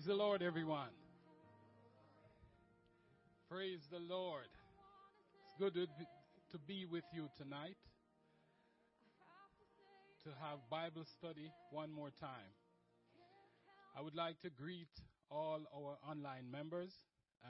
Praise 0.00 0.16
the 0.16 0.24
Lord, 0.24 0.40
everyone. 0.40 0.96
Praise 3.50 3.80
the 3.92 3.98
Lord. 3.98 4.48
It's 5.44 5.52
good 5.58 5.74
to 5.74 5.86
be, 5.98 6.06
to 6.52 6.58
be 6.66 6.86
with 6.90 7.04
you 7.12 7.28
tonight 7.36 7.76
to 10.24 10.30
have 10.40 10.56
Bible 10.70 11.04
study 11.04 11.52
one 11.70 11.92
more 11.92 12.08
time. 12.18 12.48
I 13.94 14.00
would 14.00 14.14
like 14.14 14.40
to 14.40 14.48
greet 14.48 14.88
all 15.30 15.60
our 15.76 15.98
online 16.10 16.50
members 16.50 16.94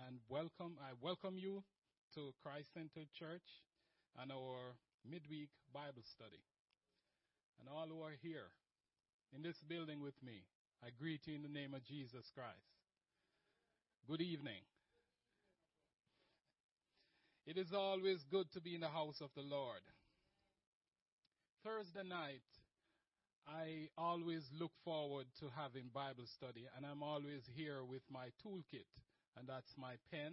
and 0.08 0.18
welcome 0.28 0.74
I 0.82 0.90
welcome 1.00 1.38
you 1.38 1.62
to 2.16 2.34
Christ 2.42 2.74
Centered 2.74 3.12
Church 3.16 3.46
and 4.20 4.32
our 4.32 4.74
midweek 5.08 5.50
Bible 5.72 6.02
study. 6.02 6.42
And 7.60 7.68
all 7.68 7.86
who 7.86 8.02
are 8.02 8.18
here 8.20 8.50
in 9.32 9.40
this 9.40 9.62
building 9.68 10.02
with 10.02 10.20
me, 10.20 10.42
I 10.82 10.88
greet 10.98 11.26
you 11.26 11.34
in 11.34 11.42
the 11.42 11.48
name 11.48 11.74
of 11.74 11.84
Jesus 11.84 12.24
Christ. 12.34 12.72
Good 14.08 14.22
evening. 14.22 14.64
It 17.46 17.58
is 17.58 17.74
always 17.74 18.24
good 18.30 18.50
to 18.52 18.62
be 18.62 18.74
in 18.74 18.80
the 18.80 18.88
house 18.88 19.20
of 19.20 19.28
the 19.36 19.42
Lord. 19.42 19.84
Thursday 21.62 22.08
night, 22.08 22.48
I 23.46 23.88
always 23.98 24.42
look 24.58 24.72
forward 24.82 25.26
to 25.40 25.50
having 25.54 25.90
Bible 25.92 26.24
study, 26.24 26.64
and 26.74 26.86
I'm 26.86 27.02
always 27.02 27.44
here 27.54 27.84
with 27.84 28.02
my 28.10 28.28
toolkit, 28.40 28.88
and 29.36 29.46
that's 29.46 29.74
my 29.76 29.96
pen, 30.10 30.32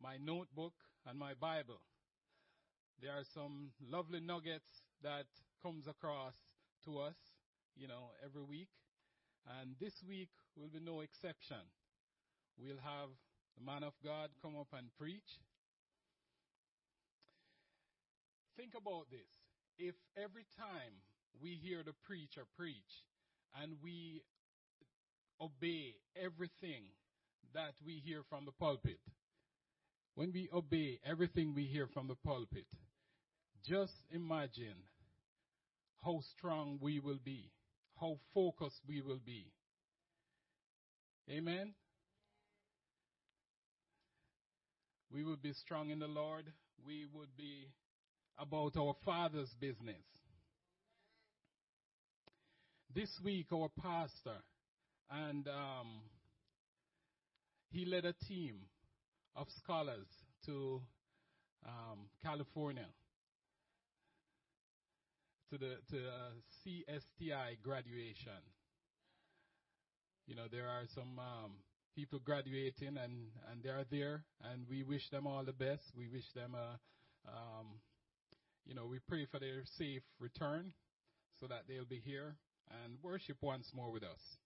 my 0.00 0.18
notebook, 0.22 0.74
and 1.04 1.18
my 1.18 1.34
Bible. 1.34 1.82
There 3.00 3.10
are 3.10 3.26
some 3.34 3.72
lovely 3.90 4.20
nuggets 4.20 4.70
that 5.02 5.26
comes 5.64 5.88
across 5.88 6.34
to 6.84 6.98
us, 6.98 7.16
you 7.74 7.88
know, 7.88 8.10
every 8.24 8.42
week. 8.42 8.68
And 9.46 9.74
this 9.80 9.94
week 10.06 10.30
will 10.56 10.68
be 10.68 10.80
no 10.80 11.00
exception. 11.00 11.64
We'll 12.58 12.82
have 12.82 13.10
the 13.58 13.64
man 13.64 13.82
of 13.82 13.92
God 14.04 14.30
come 14.40 14.54
up 14.58 14.68
and 14.76 14.86
preach. 14.98 15.40
Think 18.56 18.72
about 18.76 19.10
this. 19.10 19.28
If 19.78 19.94
every 20.16 20.44
time 20.56 21.02
we 21.42 21.58
hear 21.62 21.82
the 21.84 21.94
preacher 22.06 22.42
preach 22.56 23.04
and 23.60 23.74
we 23.82 24.22
obey 25.40 25.94
everything 26.16 26.84
that 27.54 27.74
we 27.84 28.02
hear 28.04 28.22
from 28.28 28.44
the 28.44 28.52
pulpit, 28.52 29.00
when 30.14 30.32
we 30.32 30.48
obey 30.52 31.00
everything 31.04 31.54
we 31.54 31.64
hear 31.64 31.86
from 31.86 32.06
the 32.06 32.14
pulpit, 32.24 32.66
just 33.66 33.94
imagine 34.10 34.76
how 36.04 36.20
strong 36.36 36.78
we 36.80 37.00
will 37.00 37.18
be, 37.24 37.50
how 38.02 38.18
focused 38.34 38.80
we 38.88 39.00
will 39.00 39.20
be. 39.24 39.46
Amen? 41.30 41.72
We 45.12 45.22
would 45.22 45.40
be 45.40 45.52
strong 45.52 45.90
in 45.90 46.00
the 46.00 46.08
Lord. 46.08 46.46
We 46.84 47.06
would 47.14 47.36
be 47.36 47.68
about 48.38 48.76
our 48.76 48.94
Father's 49.04 49.54
business. 49.60 50.02
This 52.92 53.10
week, 53.24 53.46
our 53.52 53.68
pastor, 53.80 54.42
and 55.08 55.46
um, 55.46 56.00
he 57.70 57.84
led 57.84 58.04
a 58.04 58.14
team 58.26 58.56
of 59.36 59.46
scholars 59.62 60.08
to 60.46 60.82
um, 61.64 62.08
California 62.22 62.86
to 65.52 65.58
the 65.58 65.76
to 65.90 65.98
uh, 65.98 66.32
CSTI 66.64 67.60
graduation. 67.62 68.40
You 70.26 70.34
know, 70.34 70.46
there 70.50 70.66
are 70.66 70.84
some 70.94 71.18
um, 71.18 71.52
people 71.94 72.20
graduating, 72.24 72.96
and 72.96 73.28
and 73.50 73.62
they 73.62 73.68
are 73.68 73.84
there, 73.90 74.24
and 74.50 74.64
we 74.70 74.82
wish 74.82 75.06
them 75.10 75.26
all 75.26 75.44
the 75.44 75.52
best. 75.52 75.82
We 75.94 76.08
wish 76.08 76.24
them 76.34 76.54
a, 76.54 76.78
um, 77.28 77.66
you 78.64 78.74
know, 78.74 78.86
we 78.86 78.98
pray 79.06 79.26
for 79.30 79.38
their 79.38 79.64
safe 79.76 80.02
return, 80.18 80.72
so 81.38 81.46
that 81.48 81.64
they'll 81.68 81.84
be 81.84 82.00
here 82.02 82.36
and 82.84 82.96
worship 83.02 83.36
once 83.42 83.70
more 83.74 83.92
with 83.92 84.04
us. 84.04 84.38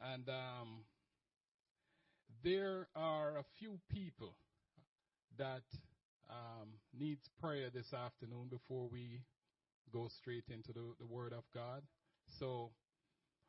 And 0.00 0.28
um, 0.28 0.82
there 2.42 2.88
are 2.96 3.36
a 3.38 3.44
few 3.60 3.78
people 3.92 4.34
that 5.38 5.62
um, 6.28 6.70
needs 6.98 7.22
prayer 7.40 7.70
this 7.72 7.92
afternoon 7.94 8.48
before 8.50 8.88
we 8.90 9.20
go 9.94 10.08
straight 10.08 10.44
into 10.50 10.72
the, 10.72 10.82
the 10.98 11.06
Word 11.06 11.32
of 11.32 11.44
God. 11.54 11.82
So 12.40 12.70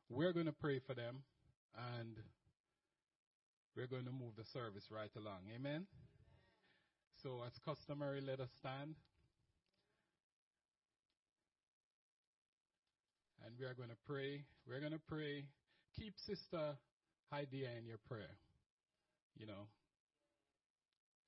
we're 0.09 0.31
going 0.31 0.45
to 0.45 0.53
pray 0.53 0.79
for 0.85 0.93
them 0.93 1.23
and 1.97 2.15
we're 3.75 3.87
going 3.87 4.05
to 4.05 4.11
move 4.11 4.37
the 4.37 4.45
service 4.53 4.85
right 4.91 5.09
along. 5.17 5.49
Amen? 5.53 5.87
So, 7.23 7.41
as 7.45 7.53
customary, 7.65 8.21
let 8.21 8.39
us 8.39 8.49
stand. 8.59 8.93
And 13.43 13.55
we 13.59 13.65
are 13.65 13.73
going 13.73 13.89
to 13.89 13.97
pray. 14.07 14.43
We're 14.67 14.79
going 14.79 14.93
to 14.93 15.01
pray. 15.09 15.45
Keep 15.97 16.13
Sister 16.25 16.77
Heidi 17.31 17.65
in 17.65 17.87
your 17.87 17.97
prayer. 18.07 18.37
You 19.37 19.47
know, 19.47 19.67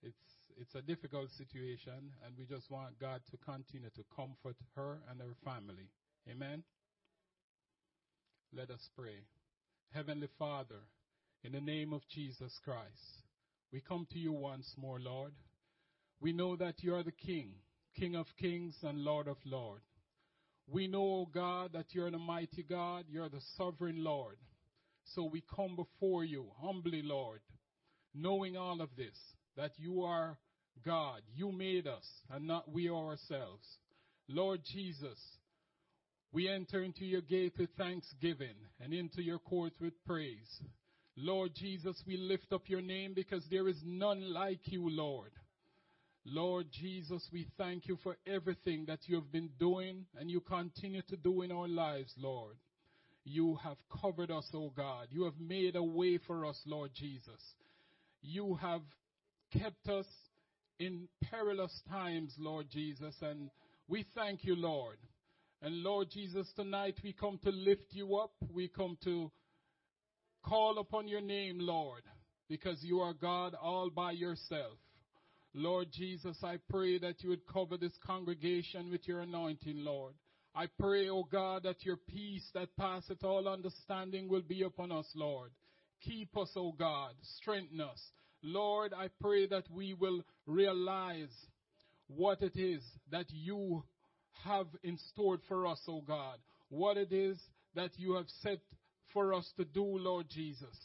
it's 0.04 0.37
it's 0.60 0.76
a 0.76 0.82
difficult 0.82 1.30
situation, 1.38 2.12
and 2.26 2.36
we 2.38 2.46
just 2.46 2.70
want 2.72 3.00
God 3.00 3.22
to 3.32 3.38
continue 3.38 3.90
to 3.92 4.04
comfort 4.16 4.56
her 4.76 5.00
and 5.10 5.22
her 5.22 5.36
family. 5.46 5.90
Amen. 6.30 6.64
Let 8.56 8.72
us 8.72 8.90
pray. 8.98 9.22
Heavenly 9.94 10.30
Father, 10.40 10.82
in 11.44 11.52
the 11.52 11.62
name 11.62 11.94
of 11.94 12.02
Jesus 12.14 12.52
Christ, 12.64 13.24
we 13.72 13.82
come 13.82 14.08
to 14.12 14.20
you 14.20 14.32
once 14.34 14.74
more, 14.78 15.00
Lord. 15.00 15.34
We 16.20 16.34
know 16.34 16.56
that 16.56 16.82
you 16.82 16.96
are 16.96 17.04
the 17.04 17.12
King, 17.12 17.52
King 17.96 18.16
of 18.16 18.26
kings 18.40 18.76
and 18.82 19.00
Lord 19.00 19.28
of 19.28 19.38
lords. 19.46 19.84
We 20.68 20.88
know, 20.88 21.30
God, 21.34 21.74
that 21.74 21.86
you're 21.92 22.12
the 22.12 22.18
mighty 22.18 22.64
God, 22.64 23.06
you're 23.10 23.30
the 23.30 23.42
sovereign 23.56 24.04
Lord. 24.04 24.38
So 25.16 25.24
we 25.24 25.44
come 25.56 25.76
before 25.76 26.26
you 26.26 26.48
humbly, 26.60 27.02
Lord, 27.04 27.40
knowing 28.14 28.58
all 28.58 28.82
of 28.82 28.90
this, 28.98 29.16
that 29.56 29.72
you 29.78 30.04
are 30.04 30.38
God. 30.86 31.22
You 31.36 31.52
made 31.52 31.88
us 31.88 32.06
and 32.32 32.48
not 32.48 32.72
we 32.72 32.90
ourselves. 32.90 33.66
Lord 34.28 34.62
Jesus, 34.74 35.20
we 36.32 36.50
enter 36.50 36.84
into 36.84 37.06
your 37.06 37.22
gate 37.22 37.54
with 37.58 37.70
thanksgiving 37.78 38.56
and 38.82 38.94
into 38.94 39.22
your 39.22 39.40
court 39.40 39.74
with 39.80 39.94
praise. 40.06 40.62
Lord 41.16 41.52
Jesus, 41.56 42.02
we 42.06 42.18
lift 42.18 42.52
up 42.54 42.64
your 42.68 42.82
name 42.82 43.14
because 43.16 43.44
there 43.50 43.68
is 43.68 43.78
none 43.84 44.34
like 44.34 44.60
you, 44.66 44.90
Lord. 44.90 45.32
Lord 46.26 46.68
Jesus, 46.72 47.26
we 47.32 47.48
thank 47.58 47.88
you 47.88 47.98
for 48.04 48.18
everything 48.28 48.86
that 48.88 49.00
you 49.06 49.16
have 49.16 49.32
been 49.32 49.50
doing 49.58 50.06
and 50.20 50.30
you 50.30 50.42
continue 50.42 51.02
to 51.04 51.16
do 51.16 51.42
in 51.42 51.52
our 51.52 51.68
lives, 51.68 52.14
Lord. 52.18 52.58
You 53.24 53.58
have 53.64 53.78
covered 54.02 54.30
us, 54.30 54.46
O 54.54 54.58
oh 54.58 54.74
God. 54.76 55.08
You 55.10 55.24
have 55.24 55.40
made 55.40 55.76
a 55.76 55.84
way 55.84 56.18
for 56.28 56.46
us, 56.46 56.60
Lord 56.66 56.92
Jesus. 56.94 57.42
You 58.22 58.56
have 58.62 58.82
kept 59.58 59.88
us 59.88 60.06
in 60.80 61.08
perilous 61.30 61.82
times, 61.90 62.34
Lord 62.38 62.68
Jesus, 62.72 63.16
and 63.22 63.50
we 63.88 64.06
thank 64.16 64.44
you, 64.44 64.56
Lord. 64.56 64.98
And 65.62 65.84
Lord 65.84 66.10
Jesus, 66.12 66.48
tonight 66.56 67.00
we 67.04 67.14
come 67.14 67.40
to 67.44 67.50
lift 67.50 67.88
you 67.92 68.18
up. 68.18 68.32
We 68.54 68.68
come 68.68 68.98
to 69.04 69.32
call 70.44 70.78
upon 70.80 71.08
your 71.08 71.22
name, 71.22 71.58
Lord, 71.60 72.04
because 72.50 72.84
you 72.84 73.00
are 73.00 73.14
God 73.14 73.56
all 73.60 73.90
by 73.90 74.12
yourself. 74.12 74.78
Lord 75.54 75.88
Jesus, 75.92 76.38
I 76.44 76.58
pray 76.70 77.00
that 77.00 77.24
you 77.24 77.30
would 77.30 77.48
cover 77.48 77.78
this 77.78 77.98
congregation 78.06 78.92
with 78.92 79.08
your 79.08 79.22
anointing, 79.22 79.84
Lord. 79.84 80.14
I 80.54 80.68
pray, 80.80 81.10
O 81.10 81.20
oh 81.20 81.28
God, 81.32 81.64
that 81.64 81.84
your 81.86 81.98
peace 81.98 82.48
that 82.54 82.76
passeth 82.78 83.24
all 83.24 83.48
understanding 83.48 84.28
will 84.28 84.42
be 84.42 84.64
upon 84.64 84.92
us, 84.92 85.08
Lord. 85.16 85.52
Keep 86.04 86.38
us, 86.38 86.52
O 86.56 86.68
oh 86.68 86.76
God. 86.78 87.14
Strengthen 87.40 87.82
us. 87.82 88.00
Lord, 88.42 88.94
I 88.94 89.10
pray 89.20 89.48
that 89.48 89.66
we 89.72 89.94
will 89.94 90.24
realize 90.46 91.34
what 92.08 92.42
it 92.42 92.56
is 92.56 92.84
that 93.12 93.26
you 93.30 93.84
have 94.44 94.68
in 94.84 94.98
store 95.12 95.40
for 95.48 95.68
us, 95.68 95.82
O 95.88 95.96
oh 95.96 96.04
God. 96.08 96.38
What 96.70 96.98
it 96.98 97.12
is 97.12 97.40
that 97.76 97.92
you 97.98 98.14
have 98.16 98.28
set 98.42 98.60
for 99.14 99.34
us 99.34 99.50
to 99.58 99.66
do, 99.66 99.84
Lord 99.84 100.28
Jesus. 100.30 100.76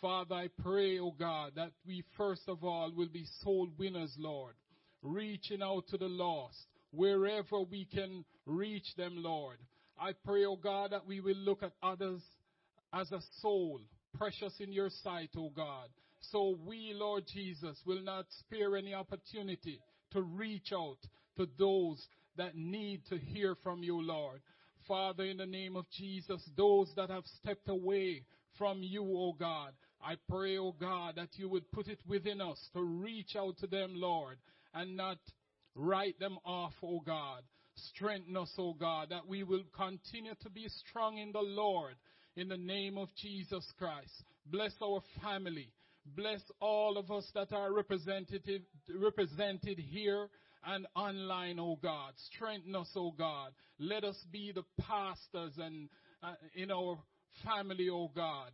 Father, 0.00 0.34
I 0.34 0.48
pray, 0.62 0.98
O 0.98 1.06
oh 1.06 1.14
God, 1.18 1.52
that 1.56 1.72
we 1.86 2.04
first 2.16 2.42
of 2.48 2.64
all 2.64 2.92
will 2.94 3.08
be 3.08 3.26
soul 3.42 3.68
winners, 3.78 4.14
Lord, 4.18 4.54
reaching 5.02 5.62
out 5.62 5.84
to 5.88 5.98
the 5.98 6.08
lost 6.08 6.66
wherever 6.90 7.60
we 7.62 7.86
can 7.86 8.24
reach 8.46 8.94
them, 8.96 9.14
Lord. 9.16 9.58
I 9.98 10.12
pray, 10.24 10.44
O 10.44 10.52
oh 10.52 10.56
God, 10.56 10.92
that 10.92 11.06
we 11.06 11.20
will 11.20 11.36
look 11.36 11.62
at 11.62 11.72
others 11.82 12.22
as 12.92 13.10
a 13.12 13.20
soul, 13.40 13.80
precious 14.16 14.54
in 14.60 14.72
your 14.72 14.90
sight, 15.02 15.30
O 15.36 15.50
God. 15.50 15.88
So 16.30 16.56
we, 16.66 16.92
Lord 16.94 17.24
Jesus, 17.32 17.78
will 17.86 18.02
not 18.02 18.26
spare 18.40 18.76
any 18.76 18.94
opportunity 18.94 19.80
to 20.12 20.22
reach 20.22 20.72
out 20.72 20.98
to 21.36 21.48
those 21.58 22.04
that 22.36 22.56
need 22.56 23.02
to 23.08 23.18
hear 23.18 23.56
from 23.62 23.82
you, 23.82 24.00
Lord. 24.00 24.40
Father, 24.86 25.24
in 25.24 25.38
the 25.38 25.46
name 25.46 25.76
of 25.76 25.86
Jesus, 25.96 26.42
those 26.56 26.90
that 26.96 27.10
have 27.10 27.24
stepped 27.40 27.68
away 27.68 28.22
from 28.58 28.82
you, 28.82 29.02
O 29.02 29.32
God. 29.32 29.72
I 30.02 30.16
pray, 30.28 30.58
O 30.58 30.72
God, 30.72 31.16
that 31.16 31.30
you 31.36 31.48
would 31.48 31.70
put 31.72 31.88
it 31.88 32.00
within 32.06 32.40
us 32.40 32.58
to 32.74 32.82
reach 32.82 33.36
out 33.36 33.56
to 33.58 33.66
them, 33.66 33.92
Lord, 33.94 34.36
and 34.74 34.96
not 34.96 35.18
write 35.74 36.18
them 36.18 36.38
off, 36.44 36.74
O 36.82 37.00
God. 37.00 37.42
Strengthen 37.94 38.36
us, 38.36 38.52
O 38.58 38.74
God, 38.74 39.08
that 39.10 39.26
we 39.26 39.42
will 39.42 39.64
continue 39.74 40.34
to 40.42 40.50
be 40.50 40.68
strong 40.88 41.18
in 41.18 41.32
the 41.32 41.40
Lord 41.40 41.94
in 42.36 42.48
the 42.48 42.56
name 42.56 42.98
of 42.98 43.08
Jesus 43.20 43.64
Christ. 43.78 44.12
Bless 44.46 44.72
our 44.82 45.00
family. 45.22 45.70
Bless 46.06 46.40
all 46.60 46.98
of 46.98 47.10
us 47.10 47.26
that 47.34 47.52
are 47.52 47.72
represented, 47.72 48.64
represented 48.94 49.78
here 49.78 50.28
and 50.66 50.86
online, 50.94 51.58
O 51.58 51.76
God. 51.82 52.12
Strengthen 52.32 52.76
us, 52.76 52.90
O 52.94 53.10
God. 53.10 53.52
Let 53.78 54.04
us 54.04 54.16
be 54.30 54.52
the 54.52 54.64
pastors 54.82 55.52
and 55.58 55.88
uh, 56.22 56.34
in 56.54 56.70
our 56.70 56.98
family, 57.44 57.88
O 57.90 58.10
God. 58.14 58.50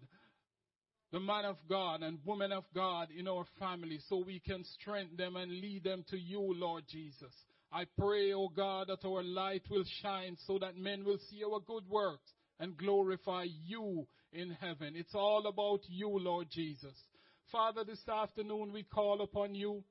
The 1.13 1.21
man 1.21 1.45
of 1.45 1.57
God 1.69 2.03
and 2.03 2.19
woman 2.25 2.53
of 2.53 2.65
God 2.73 3.09
in 3.17 3.27
our 3.27 3.45
family 3.59 3.99
so 4.09 4.23
we 4.25 4.39
can 4.39 4.65
strengthen 4.81 5.17
them 5.17 5.35
and 5.35 5.51
lead 5.51 5.83
them 5.83 6.05
to 6.11 6.17
you, 6.17 6.55
Lord 6.57 6.85
Jesus. 6.89 7.35
I 7.73 7.85
pray, 7.99 8.33
O 8.33 8.49
God, 8.49 8.89
that 8.89 9.05
our 9.05 9.23
light 9.23 9.63
will 9.71 9.85
shine 10.03 10.37
so 10.47 10.59
that 10.61 10.77
men 10.77 11.05
will 11.05 11.19
see 11.29 11.43
our 11.45 11.59
good 11.61 11.89
works 11.89 12.31
and 12.61 12.77
glorify 12.77 13.47
you 13.67 14.07
in 14.33 14.51
heaven. 14.61 14.95
It's 14.95 15.15
all 15.15 15.47
about 15.47 15.81
you, 15.89 16.09
Lord 16.09 16.49
Jesus. 16.51 16.95
Father, 17.53 17.83
this 17.85 18.07
afternoon 18.09 18.73
we 18.73 18.85
call 18.85 19.23
upon 19.23 19.55
you. 19.57 19.83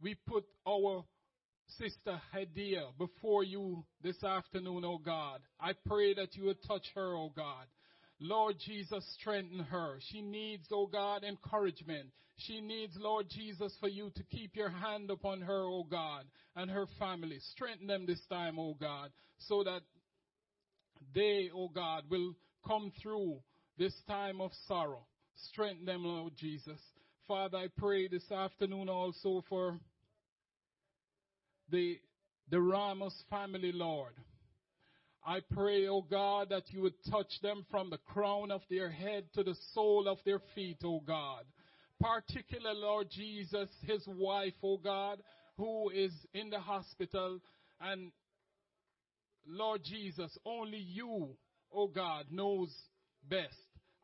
We 0.00 0.16
put 0.26 0.44
our 0.66 1.04
sister 1.78 2.20
Hadia 2.34 2.96
before 2.98 3.44
you 3.44 3.84
this 4.02 4.22
afternoon, 4.24 4.84
O 4.84 4.96
God. 4.96 5.40
I 5.60 5.72
pray 5.86 6.14
that 6.14 6.36
you 6.36 6.44
would 6.44 6.62
touch 6.66 6.86
her, 6.94 7.14
O 7.14 7.30
God. 7.36 7.66
Lord 8.18 8.56
Jesus, 8.64 9.04
strengthen 9.18 9.60
her. 9.60 9.98
She 10.10 10.20
needs, 10.20 10.66
oh 10.72 10.86
God, 10.86 11.24
encouragement. 11.24 12.10
She 12.36 12.60
needs, 12.60 12.94
Lord 12.98 13.26
Jesus, 13.30 13.74
for 13.80 13.88
you 13.88 14.10
to 14.14 14.22
keep 14.24 14.56
your 14.56 14.70
hand 14.70 15.10
upon 15.10 15.42
her, 15.42 15.64
O 15.64 15.84
God, 15.84 16.24
and 16.56 16.70
her 16.70 16.86
family. 16.98 17.38
Strengthen 17.52 17.86
them 17.86 18.06
this 18.06 18.20
time, 18.30 18.58
O 18.58 18.74
God, 18.74 19.10
so 19.38 19.64
that 19.64 19.80
they, 21.14 21.50
O 21.54 21.68
God, 21.68 22.04
will 22.10 22.34
come 22.66 22.92
through 23.02 23.40
this 23.80 23.94
time 24.06 24.42
of 24.42 24.50
sorrow. 24.68 25.06
Strengthen 25.52 25.86
them, 25.86 26.04
Lord 26.04 26.34
Jesus. 26.36 26.78
Father, 27.26 27.56
I 27.56 27.68
pray 27.78 28.08
this 28.08 28.30
afternoon 28.30 28.90
also 28.90 29.42
for 29.48 29.78
the, 31.70 31.98
the 32.50 32.60
Ramos 32.60 33.14
family, 33.30 33.72
Lord. 33.72 34.12
I 35.26 35.38
pray, 35.54 35.88
O 35.88 35.96
oh 35.96 36.02
God, 36.02 36.50
that 36.50 36.64
you 36.68 36.82
would 36.82 36.92
touch 37.10 37.32
them 37.42 37.64
from 37.70 37.88
the 37.88 37.96
crown 38.12 38.50
of 38.50 38.60
their 38.68 38.90
head 38.90 39.24
to 39.34 39.42
the 39.42 39.56
sole 39.72 40.08
of 40.08 40.18
their 40.26 40.40
feet, 40.54 40.80
O 40.84 40.96
oh 40.96 41.02
God. 41.06 41.44
Particular, 41.98 42.74
Lord 42.74 43.08
Jesus, 43.10 43.70
his 43.86 44.06
wife, 44.06 44.52
O 44.62 44.72
oh 44.72 44.76
God, 44.76 45.22
who 45.56 45.88
is 45.88 46.12
in 46.34 46.50
the 46.50 46.60
hospital. 46.60 47.40
And 47.80 48.12
Lord 49.46 49.80
Jesus, 49.84 50.36
only 50.44 50.78
you, 50.78 51.28
O 51.72 51.86
God, 51.86 52.26
knows 52.30 52.70
best. 53.26 53.54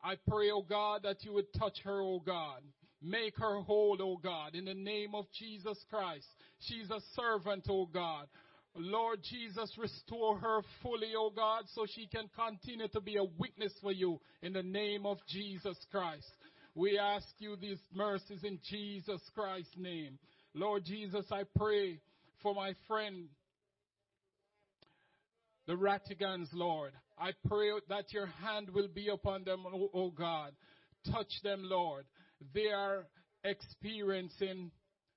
I 0.07 0.15
pray, 0.29 0.51
O 0.51 0.61
God, 0.61 1.01
that 1.03 1.25
you 1.25 1.33
would 1.33 1.51
touch 1.59 1.79
her, 1.83 2.01
O 2.01 2.21
God. 2.25 2.61
Make 3.01 3.37
her 3.39 3.59
whole, 3.59 3.97
O 3.99 4.15
God, 4.15 4.55
in 4.55 4.63
the 4.63 4.73
name 4.73 5.13
of 5.13 5.25
Jesus 5.37 5.77
Christ. 5.89 6.25
She's 6.61 6.89
a 6.89 7.01
servant, 7.13 7.65
O 7.69 7.87
God. 7.87 8.27
Lord 8.73 9.19
Jesus, 9.29 9.69
restore 9.77 10.37
her 10.37 10.61
fully, 10.81 11.11
O 11.17 11.29
God, 11.29 11.63
so 11.73 11.85
she 11.93 12.07
can 12.07 12.29
continue 12.39 12.87
to 12.87 13.01
be 13.01 13.17
a 13.17 13.25
witness 13.37 13.73
for 13.81 13.91
you 13.91 14.21
in 14.41 14.53
the 14.53 14.63
name 14.63 15.05
of 15.05 15.17
Jesus 15.27 15.77
Christ. 15.91 16.31
We 16.73 16.97
ask 16.97 17.27
you 17.39 17.57
these 17.57 17.79
mercies 17.93 18.45
in 18.45 18.59
Jesus 18.69 19.19
Christ's 19.35 19.75
name. 19.77 20.19
Lord 20.53 20.85
Jesus, 20.85 21.25
I 21.31 21.43
pray 21.57 21.99
for 22.41 22.55
my 22.55 22.75
friend, 22.87 23.25
the 25.65 25.73
Ratigans, 25.73 26.47
Lord. 26.53 26.93
I 27.17 27.31
pray 27.47 27.71
that 27.89 28.13
your 28.13 28.27
hand 28.27 28.69
will 28.69 28.87
be 28.87 29.09
upon 29.09 29.43
them, 29.43 29.65
O, 29.65 29.89
o 29.93 30.09
God. 30.11 30.51
Touch 31.11 31.31
them, 31.43 31.61
Lord. 31.63 32.05
They 32.53 32.67
are 32.67 33.07
experiencing 33.43 34.71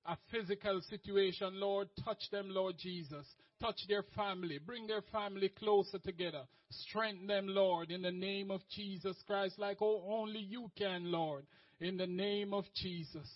a 0.06 0.16
physical 0.30 0.80
situation, 0.88 1.60
Lord, 1.60 1.88
touch 2.04 2.22
them, 2.32 2.46
Lord 2.48 2.76
Jesus. 2.78 3.26
Touch 3.60 3.78
their 3.88 4.04
family. 4.16 4.58
Bring 4.58 4.86
their 4.86 5.02
family 5.12 5.50
closer 5.50 5.98
together. 5.98 6.42
Strengthen 6.70 7.26
them, 7.26 7.46
Lord, 7.48 7.90
in 7.90 8.02
the 8.02 8.10
name 8.10 8.50
of 8.50 8.62
Jesus 8.74 9.16
Christ, 9.26 9.58
like 9.58 9.78
oh, 9.82 10.02
only 10.08 10.40
you 10.40 10.70
can, 10.78 11.10
Lord, 11.10 11.44
in 11.80 11.96
the 11.96 12.06
name 12.06 12.54
of 12.54 12.64
Jesus. 12.76 13.28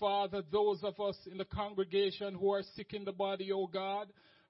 Father, 0.00 0.42
those 0.50 0.82
of 0.82 0.98
us 1.00 1.16
in 1.30 1.38
the 1.38 1.44
congregation 1.44 2.34
who 2.34 2.52
are 2.52 2.62
sick 2.74 2.92
in 2.92 3.04
the 3.04 3.12
body, 3.12 3.52
oh 3.52 3.66
God, 3.66 4.08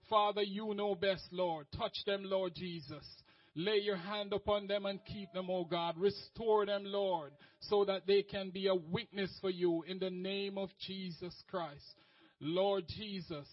Father, 0.09 0.43
you 0.43 0.73
know 0.75 0.95
best, 0.95 1.25
Lord. 1.31 1.67
Touch 1.77 1.97
them, 2.07 2.23
Lord 2.25 2.55
Jesus. 2.55 3.05
Lay 3.55 3.79
your 3.79 3.97
hand 3.97 4.33
upon 4.33 4.67
them 4.67 4.87
and 4.87 5.01
keep 5.05 5.33
them, 5.33 5.51
O 5.51 5.65
God. 5.65 5.97
Restore 5.99 6.67
them, 6.67 6.83
Lord, 6.85 7.33
so 7.61 7.85
that 7.85 8.07
they 8.07 8.23
can 8.23 8.51
be 8.51 8.69
a 8.69 8.75
witness 8.75 9.31
for 9.41 9.51
you 9.51 9.85
in 9.89 9.99
the 9.99 10.11
name 10.11 10.59
of 10.59 10.71
Jesus 10.87 11.35
Christ. 11.51 11.83
Lord 12.41 12.85
Jesus, 12.87 13.49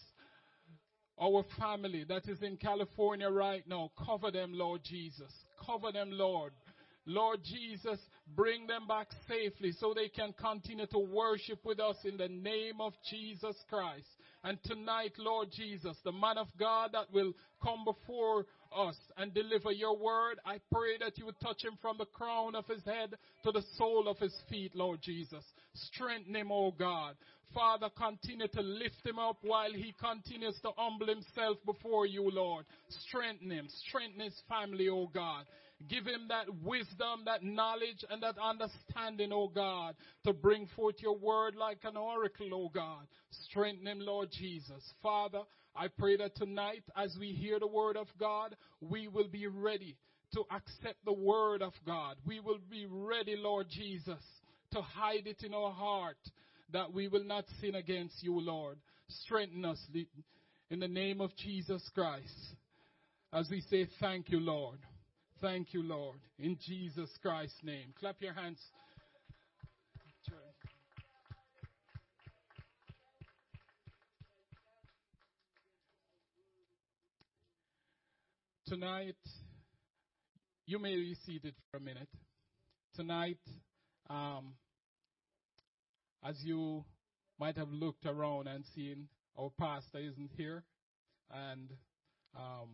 our 1.20 1.44
family 1.58 2.06
that 2.08 2.28
is 2.28 2.42
in 2.42 2.58
California 2.58 3.30
right 3.30 3.64
now, 3.68 3.92
cover 4.06 4.32
them, 4.32 4.52
Lord 4.54 4.82
Jesus. 4.84 5.32
Cover 5.66 5.92
them, 5.92 6.10
Lord. 6.12 6.52
Lord 7.08 7.40
Jesus, 7.44 8.00
bring 8.36 8.66
them 8.66 8.88
back 8.88 9.08
safely 9.28 9.72
so 9.80 9.94
they 9.94 10.10
can 10.10 10.34
continue 10.34 10.88
to 10.88 11.00
worship 11.00 11.60
with 11.64 11.80
us 11.80 11.98
in 12.04 12.18
the 12.18 12.28
name 12.28 12.82
of 12.82 12.94
Jesus 13.10 13.56
Christ. 13.70 14.08
And 14.44 14.62
tonight, 14.64 15.14
Lord 15.18 15.50
Jesus, 15.52 15.98
the 16.04 16.12
man 16.12 16.38
of 16.38 16.48
God 16.60 16.92
that 16.94 17.12
will 17.14 17.34
come 17.62 17.86
before 17.86 18.46
us 18.76 18.96
and 19.18 19.34
deliver 19.34 19.72
your 19.72 19.98
word, 19.98 20.40
I 20.46 20.60
pray 20.72 20.98
that 21.00 21.18
you 21.18 21.26
would 21.26 21.40
touch 21.40 21.64
him 21.64 21.78
from 21.82 21.98
the 21.98 22.06
crown 22.06 22.56
of 22.56 22.66
his 22.68 22.84
head 22.86 23.16
to 23.44 23.52
the 23.52 23.64
sole 23.78 24.08
of 24.08 24.18
his 24.18 24.36
feet, 24.50 24.76
Lord 24.76 25.02
Jesus. 25.02 25.44
Strengthen 25.74 26.36
him, 26.36 26.52
O 26.52 26.72
God. 26.72 27.16
Father, 27.54 27.88
continue 27.98 28.48
to 28.50 28.62
lift 28.62 29.06
him 29.06 29.18
up 29.18 29.38
while 29.42 29.72
he 29.72 29.94
continues 30.00 30.60
to 30.62 30.72
humble 30.76 31.08
himself 31.08 31.58
before 31.66 32.06
you, 32.06 32.30
Lord. 32.30 32.66
Strengthen 33.08 33.50
him. 33.50 33.68
Strengthen 33.88 34.22
his 34.22 34.42
family, 34.50 34.90
O 34.90 35.08
God. 35.08 35.46
Give 35.90 36.06
him 36.06 36.28
that 36.30 36.48
wisdom, 36.64 37.24
that 37.26 37.44
knowledge, 37.44 38.04
and 38.10 38.24
that 38.24 38.36
understanding, 38.42 39.32
O 39.32 39.48
God, 39.48 39.96
to 40.26 40.34
bring 40.34 40.68
forth 40.76 40.96
your 41.00 41.18
word 41.18 41.56
like 41.56 41.80
an 41.84 41.98
oracle, 41.98 42.54
O 42.54 42.70
God. 42.70 43.08
Strengthen 43.50 43.88
him, 43.88 44.00
Lord 44.00 44.30
Jesus. 44.32 44.84
Father, 45.02 45.42
I 45.76 45.88
pray 45.88 46.18
that 46.18 46.36
tonight, 46.36 46.84
as 46.96 47.16
we 47.20 47.28
hear 47.28 47.60
the 47.60 47.68
word 47.68 47.98
of 47.98 48.08
God, 48.20 48.56
we 48.82 49.08
will 49.08 49.28
be 49.28 49.48
ready 49.48 49.98
to 50.34 50.44
accept 50.52 51.04
the 51.06 51.14
word 51.14 51.62
of 51.62 51.74
God. 51.86 52.16
We 52.26 52.40
will 52.40 52.60
be 52.70 52.86
ready, 52.90 53.36
Lord 53.38 53.68
Jesus, 53.70 54.22
to 54.72 54.82
hide 54.82 55.28
it 55.28 55.44
in 55.44 55.54
our 55.54 55.72
heart 55.72 56.18
that 56.74 56.94
we 56.94 57.08
will 57.08 57.24
not 57.24 57.46
sin 57.62 57.76
against 57.76 58.24
you, 58.24 58.40
Lord. 58.40 58.78
Strengthen 59.24 59.66
us 59.66 59.80
in 60.70 60.80
the 60.80 60.88
name 60.88 61.22
of 61.22 61.36
Jesus 61.36 61.82
Christ. 61.94 62.56
As 63.32 63.48
we 63.50 63.62
say, 63.70 63.88
thank 64.00 64.30
you, 64.30 64.40
Lord. 64.40 64.80
Thank 65.42 65.74
you, 65.74 65.84
Lord. 65.84 66.18
In 66.40 66.58
Jesus 66.66 67.10
Christ's 67.22 67.64
name. 67.64 67.94
Clap 68.00 68.22
your 68.22 68.34
hands. 68.34 68.60
Tonight, 78.76 79.16
you 80.66 80.80
may 80.80 80.98
be 80.98 81.16
seated 81.26 81.54
for 81.72 81.78
a 81.78 81.80
minute. 81.80 82.10
Tonight, 82.94 83.40
um, 84.10 84.56
as 86.22 86.36
you 86.44 86.84
might 87.40 87.56
have 87.56 87.70
looked 87.70 88.06
around 88.06 88.50
and 88.50 88.66
seen, 88.76 89.08
our 89.40 89.50
pastor 89.58 90.00
isn't 90.00 90.30
here, 90.36 90.66
and 91.32 91.70
um, 92.36 92.68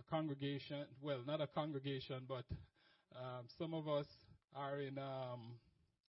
a 0.00 0.10
congregation, 0.10 0.86
well, 1.02 1.18
not 1.26 1.42
a 1.42 1.46
congregation, 1.46 2.22
but 2.26 2.46
um, 3.14 3.44
some 3.58 3.74
of 3.74 3.86
us 3.86 4.06
are 4.56 4.80
in 4.80 4.96
um, 4.96 5.58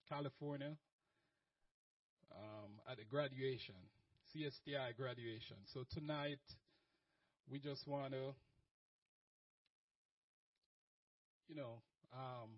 California 0.07 0.77
um, 2.31 2.71
at 2.89 2.99
a 2.99 3.03
graduation, 3.03 3.75
CSTI 4.33 4.95
graduation. 4.95 5.57
So 5.73 5.83
tonight, 5.93 6.39
we 7.50 7.59
just 7.59 7.88
want 7.88 8.12
to, 8.13 8.33
you 11.47 11.55
know, 11.55 11.81
um, 12.13 12.50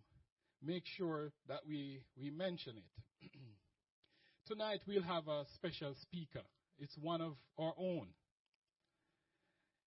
make 0.63 0.83
sure 0.97 1.31
that 1.47 1.59
we, 1.67 2.01
we 2.19 2.29
mention 2.29 2.73
it. 2.77 3.31
Tonight 4.47 4.81
we'll 4.87 5.03
have 5.03 5.27
a 5.27 5.43
special 5.55 5.95
speaker. 6.01 6.43
It's 6.77 6.95
one 7.01 7.21
of 7.21 7.33
our 7.57 7.73
own. 7.77 8.07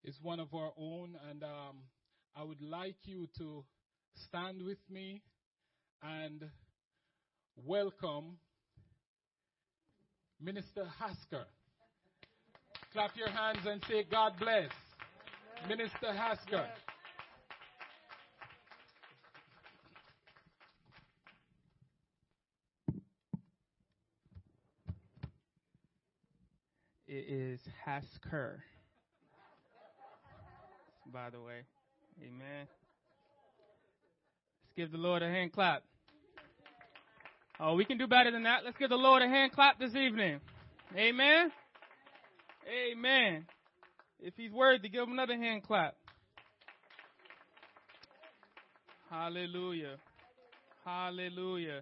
It's 0.03 0.19
one 0.21 0.39
of 0.39 0.53
our 0.53 0.71
own, 0.77 1.17
and 1.29 1.43
um, 1.43 1.77
I 2.35 2.43
would 2.43 2.61
like 2.61 2.97
you 3.05 3.27
to 3.39 3.63
stand 4.27 4.61
with 4.63 4.77
me 4.89 5.23
and 6.03 6.43
welcome 7.65 8.37
Minister 10.39 10.85
Hasker. 10.99 11.45
Clap 12.93 13.17
your 13.17 13.29
hands 13.29 13.59
and 13.65 13.81
say, 13.89 14.05
God 14.09 14.33
bless. 14.39 14.69
Minister 15.67 16.13
Hasker. 16.13 16.67
It 27.07 27.25
is 27.29 27.59
Hasker. 27.85 28.59
By 31.11 31.29
the 31.29 31.39
way, 31.39 31.61
amen. 32.21 32.67
Let's 34.61 34.73
give 34.75 34.91
the 34.91 34.97
Lord 34.97 35.23
a 35.23 35.27
hand 35.27 35.53
clap. 35.53 35.83
Oh, 37.59 37.75
we 37.75 37.85
can 37.85 37.97
do 37.97 38.05
better 38.05 38.31
than 38.31 38.43
that. 38.43 38.65
Let's 38.65 38.77
give 38.77 38.89
the 38.89 38.97
Lord 38.97 39.21
a 39.21 39.27
hand 39.27 39.53
clap 39.53 39.79
this 39.79 39.95
evening. 39.95 40.41
Amen. 40.95 41.51
Amen. 42.91 43.45
If 44.19 44.33
he's 44.37 44.51
worthy, 44.51 44.89
give 44.89 45.03
him 45.03 45.11
another 45.11 45.37
hand 45.37 45.63
clap. 45.63 45.95
Hallelujah. 49.09 49.97
Hallelujah. 50.83 51.81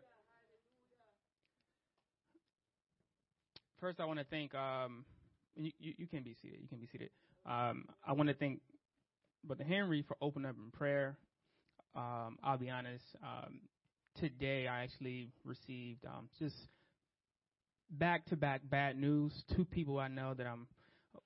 First, 3.80 4.00
I 4.00 4.06
want 4.06 4.20
to 4.20 4.26
thank, 4.26 4.56
um, 4.56 5.04
you, 5.56 5.72
you, 5.80 5.94
you, 5.98 6.08
can 6.08 6.24
be 6.24 6.36
seated. 6.42 6.60
You 6.62 6.68
can 6.68 6.80
be 6.80 6.88
seated. 6.92 7.10
Um, 7.46 7.86
I 8.08 8.14
want 8.14 8.30
to 8.30 8.36
thank 8.36 8.62
Brother 9.44 9.66
Henry 9.66 10.04
for 10.08 10.16
opening 10.22 10.50
up 10.50 10.56
in 10.58 10.72
prayer. 10.72 11.18
Um, 11.96 12.38
I'll 12.44 12.58
be 12.58 12.70
honest. 12.70 13.04
Um, 13.22 13.60
today, 14.20 14.68
I 14.68 14.84
actually 14.84 15.30
received 15.44 16.06
um, 16.06 16.30
just 16.40 16.56
back 17.90 18.26
to 18.28 18.36
back 18.36 18.62
bad 18.64 18.98
news. 18.98 19.34
Two 19.56 19.66
people 19.66 20.00
I 20.00 20.08
know 20.08 20.34
that 20.34 20.48
I'm. 20.48 20.68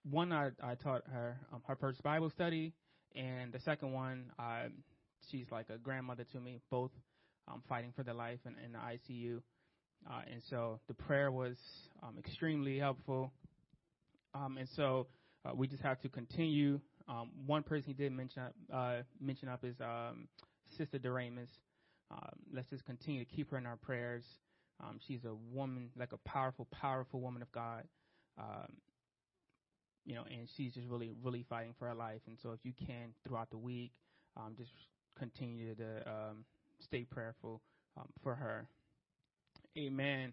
One 0.10 0.32
I, 0.32 0.50
I 0.62 0.76
taught 0.76 1.04
her 1.12 1.38
um, 1.54 1.62
her 1.68 1.76
first 1.76 2.02
Bible 2.04 2.30
study, 2.30 2.74
and 3.16 3.52
the 3.52 3.60
second 3.60 3.94
one, 3.94 4.32
uh, 4.40 4.70
she's 5.32 5.46
like 5.52 5.70
a 5.70 5.78
grandmother 5.78 6.26
to 6.34 6.40
me. 6.40 6.60
Both 6.70 6.92
um, 7.48 7.62
fighting 7.68 7.94
for 7.96 8.04
their 8.04 8.14
life 8.14 8.40
in, 8.46 8.56
in 8.64 8.74
the 8.74 8.80
ICU, 8.80 9.42
uh, 10.10 10.22
and 10.32 10.42
so 10.50 10.80
the 10.88 10.94
prayer 10.94 11.32
was 11.32 11.58
um, 12.04 12.16
extremely 12.18 12.80
helpful. 12.80 13.32
Um, 14.34 14.58
and 14.58 14.68
so 14.76 15.08
uh, 15.46 15.52
we 15.56 15.68
just 15.68 15.84
have 15.84 16.00
to 16.02 16.10
continue. 16.10 16.80
Um, 17.10 17.32
one 17.46 17.64
person 17.64 17.86
he 17.88 17.94
did 17.94 18.12
mention 18.12 18.44
up, 18.44 18.54
uh, 18.74 18.96
mention 19.22 19.50
up 19.50 19.64
is 19.64 19.76
um, 19.82 20.28
Sister 20.78 21.00
Doremus. 21.00 21.50
Um, 22.12 22.40
let's 22.54 22.70
just 22.70 22.86
continue 22.86 23.24
to 23.24 23.30
keep 23.30 23.52
her 23.52 23.58
in 23.58 23.66
our 23.66 23.78
prayers. 23.78 24.24
Um, 24.82 25.00
she's 25.08 25.24
a 25.26 25.34
woman, 25.54 25.90
like 25.98 26.12
a 26.14 26.30
powerful, 26.30 26.68
powerful 26.72 27.20
woman 27.20 27.42
of 27.42 27.52
God. 27.52 27.84
Um, 28.38 28.74
you 30.08 30.16
know, 30.16 30.24
and 30.32 30.48
she's 30.56 30.74
just 30.74 30.88
really, 30.88 31.12
really 31.22 31.46
fighting 31.50 31.74
for 31.78 31.90
her 31.90 31.94
life. 31.94 32.22
And 32.28 32.38
so, 32.42 32.52
if 32.52 32.60
you 32.64 32.72
can, 32.88 33.14
throughout 33.28 33.50
the 33.52 33.58
week, 33.58 33.92
um, 34.38 34.56
just 34.58 34.72
continue 35.20 35.76
to 35.76 36.10
um, 36.10 36.46
stay 36.80 37.04
prayerful 37.04 37.62
um, 37.98 38.08
for 38.24 38.34
her. 38.34 38.70
Amen. 39.78 40.32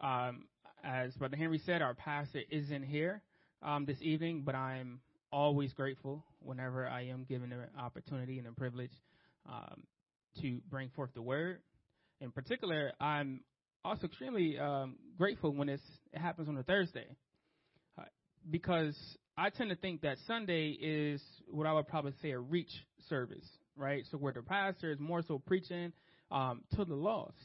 Um, 0.00 0.44
as 0.84 1.12
Brother 1.16 1.36
Henry 1.36 1.60
said, 1.66 1.82
our 1.82 1.94
pastor 1.94 2.42
isn't 2.50 2.84
here 2.84 3.20
um, 3.62 3.84
this 3.84 3.96
evening, 4.00 4.42
but 4.46 4.54
I'm 4.54 5.00
always 5.32 5.72
grateful 5.72 6.24
whenever 6.38 6.86
I 6.86 7.06
am 7.06 7.24
given 7.28 7.50
the 7.50 7.80
opportunity 7.80 8.38
and 8.38 8.46
the 8.46 8.52
privilege 8.52 8.92
um, 9.48 9.82
to 10.40 10.60
bring 10.70 10.90
forth 10.90 11.10
the 11.14 11.22
word. 11.22 11.58
In 12.20 12.30
particular, 12.30 12.92
I'm 13.00 13.40
also 13.84 14.06
extremely 14.06 14.56
grateful 15.18 15.52
when 15.52 15.68
it 15.68 15.80
happens 16.14 16.48
on 16.48 16.56
a 16.56 16.62
Thursday, 16.62 17.06
because 18.50 18.96
I 19.36 19.50
tend 19.50 19.70
to 19.70 19.76
think 19.76 20.02
that 20.02 20.18
Sunday 20.26 20.68
is 20.70 21.22
what 21.48 21.66
I 21.66 21.72
would 21.72 21.88
probably 21.88 22.12
say 22.22 22.30
a 22.30 22.38
reach 22.38 22.70
service, 23.08 23.46
right? 23.76 24.04
So 24.10 24.18
where 24.18 24.32
the 24.32 24.42
pastor 24.42 24.90
is 24.90 24.98
more 24.98 25.22
so 25.22 25.38
preaching 25.38 25.92
um, 26.30 26.62
to 26.76 26.84
the 26.84 26.94
lost, 26.94 27.36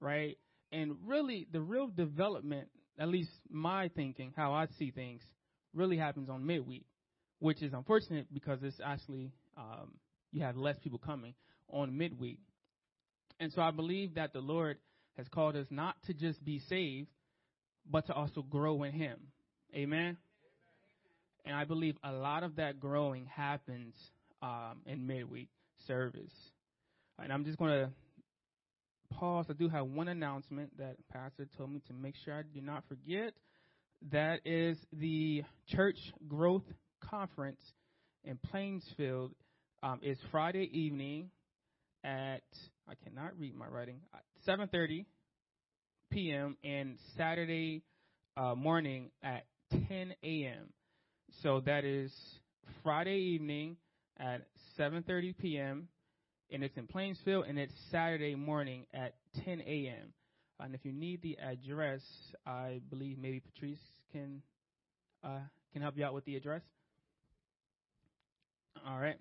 right? 0.00 0.36
And 0.72 0.96
really, 1.06 1.46
the 1.52 1.60
real 1.60 1.88
development, 1.88 2.68
at 2.98 3.08
least 3.08 3.30
my 3.50 3.88
thinking, 3.94 4.32
how 4.36 4.52
I 4.52 4.66
see 4.78 4.90
things, 4.90 5.22
really 5.74 5.96
happens 5.96 6.28
on 6.28 6.46
midweek, 6.46 6.84
which 7.38 7.62
is 7.62 7.72
unfortunate 7.72 8.26
because 8.32 8.58
it's 8.62 8.80
actually 8.84 9.32
um, 9.56 9.92
you 10.32 10.42
have 10.42 10.56
less 10.56 10.76
people 10.82 10.98
coming 10.98 11.34
on 11.68 11.96
midweek. 11.96 12.38
And 13.38 13.52
so 13.52 13.62
I 13.62 13.70
believe 13.70 14.14
that 14.14 14.32
the 14.32 14.40
Lord 14.40 14.76
has 15.16 15.26
called 15.28 15.56
us 15.56 15.66
not 15.70 15.96
to 16.06 16.14
just 16.14 16.44
be 16.44 16.60
saved, 16.68 17.08
but 17.90 18.06
to 18.06 18.12
also 18.12 18.42
grow 18.42 18.82
in 18.82 18.92
Him. 18.92 19.18
Amen. 19.74 20.16
And 21.44 21.54
I 21.54 21.64
believe 21.64 21.96
a 22.02 22.12
lot 22.12 22.42
of 22.42 22.56
that 22.56 22.80
growing 22.80 23.26
happens 23.26 23.94
um, 24.42 24.82
in 24.86 25.06
midweek 25.06 25.48
service. 25.86 26.32
And 27.18 27.32
I'm 27.32 27.44
just 27.44 27.58
going 27.58 27.70
to 27.70 27.90
pause. 29.14 29.46
I 29.48 29.52
do 29.52 29.68
have 29.68 29.86
one 29.86 30.08
announcement 30.08 30.76
that 30.78 30.96
Pastor 31.12 31.46
told 31.56 31.70
me 31.70 31.80
to 31.88 31.92
make 31.92 32.14
sure 32.24 32.34
I 32.34 32.42
do 32.42 32.60
not 32.60 32.84
forget. 32.88 33.34
That 34.12 34.40
is 34.44 34.78
the 34.92 35.42
Church 35.68 35.98
Growth 36.28 36.64
Conference 37.02 37.60
in 38.24 38.38
Plainsfield. 38.50 39.32
Um, 39.82 40.00
is 40.02 40.18
Friday 40.30 40.68
evening 40.72 41.30
at 42.04 42.42
I 42.88 42.94
cannot 43.04 43.38
read 43.38 43.54
my 43.54 43.66
writing. 43.66 44.00
7:30 44.46 45.06
p.m. 46.10 46.56
and 46.64 46.98
Saturday 47.16 47.82
uh, 48.36 48.54
morning 48.54 49.10
at 49.22 49.44
10 49.88 50.14
a.m. 50.24 50.72
So 51.42 51.60
that 51.60 51.84
is 51.84 52.12
Friday 52.82 53.16
evening 53.16 53.76
at 54.18 54.42
7:30 54.78 55.36
p.m. 55.38 55.88
and 56.52 56.62
it's 56.62 56.76
in 56.76 56.86
Plainsville, 56.86 57.44
and 57.44 57.58
it's 57.58 57.72
Saturday 57.90 58.34
morning 58.34 58.86
at 58.92 59.14
10 59.44 59.62
a.m. 59.62 60.12
And 60.58 60.74
if 60.74 60.84
you 60.84 60.92
need 60.92 61.22
the 61.22 61.38
address, 61.38 62.02
I 62.46 62.80
believe 62.90 63.16
maybe 63.18 63.40
Patrice 63.40 63.78
can 64.12 64.42
uh, 65.24 65.38
can 65.72 65.82
help 65.82 65.96
you 65.96 66.04
out 66.04 66.12
with 66.12 66.24
the 66.24 66.36
address. 66.36 66.62
All 68.86 68.98
right. 68.98 69.16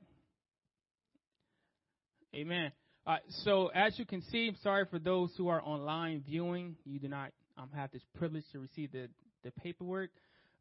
Amen. 2.36 2.72
Uh, 3.08 3.18
so 3.44 3.68
as 3.68 3.98
you 3.98 4.06
can 4.06 4.22
see, 4.24 4.48
I'm 4.48 4.58
sorry 4.62 4.86
for 4.90 5.00
those 5.00 5.32
who 5.38 5.48
are 5.48 5.62
online 5.64 6.24
viewing. 6.28 6.76
You 6.86 7.00
do 7.00 7.08
not 7.08 7.32
um, 7.58 7.70
have 7.74 7.92
this 7.92 8.04
privilege 8.18 8.44
to 8.52 8.60
receive 8.60 8.92
the, 8.92 9.08
the 9.44 9.52
paperwork. 9.52 10.12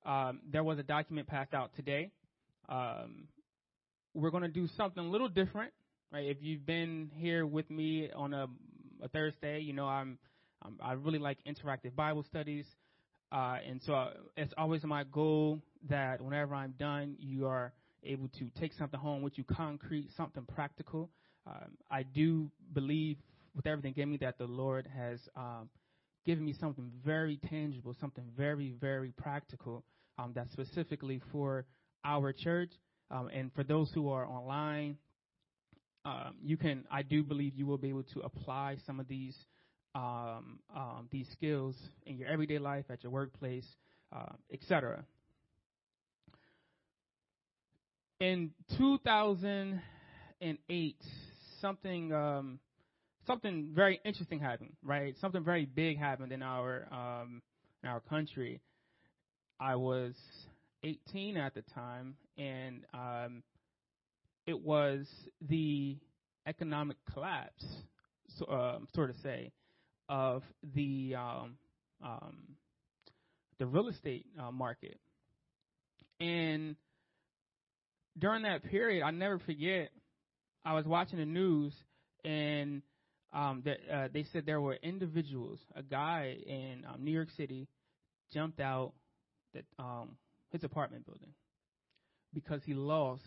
Um, 0.05 0.41
there 0.51 0.65
was 0.65 0.79
a 0.79 0.83
document 0.83 1.27
passed 1.27 1.55
out 1.55 1.71
today. 1.77 2.11
Um, 2.69 3.29
we're 4.15 4.31
going 4.31 4.43
to 4.43 4.49
do 4.49 4.67
something 4.77 5.05
a 5.05 5.09
little 5.09 5.29
different, 5.29 5.73
right? 6.13 6.27
If 6.27 6.39
you've 6.41 6.67
been 6.67 7.11
here 7.15 7.47
with 7.47 7.71
me 7.71 8.11
on 8.15 8.35
a, 8.35 8.47
a 9.03 9.09
Thursday, 9.09 9.61
you 9.61 9.73
know 9.73 9.87
I'm, 9.87 10.19
I'm, 10.63 10.79
i 10.83 10.93
really 10.93 11.19
like 11.19 11.39
interactive 11.47 11.95
Bible 11.95 12.25
studies, 12.29 12.67
uh, 13.31 13.59
and 13.67 13.81
so 13.83 13.95
uh, 13.95 14.11
it's 14.37 14.55
always 14.57 14.83
my 14.85 15.05
goal 15.05 15.61
that 15.89 16.21
whenever 16.21 16.55
I'm 16.55 16.75
done, 16.79 17.17
you 17.19 17.47
are 17.47 17.73
able 18.03 18.29
to 18.39 18.49
take 18.59 18.73
something 18.75 18.99
home 18.99 19.23
with 19.23 19.37
you, 19.37 19.45
concrete, 19.45 20.09
something 20.17 20.45
practical. 20.55 21.11
Um, 21.47 21.77
I 21.91 22.03
do 22.03 22.51
believe 22.73 23.19
with 23.55 23.67
everything 23.67 23.95
in 23.97 24.11
me 24.11 24.17
that 24.19 24.39
the 24.39 24.47
Lord 24.47 24.89
has 24.97 25.21
um, 25.37 25.69
given 26.27 26.45
me 26.45 26.55
something 26.59 26.91
very 27.05 27.39
tangible, 27.49 27.95
something 28.01 28.25
very, 28.37 28.75
very 28.81 29.13
practical 29.17 29.85
um, 30.19 30.33
that's 30.35 30.53
specifically 30.53 31.21
for 31.33 31.65
our 32.05 32.33
church. 32.33 32.71
Um, 33.11 33.29
and 33.33 33.51
for 33.55 33.65
those 33.65 33.91
who 33.95 34.11
are 34.11 34.27
online, 34.27 34.99
um, 36.05 36.35
you 36.43 36.57
can, 36.57 36.85
I 36.91 37.03
do 37.03 37.23
believe 37.23 37.55
you 37.55 37.67
will 37.67 37.79
be 37.79 37.89
able 37.89 38.05
to 38.15 38.21
apply 38.21 38.77
some 38.87 39.01
of 39.01 39.09
these 39.09 39.37
um, 39.95 40.59
these 41.11 41.27
skills 41.33 41.75
in 42.07 42.19
your 42.19 42.29
everyday 42.29 42.59
life, 42.59 42.85
at 42.91 43.03
your 43.03 43.13
workplace, 43.13 43.65
uh, 44.13 44.35
etc. 44.53 45.05
In 48.21 48.51
2008, 48.77 50.97
something 51.61 52.13
um, 52.13 52.59
something 53.29 53.69
very 53.73 54.01
interesting 54.05 54.41
happened, 54.41 54.73
right? 54.83 55.15
Something 55.21 55.45
very 55.45 55.67
big 55.67 55.99
happened 55.99 56.33
in 56.33 56.43
our 56.43 56.89
um, 56.91 57.43
in 57.85 57.89
our 57.89 58.01
country. 58.01 58.61
I 59.61 59.77
was 59.77 60.15
18 60.83 61.37
at 61.37 61.55
the 61.55 61.63
time, 61.75 62.15
and 62.37 62.85
um, 62.93 63.43
it 64.47 64.61
was 64.61 65.07
the 65.49 65.97
economic 66.47 66.97
collapse, 67.13 67.65
so, 68.39 68.47
uh, 68.47 68.79
sort 68.95 69.11
of 69.11 69.17
say, 69.23 69.53
of 70.09 70.43
the 70.75 71.15
um, 71.17 71.57
um, 72.03 72.37
the 73.59 73.67
real 73.67 73.89
estate 73.89 74.27
uh, 74.41 74.51
market. 74.51 74.99
And 76.19 76.77
during 78.19 78.43
that 78.43 78.65
period, 78.65 79.05
I 79.05 79.11
never 79.11 79.39
forget 79.39 79.91
I 80.65 80.75
was 80.75 80.87
watching 80.87 81.19
the 81.19 81.27
news 81.27 81.73
and 82.25 82.83
um, 83.33 83.63
that 83.65 83.79
uh, 83.93 84.09
they 84.13 84.25
said 84.33 84.45
there 84.47 84.61
were 84.61 84.79
individuals. 84.83 85.59
A 85.75 85.83
guy 85.83 86.37
in 86.47 86.85
um, 86.89 87.05
New 87.05 87.13
York 87.13 87.29
City 87.37 87.69
jumped 88.33 88.61
out 88.61 88.93
that 89.55 89.65
um, 89.79 90.17
his 90.51 90.65
apartment 90.65 91.07
building 91.07 91.31
because 92.35 92.61
he 92.65 92.75
lost 92.75 93.23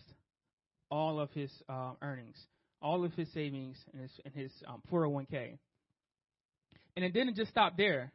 all 0.89 1.19
of 1.19 1.31
his 1.31 1.51
uh, 1.69 1.91
earnings, 2.01 2.37
all 2.81 3.03
of 3.03 3.13
his 3.13 3.31
savings, 3.33 3.77
and 3.93 4.01
his, 4.01 4.11
and 4.25 4.33
his 4.33 4.51
um, 4.67 4.81
401k. 4.91 5.57
And 6.95 7.05
it 7.05 7.13
didn't 7.13 7.35
just 7.35 7.49
stop 7.49 7.77
there. 7.77 8.11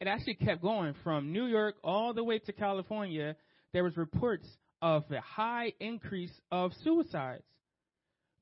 It 0.00 0.06
actually 0.06 0.34
kept 0.34 0.60
going 0.60 0.94
from 1.02 1.32
New 1.32 1.46
York 1.46 1.76
all 1.82 2.12
the 2.12 2.22
way 2.22 2.38
to 2.40 2.52
California. 2.52 3.36
There 3.72 3.84
was 3.84 3.96
reports 3.96 4.46
of 4.82 5.04
a 5.10 5.20
high 5.20 5.72
increase 5.80 6.32
of 6.52 6.72
suicides 6.82 7.44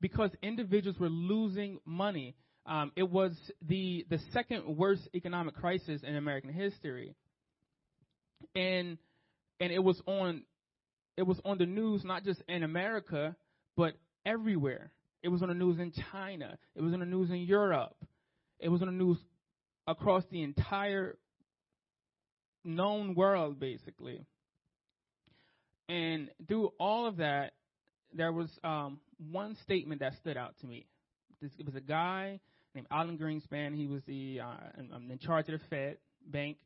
because 0.00 0.30
individuals 0.42 0.98
were 0.98 1.08
losing 1.08 1.78
money. 1.86 2.34
Um, 2.64 2.92
it 2.96 3.10
was 3.10 3.32
the 3.66 4.06
the 4.08 4.18
second 4.32 4.76
worst 4.76 5.08
economic 5.14 5.56
crisis 5.56 6.02
in 6.02 6.16
American 6.16 6.52
history, 6.52 7.14
and 8.54 8.98
and 9.60 9.72
it 9.72 9.82
was 9.82 10.00
on 10.06 10.42
it 11.16 11.22
was 11.22 11.40
on 11.44 11.58
the 11.58 11.66
news 11.66 12.04
not 12.04 12.24
just 12.24 12.42
in 12.48 12.62
America 12.62 13.36
but 13.76 13.94
everywhere. 14.24 14.90
It 15.22 15.28
was 15.28 15.42
on 15.42 15.48
the 15.48 15.54
news 15.54 15.78
in 15.78 15.92
China. 16.10 16.58
It 16.74 16.82
was 16.82 16.92
on 16.92 17.00
the 17.00 17.06
news 17.06 17.30
in 17.30 17.38
Europe. 17.38 17.96
It 18.58 18.68
was 18.68 18.82
on 18.82 18.86
the 18.86 18.92
news 18.92 19.18
across 19.86 20.24
the 20.30 20.42
entire 20.42 21.16
known 22.64 23.14
world, 23.14 23.58
basically. 23.58 24.24
And 25.88 26.30
through 26.48 26.72
all 26.78 27.06
of 27.06 27.18
that, 27.18 27.52
there 28.14 28.32
was 28.32 28.48
um, 28.64 29.00
one 29.30 29.56
statement 29.62 30.00
that 30.00 30.14
stood 30.20 30.36
out 30.36 30.54
to 30.60 30.66
me. 30.66 30.86
This, 31.40 31.50
it 31.58 31.66
was 31.66 31.74
a 31.74 31.80
guy 31.80 32.40
named 32.74 32.86
Alan 32.90 33.18
Greenspan. 33.18 33.74
He 33.74 33.86
was 33.86 34.02
the 34.06 34.40
uh, 34.40 34.54
in, 34.78 35.10
in 35.10 35.18
charge 35.18 35.48
of 35.48 35.60
the 35.60 35.66
Fed 35.68 35.96
bank, 36.26 36.56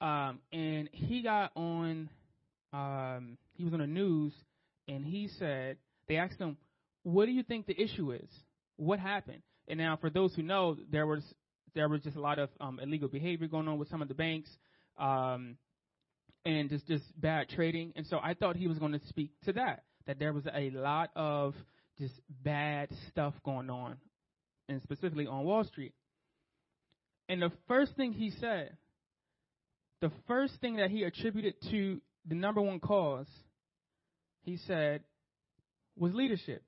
um, 0.00 0.40
and 0.52 0.88
he 0.92 1.22
got 1.22 1.52
on. 1.56 2.08
Um, 2.72 3.36
he 3.54 3.64
was 3.64 3.72
on 3.74 3.80
the 3.80 3.86
news, 3.86 4.32
and 4.88 5.04
he 5.04 5.28
said 5.38 5.76
they 6.08 6.16
asked 6.16 6.38
him, 6.38 6.56
"What 7.02 7.26
do 7.26 7.32
you 7.32 7.42
think 7.42 7.66
the 7.66 7.80
issue 7.80 8.12
is? 8.12 8.28
What 8.76 8.98
happened?" 8.98 9.42
And 9.68 9.78
now, 9.78 9.96
for 9.96 10.10
those 10.10 10.34
who 10.34 10.42
know, 10.42 10.76
there 10.90 11.06
was 11.06 11.22
there 11.74 11.88
was 11.88 12.02
just 12.02 12.16
a 12.16 12.20
lot 12.20 12.38
of 12.38 12.48
um, 12.60 12.80
illegal 12.80 13.08
behavior 13.08 13.46
going 13.46 13.68
on 13.68 13.78
with 13.78 13.88
some 13.88 14.02
of 14.02 14.08
the 14.08 14.14
banks, 14.14 14.50
um, 14.98 15.56
and 16.44 16.68
just 16.68 16.86
just 16.86 17.04
bad 17.20 17.48
trading. 17.48 17.92
And 17.96 18.06
so 18.06 18.18
I 18.22 18.34
thought 18.34 18.56
he 18.56 18.66
was 18.66 18.78
going 18.78 18.92
to 18.92 19.00
speak 19.08 19.30
to 19.44 19.52
that 19.54 19.84
that 20.06 20.18
there 20.18 20.32
was 20.32 20.44
a 20.52 20.70
lot 20.70 21.10
of 21.14 21.54
just 21.98 22.14
bad 22.42 22.88
stuff 23.08 23.34
going 23.44 23.70
on, 23.70 23.96
and 24.72 24.82
specifically 24.82 25.26
on 25.26 25.44
Wall 25.44 25.64
Street. 25.64 25.92
And 27.28 27.40
the 27.40 27.52
first 27.68 27.96
thing 27.96 28.12
he 28.12 28.30
said, 28.30 28.76
the 30.00 30.10
first 30.26 30.54
thing 30.60 30.76
that 30.76 30.90
he 30.90 31.04
attributed 31.04 31.54
to 31.70 32.00
the 32.28 32.34
number 32.34 32.60
one 32.60 32.80
cause, 32.80 33.28
he 34.42 34.58
said, 34.66 35.02
was 35.96 36.12
leadership. 36.14 36.62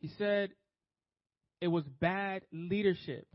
He 0.00 0.10
said 0.18 0.50
it 1.60 1.68
was 1.68 1.84
bad 2.00 2.42
leadership. 2.52 3.26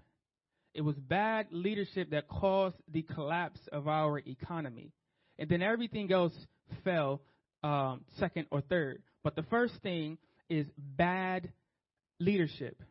It 0.74 0.82
was 0.82 0.96
bad 0.96 1.48
leadership 1.52 2.12
that 2.12 2.28
caused 2.28 2.76
the 2.92 3.02
collapse 3.02 3.62
of 3.72 3.88
our 3.88 4.20
economy. 4.20 4.92
And 5.40 5.50
then 5.50 5.62
everything 5.62 6.12
else 6.12 6.34
fell 6.84 7.22
um, 7.64 8.02
second 8.20 8.48
or 8.52 8.62
third. 8.62 9.02
But 9.24 9.36
the 9.36 9.44
first 9.44 9.76
thing 9.82 10.18
is 10.50 10.66
bad 10.78 11.50
leadership. 12.19 12.82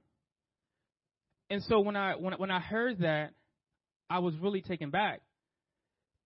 And 1.50 1.62
so 1.64 1.80
when 1.80 1.96
I 1.96 2.14
when 2.16 2.34
when 2.34 2.50
I 2.50 2.60
heard 2.60 3.00
that, 3.00 3.32
I 4.10 4.18
was 4.18 4.34
really 4.38 4.62
taken 4.62 4.90
back. 4.90 5.20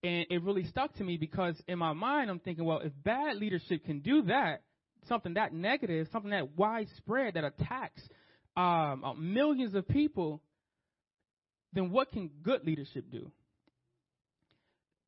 And 0.03 0.27
it 0.31 0.43
really 0.43 0.65
stuck 0.65 0.95
to 0.95 1.05
me 1.05 1.19
because 1.19 1.61
in 1.69 1.79
my 1.79 1.93
mind 1.93 2.31
I'm 2.31 2.39
thinking, 2.39 2.65
well, 2.65 2.81
if 2.83 2.93
bad 3.05 3.37
leadership 3.37 3.85
can 3.85 4.01
do 4.01 4.23
that, 4.23 4.63
something 5.09 5.35
that 5.35 5.53
negative, 5.53 6.09
something 6.11 6.31
that 6.31 6.57
widespread 6.57 7.35
that 7.35 7.45
attacks 7.45 8.01
um, 8.57 9.05
uh, 9.05 9.13
millions 9.15 9.75
of 9.75 9.87
people, 9.89 10.41
then 11.75 11.91
what 11.91 12.11
can 12.13 12.31
good 12.43 12.65
leadership 12.65 13.05
do? 13.13 13.31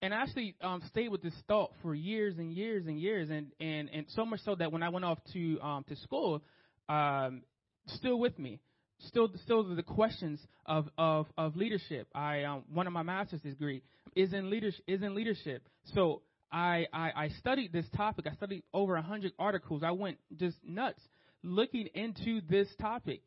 and 0.02 0.12
I 0.12 0.22
actually 0.22 0.56
um, 0.60 0.82
stayed 0.88 1.10
with 1.10 1.22
this 1.22 1.34
thought 1.46 1.70
for 1.80 1.94
years 1.94 2.36
and 2.36 2.52
years 2.52 2.86
and 2.86 3.00
years, 3.00 3.30
and 3.30 3.52
and 3.60 3.88
and 3.90 4.06
so 4.08 4.26
much 4.26 4.40
so 4.44 4.56
that 4.56 4.72
when 4.72 4.82
I 4.82 4.88
went 4.88 5.04
off 5.04 5.18
to 5.32 5.60
um, 5.60 5.84
to 5.88 5.96
school, 5.96 6.42
um, 6.88 7.42
still 7.86 8.18
with 8.18 8.38
me, 8.38 8.60
still 9.06 9.28
still 9.44 9.74
the 9.74 9.82
questions 9.82 10.40
of 10.66 10.88
of 10.98 11.26
of 11.36 11.56
leadership. 11.56 12.08
I 12.14 12.44
um, 12.44 12.64
one 12.72 12.86
of 12.86 12.92
my 12.92 13.02
master's 13.02 13.40
degree 13.40 13.82
is 14.14 14.32
in 14.32 14.50
leadership 14.50 14.82
is 14.86 15.02
in 15.02 15.14
leadership. 15.14 15.62
So 15.94 16.22
I, 16.50 16.86
I 16.92 17.10
I 17.16 17.28
studied 17.38 17.72
this 17.72 17.86
topic. 17.96 18.26
I 18.30 18.34
studied 18.34 18.62
over 18.72 18.96
a 18.96 19.02
hundred 19.02 19.32
articles. 19.38 19.82
I 19.82 19.92
went 19.92 20.18
just 20.36 20.56
nuts 20.64 21.00
looking 21.42 21.88
into 21.94 22.40
this 22.48 22.68
topic 22.80 23.22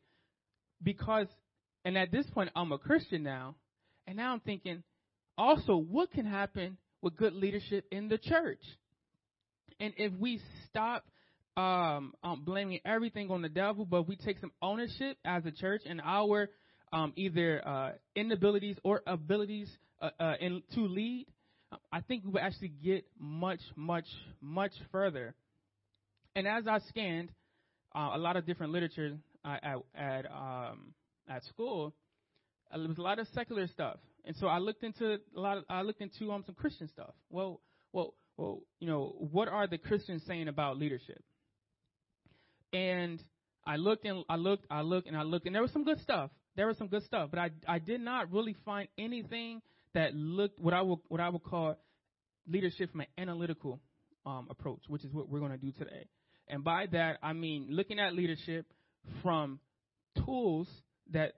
because, 0.82 1.26
and 1.84 1.98
at 1.98 2.10
this 2.10 2.26
point 2.30 2.50
I'm 2.54 2.72
a 2.72 2.78
Christian 2.78 3.22
now, 3.22 3.56
and 4.06 4.16
now 4.16 4.32
I'm 4.32 4.40
thinking 4.40 4.82
also 5.36 5.76
what 5.76 6.12
can 6.12 6.24
happen 6.24 6.78
with 7.02 7.16
good 7.16 7.34
leadership 7.34 7.84
in 7.90 8.08
the 8.08 8.18
church. 8.18 8.62
And 9.78 9.92
if 9.98 10.12
we 10.18 10.40
stop 10.68 11.04
um, 11.56 12.12
um, 12.22 12.42
blaming 12.44 12.80
everything 12.84 13.30
on 13.30 13.42
the 13.42 13.48
devil, 13.48 13.84
but 13.84 14.06
we 14.06 14.16
take 14.16 14.38
some 14.40 14.52
ownership 14.60 15.16
as 15.24 15.44
a 15.46 15.50
church 15.50 15.82
in 15.84 16.00
our 16.00 16.50
um, 16.92 17.12
either 17.16 17.66
uh, 17.66 17.92
inabilities 18.14 18.76
or 18.84 19.02
abilities 19.06 19.68
uh, 20.00 20.10
uh, 20.20 20.34
in, 20.40 20.62
to 20.74 20.80
lead, 20.80 21.26
I 21.92 22.00
think 22.00 22.24
we 22.24 22.32
would 22.32 22.42
actually 22.42 22.68
get 22.68 23.04
much, 23.18 23.60
much, 23.74 24.06
much 24.40 24.72
further. 24.92 25.34
And 26.34 26.46
as 26.46 26.66
I 26.66 26.78
scanned 26.88 27.30
uh, 27.94 28.10
a 28.14 28.18
lot 28.18 28.36
of 28.36 28.46
different 28.46 28.72
literature 28.72 29.16
uh, 29.44 29.56
at 29.62 29.76
at, 29.94 30.26
um, 30.26 30.94
at 31.28 31.44
school, 31.44 31.94
uh, 32.70 32.78
there 32.78 32.88
was 32.88 32.98
a 32.98 33.02
lot 33.02 33.18
of 33.18 33.26
secular 33.34 33.66
stuff. 33.68 33.96
And 34.24 34.36
so 34.36 34.46
I 34.46 34.58
looked 34.58 34.82
into 34.82 35.14
a 35.14 35.40
lot. 35.40 35.58
Of, 35.58 35.64
I 35.68 35.82
looked 35.82 36.00
into 36.00 36.30
um, 36.32 36.42
some 36.44 36.54
Christian 36.54 36.88
stuff. 36.88 37.14
Well, 37.30 37.60
well, 37.92 38.14
well, 38.36 38.60
you 38.80 38.88
know, 38.88 39.14
what 39.32 39.48
are 39.48 39.66
the 39.66 39.78
Christians 39.78 40.22
saying 40.26 40.48
about 40.48 40.78
leadership? 40.78 41.22
And 42.72 43.22
I 43.66 43.76
looked 43.76 44.04
and 44.04 44.24
I 44.28 44.36
looked, 44.36 44.66
I 44.70 44.82
looked 44.82 45.08
and 45.08 45.16
I 45.16 45.22
looked, 45.22 45.46
and 45.46 45.54
there 45.54 45.62
was 45.62 45.72
some 45.72 45.84
good 45.84 46.00
stuff. 46.00 46.30
There 46.56 46.66
was 46.66 46.78
some 46.78 46.88
good 46.88 47.04
stuff, 47.04 47.30
but 47.30 47.38
I 47.38 47.50
I 47.68 47.78
did 47.78 48.00
not 48.00 48.32
really 48.32 48.56
find 48.64 48.88
anything 48.96 49.60
that 49.92 50.14
looked 50.14 50.58
what 50.58 50.72
I 50.72 50.82
would 50.82 50.98
what 51.08 51.20
I 51.20 51.28
would 51.28 51.42
call 51.42 51.76
leadership 52.48 52.90
from 52.92 53.00
an 53.00 53.08
analytical 53.18 53.80
um, 54.24 54.46
approach, 54.50 54.80
which 54.88 55.04
is 55.04 55.12
what 55.12 55.28
we're 55.28 55.40
going 55.40 55.52
to 55.52 55.58
do 55.58 55.72
today. 55.72 56.06
And 56.48 56.64
by 56.64 56.86
that 56.92 57.18
I 57.22 57.32
mean 57.32 57.68
looking 57.70 57.98
at 57.98 58.14
leadership 58.14 58.66
from 59.22 59.60
tools 60.24 60.68
that 61.12 61.34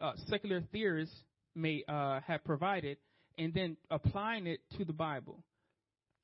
uh, 0.00 0.12
secular 0.28 0.62
theorists 0.72 1.14
may 1.54 1.84
uh, 1.88 2.20
have 2.26 2.44
provided, 2.44 2.98
and 3.36 3.52
then 3.54 3.76
applying 3.90 4.46
it 4.46 4.60
to 4.76 4.84
the 4.84 4.92
Bible. 4.92 5.42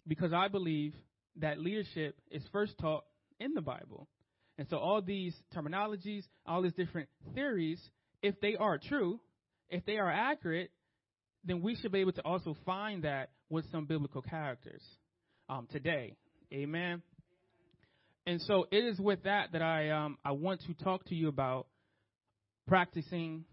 Because 0.07 0.33
I 0.33 0.49
believe 0.49 0.95
that 1.37 1.59
leadership 1.59 2.17
is 2.31 2.43
first 2.53 2.79
taught 2.79 3.05
in 3.41 3.55
the 3.55 3.61
Bible. 3.61 4.09
And 4.59 4.69
so 4.69 4.79
all 4.79 5.03
these 5.03 5.35
terminologies, 5.55 6.25
all 6.47 6.63
these 6.63 6.75
different 6.75 7.09
theories, 7.35 7.81
if 8.23 8.41
they 8.41 8.57
are 8.57 8.79
true, 8.79 9.21
if 9.69 9.85
they 9.85 9.97
are 9.97 10.11
accurate, 10.11 10.71
then 11.45 11.61
we 11.61 11.77
should 11.77 11.93
be 11.93 12.01
able 12.01 12.13
to 12.13 12.23
also 12.23 12.57
find 12.65 13.05
that 13.05 13.31
with 13.51 13.65
some 13.71 13.85
biblical 13.87 14.23
characters 14.23 14.83
um, 15.49 15.67
today. 15.71 16.15
Amen. 16.53 17.03
And 18.27 18.41
so 18.43 18.67
it 18.71 18.85
is 18.85 18.99
with 18.99 19.25
that 19.25 19.53
that 19.53 19.61
I 19.61 19.91
um, 19.91 20.19
I 20.25 20.33
want 20.33 20.63
to 20.63 20.75
talk 20.75 21.05
to 21.07 21.15
you 21.15 21.29
about 21.29 21.67
practicing 22.67 23.45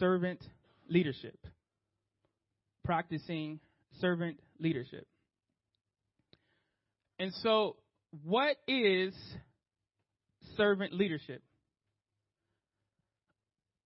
servant 0.00 0.42
leadership. 0.88 1.38
Practicing 2.84 3.60
servant 4.00 4.40
leadership. 4.58 5.06
And 7.20 7.32
so, 7.42 7.76
what 8.24 8.56
is 8.66 9.14
servant 10.58 10.92
leadership? 10.92 11.42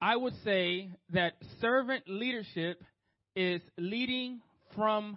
I 0.01 0.17
would 0.17 0.35
say 0.43 0.91
that 1.11 1.35
servant 1.61 2.03
leadership 2.09 2.83
is 3.37 3.61
leading 3.79 4.41
from 4.75 5.17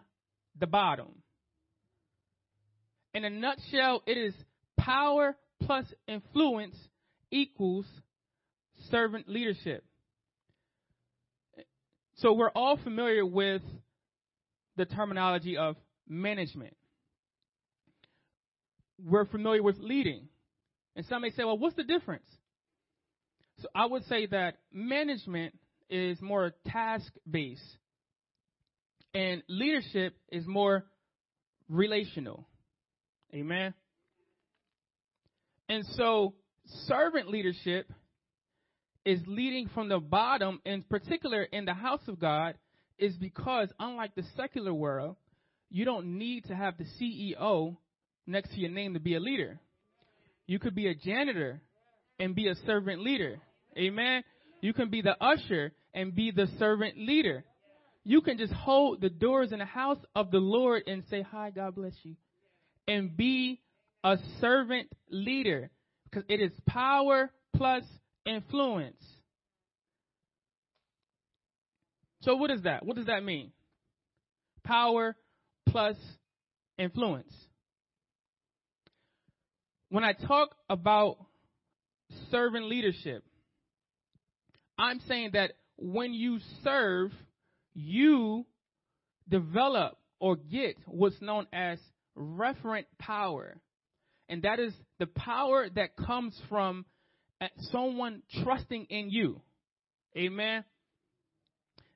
the 0.60 0.68
bottom. 0.68 1.08
In 3.16 3.26
a 3.26 3.32
nutshell, 3.32 4.04
it 4.06 4.18
is 4.18 4.36
power 4.78 5.36
plus 5.64 5.86
influence 6.08 6.76
equals 7.32 7.88
servant 8.92 9.28
leadership. 9.28 9.84
So 12.18 12.34
we're 12.34 12.52
all 12.52 12.78
familiar 12.78 13.26
with 13.26 13.64
the 14.78 14.86
terminology 14.86 15.58
of 15.58 15.78
management. 16.08 16.76
We're 19.04 19.26
familiar 19.26 19.64
with 19.64 19.80
leading. 19.80 20.28
And 20.96 21.06
some 21.08 21.22
may 21.22 21.32
say, 21.32 21.44
well, 21.44 21.58
what's 21.58 21.76
the 21.76 21.84
difference? 21.84 22.28
So 23.60 23.68
I 23.74 23.86
would 23.86 24.06
say 24.06 24.26
that 24.28 24.58
management 24.72 25.58
is 25.90 26.22
more 26.22 26.54
task 26.68 27.12
based, 27.30 27.78
and 29.14 29.44
leadership 29.48 30.16
is 30.32 30.46
more 30.46 30.86
relational. 31.70 32.48
Amen. 33.34 33.74
And 35.70 35.86
so, 35.94 36.36
servant 36.88 37.30
leadership 37.30 37.92
is 39.06 39.20
leading 39.28 39.70
from 39.70 39.90
the 39.90 40.00
bottom, 40.00 40.60
in 40.66 40.84
particular 40.84 41.44
in 41.44 41.66
the 41.66 41.74
house 41.74 42.02
of 42.08 42.20
God, 42.20 42.56
is 42.98 43.16
because 43.18 43.70
unlike 43.80 44.16
the 44.16 44.24
secular 44.36 44.74
world, 44.74 45.16
you 45.70 45.86
don't 45.86 46.18
need 46.18 46.46
to 46.46 46.56
have 46.56 46.76
the 46.78 46.86
CEO 47.00 47.78
next 48.28 48.52
to 48.52 48.60
your 48.60 48.72
name 48.72 48.94
to 48.94 49.00
be 49.00 49.16
a 49.16 49.20
leader. 49.20 49.60
You 50.48 50.60
could 50.60 50.76
be 50.76 50.88
a 50.88 50.96
janitor 50.96 51.62
and 52.20 52.36
be 52.36 52.48
a 52.48 52.56
servant 52.66 53.02
leader. 53.02 53.40
Amen. 53.78 54.24
You 54.62 54.74
can 54.74 54.90
be 54.90 55.02
the 55.02 55.22
usher 55.22 55.74
and 55.94 56.16
be 56.16 56.32
the 56.32 56.48
servant 56.60 56.98
leader. 56.98 57.44
You 58.04 58.22
can 58.22 58.38
just 58.38 58.54
hold 58.54 59.02
the 59.02 59.10
doors 59.10 59.52
in 59.52 59.60
the 59.60 59.66
house 59.66 60.00
of 60.16 60.32
the 60.32 60.38
Lord 60.38 60.84
and 60.88 61.04
say, 61.10 61.24
Hi, 61.32 61.50
God 61.50 61.76
bless 61.76 61.94
you. 62.04 62.16
And 62.88 63.18
be 63.18 63.62
a 64.04 64.18
servant 64.40 64.90
leader. 65.10 65.72
Because 66.04 66.24
it 66.30 66.40
is 66.40 66.52
power 66.68 67.32
plus 67.56 67.84
influence. 68.26 69.04
So, 72.22 72.36
what 72.36 72.52
is 72.52 72.62
that? 72.64 72.86
What 72.86 72.96
does 72.96 73.08
that 73.08 73.24
mean? 73.24 73.52
Power 74.64 75.16
plus 75.70 75.96
influence. 76.78 77.34
When 79.96 80.04
I 80.04 80.12
talk 80.12 80.54
about 80.70 81.16
servant 82.30 82.66
leadership, 82.66 83.24
I'm 84.78 85.00
saying 85.08 85.30
that 85.36 85.54
when 85.78 86.14
you 86.14 86.40
serve, 86.66 87.14
you 87.74 88.46
develop 89.30 89.98
or 90.20 90.36
get 90.36 90.76
what's 90.86 91.22
known 91.22 91.48
as 91.54 91.80
referent 92.18 92.88
power. 93.00 93.56
And 94.28 94.42
that 94.42 94.60
is 94.60 94.74
the 95.00 95.06
power 95.06 95.70
that 95.76 95.96
comes 95.96 96.38
from 96.50 96.84
uh, 97.40 97.48
someone 97.72 98.22
trusting 98.44 98.88
in 98.90 99.10
you. 99.10 99.40
Amen. 100.18 100.66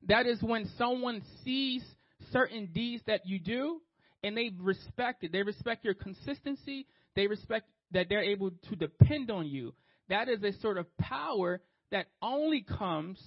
That 0.07 0.25
is 0.25 0.41
when 0.41 0.71
someone 0.77 1.21
sees 1.43 1.83
certain 2.31 2.67
deeds 2.67 3.03
that 3.07 3.25
you 3.25 3.39
do 3.39 3.81
and 4.23 4.37
they 4.37 4.51
respect 4.57 5.25
it. 5.25 5.33
They 5.33 5.43
respect 5.43 5.83
your 5.83 5.95
consistency. 5.95 6.87
They 7.17 7.27
respect 7.27 7.67
that 7.91 8.07
they're 8.09 8.23
able 8.23 8.51
to 8.69 8.75
depend 8.75 9.31
on 9.31 9.47
you. 9.47 9.73
That 10.09 10.29
is 10.29 10.43
a 10.43 10.59
sort 10.59 10.77
of 10.77 10.85
power 10.97 11.61
that 11.91 12.07
only 12.21 12.61
comes 12.61 13.19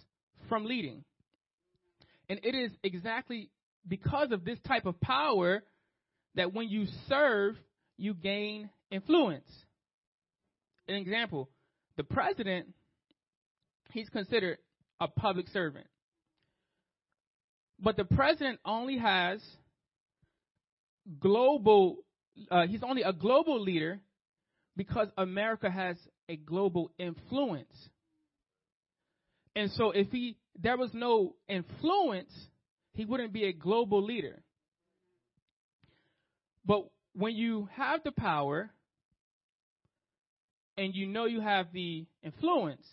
from 0.49 0.65
leading. 0.65 1.05
And 2.29 2.41
it 2.43 2.55
is 2.55 2.71
exactly 2.83 3.51
because 3.87 4.31
of 4.33 4.45
this 4.45 4.59
type 4.67 4.87
of 4.87 5.01
power 5.01 5.63
that 6.35 6.55
when 6.55 6.69
you 6.69 6.87
serve, 7.09 7.57
you 7.97 8.15
gain 8.15 8.71
influence. 8.91 9.49
An 10.89 10.95
example 10.95 11.49
the 11.97 12.05
president, 12.05 12.69
he's 13.91 14.09
considered 14.09 14.59
a 14.99 15.09
public 15.09 15.49
servant. 15.49 15.87
But 17.79 17.97
the 17.97 18.05
president 18.05 18.61
only 18.65 18.97
has 18.99 19.43
global, 21.21 21.99
uh, 22.51 22.67
he's 22.67 22.83
only 22.83 23.03
a 23.03 23.13
global 23.13 23.61
leader 23.61 24.01
because 24.77 25.09
America 25.17 25.71
has 25.71 25.97
a 26.29 26.37
global 26.37 26.93
influence. 26.99 27.75
And 29.55 29.71
so 29.73 29.91
if 29.91 30.11
he 30.11 30.37
there 30.59 30.77
was 30.77 30.91
no 30.93 31.35
influence, 31.49 32.33
he 32.93 33.05
wouldn't 33.05 33.33
be 33.33 33.45
a 33.45 33.53
global 33.53 34.03
leader. 34.03 34.43
But 36.65 36.85
when 37.15 37.35
you 37.35 37.69
have 37.75 38.03
the 38.05 38.13
power 38.13 38.71
and 40.77 40.95
you 40.95 41.07
know 41.07 41.25
you 41.25 41.41
have 41.41 41.73
the 41.73 42.07
influence, 42.23 42.87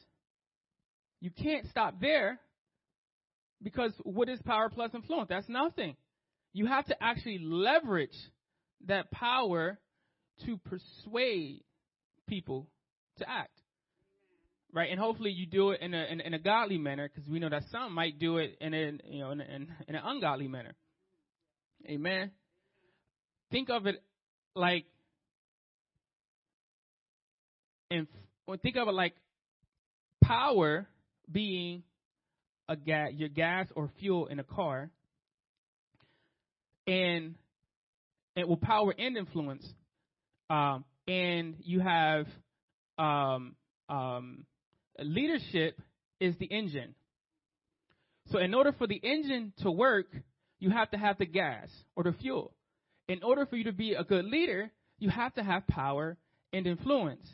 you 1.21 1.31
can't 1.31 1.67
stop 1.69 1.99
there 2.01 2.39
because 3.61 3.91
what 4.03 4.29
is 4.29 4.39
power 4.41 4.69
plus 4.69 4.91
influence? 4.93 5.29
That's 5.29 5.49
nothing. 5.49 5.95
You 6.53 6.65
have 6.65 6.85
to 6.87 7.03
actually 7.03 7.39
leverage 7.39 8.15
that 8.87 9.11
power 9.11 9.79
to 10.45 10.57
persuade 10.57 11.63
people 12.29 12.67
to 13.17 13.29
act. 13.29 13.51
Right, 14.71 14.91
and 14.91 14.99
hopefully 14.99 15.31
you 15.31 15.47
do 15.47 15.71
it 15.71 15.81
in 15.81 15.95
a 15.95 16.05
in, 16.05 16.21
in 16.21 16.35
a 16.35 16.39
godly 16.39 16.77
manner, 16.77 17.09
because 17.09 17.27
we 17.27 17.39
know 17.39 17.49
that 17.49 17.63
some 17.71 17.91
might 17.91 18.19
do 18.19 18.37
it 18.37 18.55
in 18.61 18.75
a 18.75 18.91
you 19.09 19.21
know 19.21 19.31
in, 19.31 19.41
in, 19.41 19.67
in 19.87 19.95
an 19.95 20.01
ungodly 20.05 20.47
manner. 20.47 20.75
Amen. 21.87 22.29
Think 23.49 23.71
of 23.71 23.87
it 23.87 24.03
like, 24.55 24.85
and 27.89 28.05
think 28.61 28.75
of 28.77 28.87
it 28.87 28.93
like 28.93 29.15
power 30.23 30.87
being 31.31 31.81
a 32.67 32.75
gas, 32.75 33.09
your 33.15 33.29
gas 33.29 33.65
or 33.75 33.89
fuel 33.99 34.27
in 34.27 34.37
a 34.37 34.43
car, 34.43 34.91
and 36.85 37.33
it 38.35 38.47
will 38.47 38.57
power 38.57 38.93
and 38.95 39.17
influence, 39.17 39.65
um, 40.51 40.85
and 41.09 41.55
you 41.63 41.79
have 41.79 42.27
um, 42.99 43.55
um, 43.89 44.45
leadership 44.99 45.81
is 46.19 46.35
the 46.37 46.45
engine. 46.45 46.93
So, 48.31 48.37
in 48.37 48.53
order 48.53 48.71
for 48.73 48.85
the 48.85 49.01
engine 49.01 49.53
to 49.63 49.71
work, 49.71 50.05
you 50.59 50.69
have 50.69 50.91
to 50.91 50.97
have 50.97 51.17
the 51.17 51.25
gas 51.25 51.69
or 51.95 52.03
the 52.03 52.13
fuel. 52.13 52.53
In 53.07 53.23
order 53.23 53.47
for 53.47 53.55
you 53.55 53.63
to 53.63 53.71
be 53.71 53.93
a 53.93 54.03
good 54.03 54.25
leader, 54.25 54.69
you 54.99 55.09
have 55.09 55.33
to 55.33 55.43
have 55.43 55.65
power 55.65 56.15
and 56.53 56.67
influence. 56.67 57.27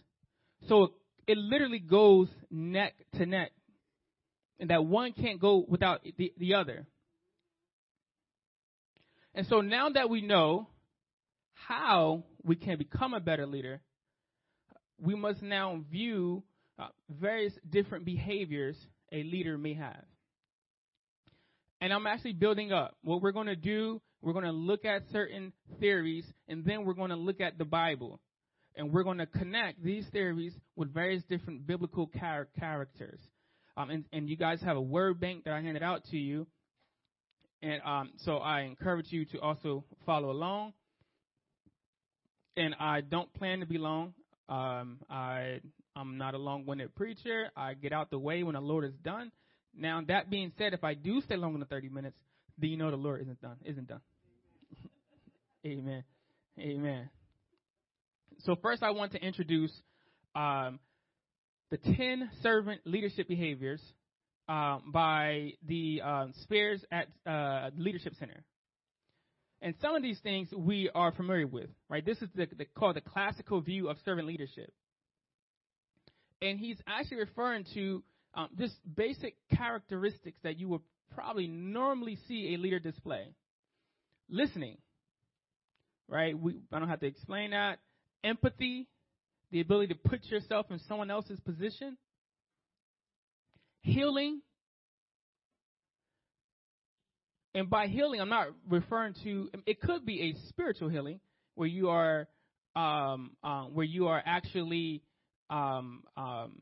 So, 0.69 0.93
it 1.27 1.37
literally 1.37 1.79
goes 1.79 2.29
neck 2.49 2.93
to 3.17 3.25
neck. 3.25 3.51
And 4.57 4.69
that 4.69 4.85
one 4.85 5.11
can't 5.11 5.41
go 5.41 5.65
without 5.67 6.01
the, 6.17 6.31
the 6.37 6.53
other. 6.53 6.87
And 9.33 9.45
so 9.47 9.59
now 9.59 9.89
that 9.89 10.09
we 10.09 10.21
know 10.21 10.69
how 11.55 12.23
we 12.45 12.55
can 12.55 12.77
become 12.77 13.13
a 13.13 13.19
better 13.19 13.45
leader, 13.45 13.81
we 14.99 15.15
must 15.15 15.41
now 15.41 15.81
view 15.91 16.43
uh, 16.79 16.87
various 17.09 17.53
different 17.69 18.05
behaviors 18.05 18.77
a 19.11 19.23
leader 19.23 19.57
may 19.57 19.73
have. 19.73 20.03
And 21.81 21.91
I'm 21.91 22.07
actually 22.07 22.33
building 22.33 22.71
up. 22.71 22.95
What 23.01 23.21
we're 23.21 23.31
going 23.31 23.47
to 23.47 23.55
do, 23.55 24.01
we're 24.21 24.33
going 24.33 24.45
to 24.45 24.51
look 24.51 24.85
at 24.85 25.03
certain 25.11 25.53
theories, 25.79 26.25
and 26.47 26.63
then 26.63 26.85
we're 26.85 26.93
going 26.93 27.09
to 27.09 27.15
look 27.15 27.41
at 27.41 27.57
the 27.57 27.65
Bible. 27.65 28.19
And 28.77 28.91
we're 28.91 29.03
going 29.03 29.19
to 29.19 29.25
connect 29.25 29.83
these 29.83 30.05
theories 30.11 30.53
with 30.75 30.93
various 30.93 31.23
different 31.29 31.65
biblical 31.65 32.09
char- 32.17 32.47
characters. 32.59 33.19
Um, 33.77 33.89
and, 33.89 34.05
and 34.11 34.29
you 34.29 34.37
guys 34.37 34.61
have 34.61 34.77
a 34.77 34.81
word 34.81 35.19
bank 35.19 35.45
that 35.45 35.53
I 35.53 35.61
handed 35.61 35.83
out 35.83 36.03
to 36.11 36.17
you. 36.17 36.47
And 37.61 37.81
um, 37.85 38.11
so 38.17 38.37
I 38.37 38.61
encourage 38.61 39.11
you 39.11 39.25
to 39.25 39.39
also 39.39 39.85
follow 40.05 40.31
along. 40.31 40.73
And 42.57 42.75
I 42.79 43.01
don't 43.01 43.31
plan 43.33 43.59
to 43.59 43.65
be 43.65 43.77
long. 43.77 44.13
Um, 44.47 44.99
I 45.09 45.59
I'm 45.95 46.17
not 46.17 46.33
a 46.33 46.37
long-winded 46.37 46.93
preacher. 46.95 47.49
I 47.55 47.73
get 47.73 47.93
out 47.93 48.09
the 48.09 48.19
way 48.19 48.43
when 48.43 48.55
the 48.55 48.61
Lord 48.61 48.85
is 48.85 48.93
done. 49.03 49.31
Now, 49.77 50.01
that 50.07 50.29
being 50.29 50.51
said, 50.57 50.73
if 50.73 50.83
I 50.83 50.93
do 50.93 51.21
stay 51.21 51.35
longer 51.35 51.57
than 51.57 51.67
30 51.67 51.89
minutes, 51.89 52.17
then 52.57 52.69
you 52.69 52.77
know 52.77 52.91
the 52.91 52.97
Lord 52.97 53.21
isn't 53.21 53.41
done. 53.41 53.57
Isn't 53.65 53.87
done. 53.87 54.01
Amen. 55.65 56.03
Amen. 56.59 57.09
So 58.39 58.55
first, 58.61 58.83
I 58.83 58.91
want 58.91 59.13
to 59.13 59.25
introduce 59.25 59.71
um, 60.35 60.79
the 61.71 61.77
10 61.77 62.29
servant 62.41 62.81
leadership 62.85 63.27
behaviors 63.27 63.81
um, 64.47 64.91
by 64.93 65.53
the 65.67 66.01
um, 66.01 66.33
Spears 66.43 66.83
at 66.91 67.07
uh, 67.25 67.71
Leadership 67.77 68.13
Center. 68.19 68.43
And 69.65 69.73
some 69.81 69.95
of 69.95 70.01
these 70.01 70.19
things 70.19 70.47
we 70.55 70.89
are 70.95 71.11
familiar 71.11 71.47
with, 71.47 71.69
right? 71.89 72.05
This 72.05 72.21
is 72.21 72.29
the, 72.35 72.47
the, 72.57 72.65
called 72.65 72.95
the 72.95 73.01
classical 73.01 73.59
view 73.59 73.89
of 73.89 73.97
servant 74.05 74.27
leadership 74.27 74.71
and 76.41 76.59
he's 76.59 76.77
actually 76.87 77.17
referring 77.17 77.65
to 77.73 78.03
um, 78.33 78.49
just 78.57 78.75
basic 78.95 79.35
characteristics 79.55 80.37
that 80.43 80.59
you 80.59 80.67
would 80.69 80.81
probably 81.13 81.47
normally 81.47 82.17
see 82.27 82.53
a 82.53 82.57
leader 82.57 82.79
display. 82.79 83.27
Listening, 84.29 84.77
right? 86.07 86.37
We, 86.37 86.59
I 86.73 86.79
don't 86.79 86.89
have 86.89 86.99
to 87.01 87.07
explain 87.07 87.51
that. 87.51 87.79
Empathy, 88.23 88.87
the 89.51 89.61
ability 89.61 89.93
to 89.93 89.99
put 90.09 90.25
yourself 90.25 90.67
in 90.71 90.79
someone 90.87 91.11
else's 91.11 91.39
position. 91.39 91.97
Healing. 93.81 94.41
And 97.55 97.69
by 97.69 97.87
healing, 97.87 98.21
I'm 98.21 98.29
not 98.29 98.49
referring 98.69 99.15
to, 99.23 99.49
it 99.65 99.81
could 99.81 100.05
be 100.05 100.29
a 100.29 100.49
spiritual 100.49 100.89
healing 100.89 101.19
where 101.55 101.67
you 101.67 101.89
are, 101.89 102.27
um, 102.75 103.31
um, 103.43 103.71
where 103.73 103.85
you 103.85 104.07
are 104.07 104.21
actually 104.23 105.01
um, 105.49 106.03
um, 106.17 106.53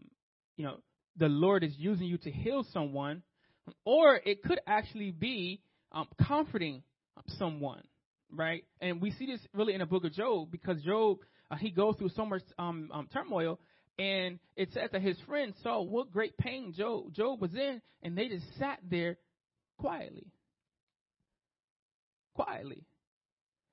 you 0.57 0.65
know, 0.65 0.77
the 1.17 1.27
Lord 1.27 1.63
is 1.63 1.73
using 1.77 2.07
you 2.07 2.17
to 2.19 2.31
heal 2.31 2.65
someone, 2.71 3.23
or 3.85 4.19
it 4.25 4.43
could 4.43 4.59
actually 4.67 5.11
be 5.11 5.61
um, 5.91 6.07
comforting 6.27 6.83
someone, 7.37 7.83
right? 8.31 8.63
And 8.81 9.01
we 9.01 9.11
see 9.11 9.25
this 9.25 9.39
really 9.53 9.73
in 9.73 9.79
the 9.79 9.85
book 9.85 10.03
of 10.05 10.13
Job 10.13 10.51
because 10.51 10.81
Job 10.81 11.19
uh, 11.51 11.55
he 11.55 11.71
goes 11.71 11.95
through 11.97 12.09
so 12.09 12.25
much 12.25 12.41
um, 12.57 12.89
turmoil, 13.13 13.59
and 13.99 14.39
it 14.55 14.69
says 14.73 14.89
that 14.91 15.01
his 15.01 15.17
friends 15.27 15.55
saw 15.61 15.81
what 15.81 16.11
great 16.11 16.37
pain 16.37 16.73
Job 16.75 17.13
Job 17.13 17.41
was 17.41 17.53
in, 17.53 17.81
and 18.01 18.17
they 18.17 18.27
just 18.27 18.45
sat 18.57 18.79
there 18.89 19.17
quietly, 19.77 20.27
quietly. 22.33 22.83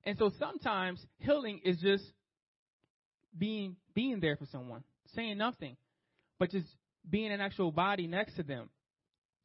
And 0.05 0.16
so 0.18 0.31
sometimes 0.38 1.05
healing 1.18 1.61
is 1.64 1.79
just 1.79 2.05
being 3.37 3.77
being 3.94 4.20
there 4.20 4.37
for 4.37 4.46
someone, 4.46 4.83
saying 5.14 5.38
nothing, 5.38 5.77
but 6.38 6.51
just 6.51 6.66
being 7.09 7.33
an 7.33 7.40
actual 7.40 7.70
body 7.70 8.07
next 8.07 8.37
to 8.37 8.42
them. 8.42 8.70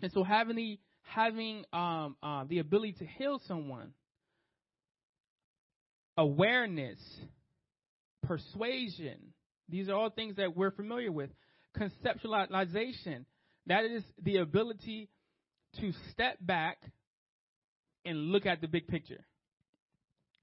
And 0.01 0.11
so 0.11 0.23
having 0.23 0.55
the 0.55 0.79
having 1.01 1.65
um, 1.73 2.15
uh, 2.23 2.45
the 2.47 2.59
ability 2.59 2.93
to 2.99 3.05
heal 3.05 3.41
someone, 3.47 3.91
awareness, 6.17 6.99
persuasion, 8.23 9.33
these 9.69 9.89
are 9.89 9.93
all 9.93 10.09
things 10.09 10.37
that 10.37 10.55
we're 10.55 10.71
familiar 10.71 11.11
with. 11.11 11.29
Conceptualization, 11.77 13.25
that 13.67 13.83
is 13.83 14.03
the 14.23 14.37
ability 14.37 15.09
to 15.79 15.91
step 16.11 16.37
back 16.39 16.77
and 18.05 18.31
look 18.31 18.45
at 18.45 18.61
the 18.61 18.67
big 18.67 18.87
picture 18.87 19.25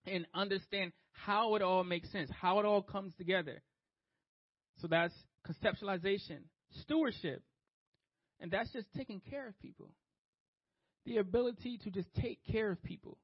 and 0.07 0.27
understand 0.35 0.93
how 1.13 1.55
it 1.55 1.63
all 1.63 1.85
makes 1.85 2.11
sense, 2.11 2.31
how 2.41 2.59
it 2.59 2.65
all 2.67 2.83
comes 2.83 3.15
together. 3.17 3.63
So 4.81 4.89
that's 4.89 5.15
conceptualization, 5.47 6.39
stewardship, 6.83 7.43
and 8.41 8.51
that's 8.51 8.73
just 8.73 8.87
taking 8.97 9.21
care 9.31 9.47
of 9.47 9.59
people. 9.61 9.91
The 11.07 11.19
ability 11.19 11.79
to 11.85 11.91
just 11.91 12.09
take 12.15 12.41
care 12.51 12.71
of 12.71 12.83
people. 12.83 13.19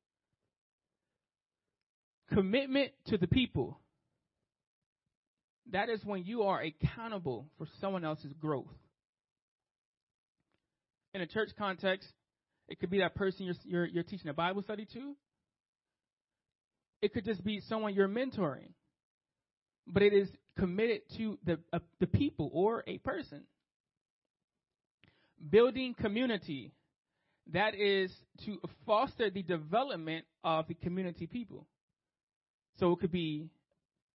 Commitment 2.32 2.92
to 3.06 3.18
the 3.18 3.26
people. 3.26 3.80
That 5.72 5.88
is 5.88 6.04
when 6.04 6.24
you 6.24 6.42
are 6.44 6.60
accountable 6.60 7.46
for 7.56 7.66
someone 7.80 8.04
else's 8.04 8.32
growth. 8.40 8.66
In 11.14 11.20
a 11.20 11.26
church 11.26 11.50
context, 11.58 12.08
it 12.68 12.78
could 12.78 12.90
be 12.90 12.98
that 12.98 13.14
person 13.14 13.46
you're, 13.46 13.54
you're, 13.64 13.86
you're 13.86 14.02
teaching 14.02 14.28
a 14.28 14.34
Bible 14.34 14.62
study 14.62 14.86
to. 14.92 15.14
It 17.00 17.12
could 17.12 17.24
just 17.24 17.44
be 17.44 17.60
someone 17.68 17.94
you're 17.94 18.08
mentoring. 18.08 18.72
But 19.86 20.02
it 20.02 20.12
is 20.12 20.28
committed 20.58 21.02
to 21.16 21.38
the, 21.44 21.58
uh, 21.72 21.78
the 22.00 22.06
people 22.06 22.50
or 22.52 22.84
a 22.86 22.98
person. 22.98 23.44
Building 25.50 25.94
community. 25.94 26.72
That 27.52 27.74
is 27.74 28.12
to 28.44 28.60
foster 28.84 29.30
the 29.30 29.42
development 29.42 30.26
of 30.44 30.68
the 30.68 30.74
community 30.74 31.26
people. 31.26 31.66
So 32.78 32.92
it 32.92 33.00
could 33.00 33.12
be 33.12 33.48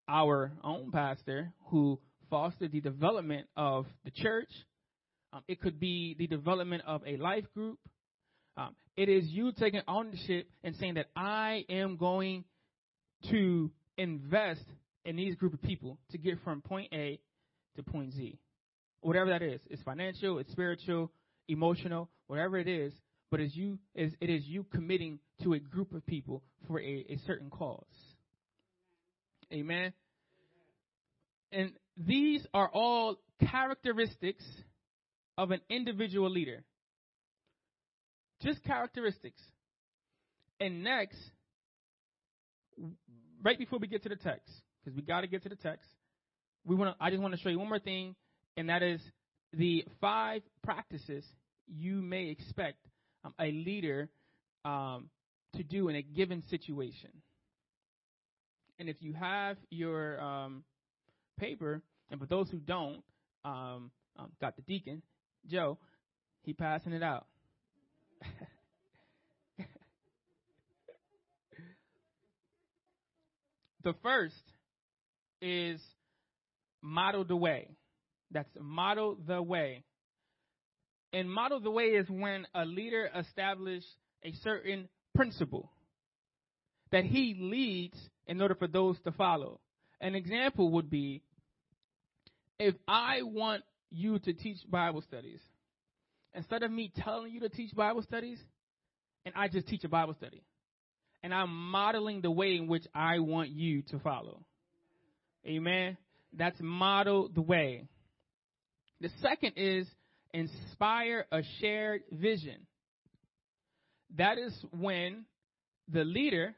our 0.07 0.51
own 0.63 0.91
pastor 0.91 1.51
who 1.69 1.99
fostered 2.29 2.71
the 2.71 2.81
development 2.81 3.47
of 3.57 3.87
the 4.05 4.11
church. 4.11 4.49
Um, 5.31 5.41
it 5.47 5.59
could 5.59 5.79
be 5.79 6.15
the 6.17 6.27
development 6.27 6.83
of 6.85 7.01
a 7.07 7.17
life 7.17 7.45
group. 7.55 7.79
Um, 8.57 8.75
it 8.95 9.09
is 9.09 9.25
you 9.27 9.51
taking 9.51 9.81
ownership 9.87 10.47
and 10.63 10.75
saying 10.75 10.95
that 10.95 11.07
I 11.15 11.65
am 11.69 11.97
going 11.97 12.43
to 13.31 13.71
invest 13.97 14.63
in 15.05 15.15
these 15.15 15.35
group 15.35 15.53
of 15.53 15.61
people 15.61 15.97
to 16.11 16.17
get 16.17 16.43
from 16.43 16.61
point 16.61 16.93
A 16.93 17.19
to 17.75 17.83
point 17.83 18.13
Z. 18.13 18.37
Whatever 19.01 19.31
that 19.31 19.41
is. 19.41 19.59
It's 19.69 19.81
financial, 19.83 20.39
it's 20.39 20.51
spiritual, 20.51 21.11
emotional, 21.47 22.09
whatever 22.27 22.57
it 22.57 22.67
is, 22.67 22.93
but 23.31 23.39
it's 23.39 23.55
you, 23.55 23.79
it 23.95 24.29
is 24.29 24.45
you 24.45 24.65
committing 24.71 25.19
to 25.41 25.53
a 25.53 25.59
group 25.59 25.93
of 25.93 26.05
people 26.05 26.43
for 26.67 26.79
a, 26.79 27.05
a 27.09 27.17
certain 27.25 27.49
cause. 27.49 27.83
Amen. 29.51 29.93
And 31.51 31.71
these 31.97 32.45
are 32.53 32.69
all 32.69 33.17
characteristics 33.49 34.43
of 35.37 35.51
an 35.51 35.61
individual 35.69 36.29
leader. 36.29 36.63
Just 38.43 38.63
characteristics. 38.63 39.41
And 40.59 40.83
next, 40.83 41.17
right 43.41 43.57
before 43.57 43.79
we 43.79 43.87
get 43.87 44.03
to 44.03 44.09
the 44.09 44.15
text, 44.15 44.51
because 44.83 44.95
we 44.95 45.01
got 45.01 45.21
to 45.21 45.27
get 45.27 45.43
to 45.43 45.49
the 45.49 45.55
text, 45.55 45.87
we 46.65 46.75
want 46.75 46.95
I 46.99 47.09
just 47.09 47.21
want 47.21 47.33
to 47.33 47.39
show 47.39 47.49
you 47.49 47.59
one 47.59 47.69
more 47.69 47.79
thing, 47.79 48.15
and 48.57 48.69
that 48.69 48.83
is 48.83 49.01
the 49.53 49.85
five 50.01 50.41
practices 50.63 51.25
you 51.67 51.95
may 51.95 52.29
expect 52.29 52.79
um, 53.23 53.33
a 53.39 53.51
leader 53.51 54.09
um, 54.65 55.09
to 55.55 55.63
do 55.63 55.87
in 55.87 55.95
a 55.95 56.01
given 56.01 56.43
situation. 56.49 57.09
And 58.79 58.89
if 58.89 58.97
you 58.99 59.13
have 59.13 59.57
your 59.69 60.19
um, 60.19 60.63
paper, 61.39 61.81
and 62.09 62.19
for 62.19 62.25
those 62.25 62.49
who 62.49 62.57
don't, 62.57 63.03
um, 63.45 63.91
um, 64.17 64.31
got 64.41 64.55
the 64.55 64.61
deacon, 64.63 65.01
Joe, 65.47 65.77
he 66.41 66.53
passing 66.53 66.93
it 66.93 67.03
out. 67.03 67.27
the 73.83 73.93
first 74.01 74.35
is 75.41 75.81
model 76.81 77.23
the 77.23 77.35
way. 77.35 77.69
That's 78.31 78.49
model 78.59 79.17
the 79.27 79.41
way. 79.41 79.83
And 81.11 81.31
model 81.31 81.59
the 81.59 81.71
way 81.71 81.83
is 81.83 82.09
when 82.09 82.47
a 82.55 82.65
leader 82.65 83.09
establishes 83.15 83.85
a 84.23 84.33
certain 84.43 84.89
principle 85.13 85.71
that 86.91 87.03
he 87.03 87.35
leads 87.39 87.97
in 88.27 88.41
order 88.41 88.55
for 88.55 88.67
those 88.67 88.99
to 89.01 89.11
follow. 89.11 89.59
An 90.01 90.15
example 90.15 90.71
would 90.71 90.89
be 90.89 91.21
if 92.59 92.75
I 92.87 93.21
want 93.23 93.63
you 93.91 94.19
to 94.19 94.33
teach 94.33 94.57
Bible 94.69 95.01
studies, 95.01 95.39
instead 96.33 96.63
of 96.63 96.71
me 96.71 96.91
telling 97.03 97.31
you 97.31 97.41
to 97.41 97.49
teach 97.49 97.73
Bible 97.75 98.01
studies, 98.03 98.39
and 99.25 99.33
I 99.37 99.47
just 99.47 99.67
teach 99.67 99.83
a 99.83 99.89
Bible 99.89 100.13
study, 100.15 100.43
and 101.21 101.33
I'm 101.33 101.71
modeling 101.71 102.21
the 102.21 102.31
way 102.31 102.55
in 102.55 102.67
which 102.67 102.85
I 102.93 103.19
want 103.19 103.49
you 103.49 103.81
to 103.91 103.99
follow. 103.99 104.43
Amen. 105.45 105.97
That's 106.33 106.59
model 106.59 107.29
the 107.33 107.41
way. 107.41 107.87
The 109.01 109.09
second 109.21 109.53
is 109.57 109.87
inspire 110.33 111.25
a 111.31 111.41
shared 111.59 112.03
vision. 112.11 112.65
That 114.17 114.37
is 114.37 114.53
when 114.77 115.25
the 115.91 116.03
leader 116.03 116.55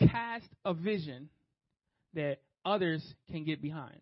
casts 0.00 0.48
a 0.64 0.74
vision 0.74 1.28
that 2.14 2.38
others 2.64 3.02
can 3.30 3.44
get 3.44 3.62
behind. 3.62 4.00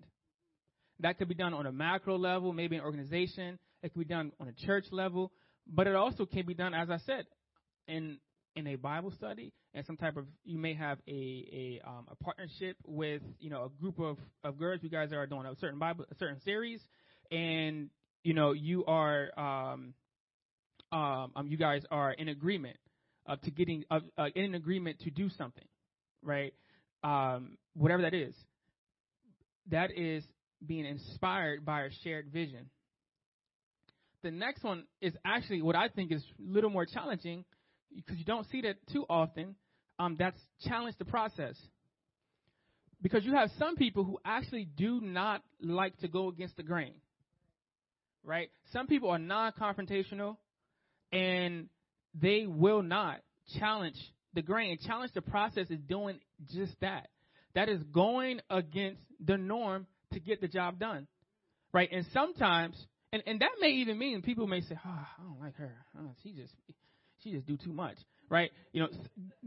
That 1.00 1.18
could 1.18 1.28
be 1.28 1.34
done 1.34 1.54
on 1.54 1.66
a 1.66 1.72
macro 1.72 2.16
level, 2.18 2.52
maybe 2.52 2.76
an 2.76 2.82
organization. 2.82 3.58
It 3.82 3.92
can 3.92 4.02
be 4.02 4.06
done 4.06 4.32
on 4.40 4.48
a 4.48 4.66
church 4.66 4.86
level, 4.90 5.32
but 5.66 5.86
it 5.86 5.94
also 5.94 6.26
can 6.26 6.46
be 6.46 6.54
done, 6.54 6.74
as 6.74 6.90
I 6.90 6.98
said, 6.98 7.26
in 7.88 8.18
in 8.56 8.66
a 8.66 8.76
Bible 8.76 9.12
study 9.12 9.52
and 9.74 9.86
some 9.86 9.96
type 9.96 10.16
of 10.16 10.26
you 10.44 10.58
may 10.58 10.74
have 10.74 10.98
a 11.06 11.10
a, 11.82 11.88
um, 11.88 12.06
a 12.10 12.16
partnership 12.16 12.76
with 12.86 13.22
you 13.38 13.50
know 13.50 13.64
a 13.64 13.80
group 13.80 13.98
of 13.98 14.18
of 14.44 14.58
girls. 14.58 14.80
You 14.82 14.90
guys 14.90 15.12
are 15.12 15.26
doing 15.26 15.46
a 15.46 15.54
certain 15.56 15.78
Bible 15.78 16.04
a 16.10 16.14
certain 16.16 16.40
series, 16.40 16.80
and 17.30 17.88
you 18.24 18.34
know 18.34 18.52
you 18.52 18.84
are 18.86 19.30
um, 19.36 19.94
um, 20.92 21.32
um 21.36 21.46
you 21.48 21.56
guys 21.56 21.82
are 21.90 22.12
in 22.12 22.28
agreement 22.28 22.76
uh, 23.28 23.36
to 23.44 23.50
getting 23.50 23.84
uh, 23.90 24.00
uh, 24.18 24.26
in 24.34 24.54
agreement 24.54 25.00
to 25.00 25.10
do 25.10 25.28
something, 25.30 25.66
right? 26.22 26.52
Um, 27.04 27.56
whatever 27.74 28.02
that 28.02 28.14
is. 28.14 28.34
That 29.70 29.96
is 29.96 30.24
being 30.66 30.84
inspired 30.84 31.64
by 31.64 31.82
a 31.82 31.90
shared 32.02 32.32
vision. 32.32 32.70
The 34.22 34.30
next 34.30 34.62
one 34.62 34.84
is 35.00 35.14
actually 35.24 35.62
what 35.62 35.76
I 35.76 35.88
think 35.88 36.12
is 36.12 36.22
a 36.22 36.52
little 36.52 36.70
more 36.70 36.84
challenging 36.84 37.44
because 37.94 38.18
you 38.18 38.24
don't 38.24 38.46
see 38.50 38.60
that 38.62 38.76
too 38.92 39.04
often. 39.08 39.56
Um, 39.98 40.16
that's 40.18 40.38
challenge 40.66 40.96
the 40.98 41.04
process. 41.04 41.56
Because 43.02 43.24
you 43.24 43.34
have 43.34 43.50
some 43.58 43.76
people 43.76 44.04
who 44.04 44.18
actually 44.24 44.68
do 44.76 45.00
not 45.00 45.42
like 45.62 45.96
to 45.98 46.08
go 46.08 46.28
against 46.28 46.56
the 46.56 46.62
grain. 46.62 46.94
Right? 48.22 48.50
Some 48.72 48.86
people 48.86 49.08
are 49.10 49.18
non 49.18 49.52
confrontational 49.52 50.36
and 51.12 51.68
they 52.14 52.46
will 52.46 52.82
not 52.82 53.20
challenge 53.58 53.96
the 54.34 54.42
grain. 54.42 54.78
Challenge 54.86 55.12
the 55.14 55.22
process 55.22 55.66
is 55.70 55.80
doing 55.88 56.20
just 56.52 56.74
that. 56.80 57.08
That 57.54 57.68
is 57.68 57.82
going 57.84 58.40
against 58.50 59.02
the 59.24 59.36
norm 59.36 59.86
to 60.12 60.20
get 60.20 60.40
the 60.40 60.48
job 60.48 60.78
done. 60.78 61.06
Right? 61.72 61.88
And 61.90 62.04
sometimes, 62.12 62.76
and, 63.12 63.22
and 63.26 63.40
that 63.40 63.52
may 63.60 63.70
even 63.70 63.98
mean 63.98 64.22
people 64.22 64.46
may 64.46 64.60
say, 64.60 64.76
oh, 64.84 64.88
I 64.88 65.22
don't 65.22 65.40
like 65.40 65.56
her. 65.56 65.74
Oh, 65.98 66.12
she 66.22 66.32
just, 66.32 66.54
she 67.22 67.32
just 67.32 67.46
do 67.46 67.56
too 67.56 67.72
much. 67.72 67.96
Right? 68.28 68.50
You 68.72 68.82
know, 68.82 68.88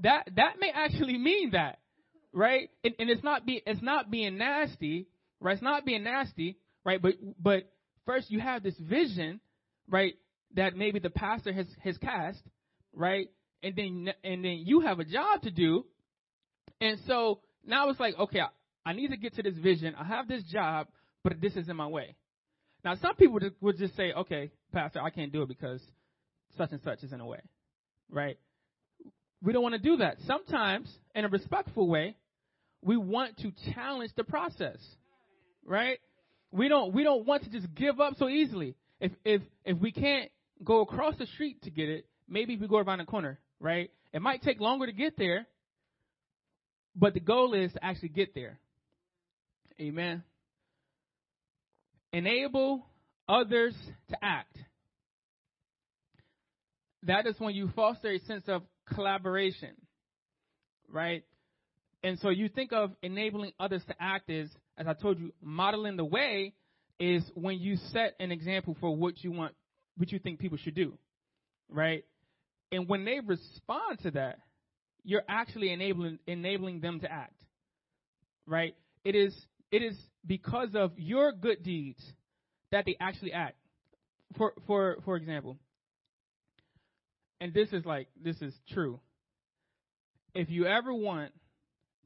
that, 0.02 0.30
that 0.36 0.56
may 0.60 0.72
actually 0.74 1.18
mean 1.18 1.52
that. 1.52 1.80
Right? 2.34 2.70
And, 2.84 2.94
and 3.00 3.10
it's 3.10 3.24
not 3.24 3.46
be, 3.46 3.62
it's 3.66 3.82
not 3.82 4.10
being 4.10 4.38
nasty. 4.38 5.08
Right? 5.40 5.54
It's 5.54 5.62
not 5.62 5.86
being 5.86 6.04
nasty, 6.04 6.58
right? 6.86 7.02
But 7.02 7.16
but 7.38 7.70
first 8.06 8.32
you 8.32 8.40
have 8.40 8.64
this 8.64 8.78
vision, 8.80 9.42
right? 9.90 10.14
That 10.56 10.76
maybe 10.76 11.00
the 11.00 11.10
pastor 11.10 11.52
has 11.52 11.68
has 11.84 11.98
cast, 11.98 12.42
right? 12.94 13.28
And 13.62 13.76
then 13.76 14.14
and 14.24 14.44
then 14.44 14.64
you 14.66 14.82
have 14.82 15.00
a 15.00 15.06
job 15.06 15.42
to 15.42 15.52
do, 15.52 15.86
and 16.80 16.98
so 17.08 17.42
now 17.66 17.90
it's 17.90 18.00
like, 18.00 18.18
okay, 18.18 18.40
I, 18.40 18.48
I 18.86 18.94
need 18.94 19.10
to 19.10 19.18
get 19.18 19.36
to 19.36 19.44
this 19.44 19.58
vision. 19.58 19.96
I 20.00 20.06
have 20.06 20.28
this 20.28 20.44
job, 20.44 20.88
but 21.24 21.42
this 21.42 21.56
is 21.56 21.68
in 21.68 21.76
my 21.76 21.88
way. 21.88 22.16
Now, 22.84 22.96
some 22.96 23.16
people 23.16 23.40
would 23.62 23.78
just 23.78 23.96
say, 23.96 24.12
okay, 24.12 24.52
Pastor, 24.74 25.02
I 25.02 25.10
can't 25.10 25.32
do 25.32 25.42
it 25.44 25.48
because 25.48 25.82
such 26.58 26.72
and 26.72 26.82
such 26.84 27.04
is 27.04 27.14
in 27.14 27.20
the 27.20 27.26
way, 27.26 27.40
right? 28.10 28.38
We 29.42 29.54
don't 29.54 29.64
want 29.64 29.74
to 29.74 29.80
do 29.80 29.98
that. 29.98 30.18
Sometimes, 30.28 30.90
in 31.16 31.26
a 31.26 31.30
respectful 31.30 31.88
way, 31.88 32.16
we 32.82 32.98
want 32.98 33.38
to 33.40 33.52
challenge 33.74 34.12
the 34.16 34.24
process, 34.24 34.78
right? 35.66 36.00
We 36.52 36.68
don't 36.68 36.94
we 36.94 37.04
don't 37.04 37.26
want 37.26 37.44
to 37.44 37.50
just 37.50 37.74
give 37.74 38.00
up 38.00 38.16
so 38.18 38.28
easily. 38.30 38.76
If 39.00 39.12
if 39.26 39.42
if 39.66 39.78
we 39.80 39.92
can't 39.92 40.30
go 40.64 40.82
across 40.82 41.16
the 41.18 41.26
street 41.26 41.62
to 41.64 41.72
get 41.72 41.90
it, 41.90 42.06
maybe 42.28 42.54
if 42.54 42.62
we 42.62 42.68
go 42.68 42.78
around 42.78 43.00
the 43.00 43.06
corner, 43.06 43.40
right? 43.60 43.90
It 44.14 44.22
might 44.22 44.44
take 44.44 44.60
longer 44.60 44.86
to 44.86 44.92
get 44.92 45.18
there, 45.18 45.48
but 46.96 47.14
the 47.14 47.20
goal 47.20 47.54
is 47.54 47.74
to 47.74 47.84
actually 47.84 48.10
get 48.10 48.36
there. 48.36 48.60
Amen. 49.80 50.24
Enable 52.14 52.86
others 53.28 53.76
to 54.10 54.18
act. 54.24 54.56
That 57.04 57.28
is 57.28 57.36
when 57.40 57.54
you 57.54 57.70
foster 57.76 58.12
a 58.12 58.20
sense 58.20 58.46
of 58.48 58.62
collaboration, 58.94 59.72
right? 60.88 61.24
And 62.04 62.20
so 62.20 62.30
you 62.30 62.48
think 62.48 62.72
of 62.72 62.92
enabling 63.02 63.54
others 63.60 63.82
to 63.88 63.96
act 64.00 64.30
as, 64.30 64.48
as 64.78 64.88
I 64.88 64.94
told 64.94 65.20
you, 65.20 65.34
modeling 65.42 65.98
the 65.98 66.06
way 66.06 66.54
is 67.00 67.24
when 67.34 67.60
you 67.60 67.78
set 67.92 68.16
an 68.20 68.32
example 68.32 68.78
for 68.80 68.96
what 68.96 69.24
you 69.24 69.32
want, 69.32 69.54
what 69.98 70.12
you 70.12 70.20
think 70.20 70.40
people 70.40 70.58
should 70.58 70.76
do, 70.76 70.94
right? 71.70 72.06
And 72.72 72.88
when 72.88 73.06
they 73.06 73.20
respond 73.26 74.00
to 74.04 74.12
that, 74.12 74.40
you're 75.04 75.24
actually 75.28 75.72
enabling 75.72 76.20
enabling 76.28 76.80
them 76.80 77.00
to 77.02 77.12
act. 77.12 77.34
Right? 78.48 78.76
It 79.04 79.16
is 79.16 79.36
it 79.74 79.82
is 79.82 79.98
because 80.26 80.70
of 80.76 80.92
your 80.98 81.32
good 81.32 81.64
deeds 81.64 82.02
that 82.72 82.86
they 82.86 82.96
actually 83.00 83.34
act. 83.34 83.58
For 84.38 84.54
for 84.68 84.98
for 85.04 85.16
example, 85.16 85.58
and 87.42 87.54
this 87.54 87.70
is 87.74 87.86
like 87.86 88.08
this 88.22 88.42
is 88.42 88.54
true. 88.70 89.00
If 90.34 90.50
you 90.50 90.66
ever 90.66 90.94
want 90.94 91.32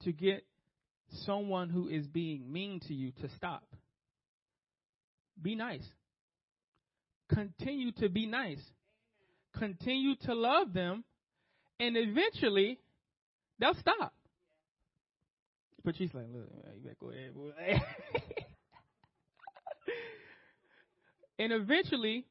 to 0.04 0.12
get 0.12 0.46
someone 1.26 1.70
who 1.70 1.88
is 1.88 2.06
being 2.08 2.52
mean 2.52 2.80
to 2.88 2.94
you 2.94 3.12
to 3.22 3.30
stop, 3.38 3.64
be 5.42 5.56
nice. 5.56 5.86
Continue 7.34 7.92
to 8.00 8.10
be 8.10 8.26
nice. 8.26 8.62
Continue 9.58 10.16
to 10.24 10.34
love 10.34 10.74
them, 10.74 11.04
and 11.80 11.96
eventually 11.98 12.80
They'll 13.60 13.76
stop. 13.76 14.14
She's 15.96 16.14
like, 16.14 16.26
look, 16.34 16.50
you 16.76 16.84
better 16.84 16.96
go 17.00 17.10
ahead, 17.10 17.34
boy. 17.34 17.52
and 21.40 21.54
eventually, 21.54 22.26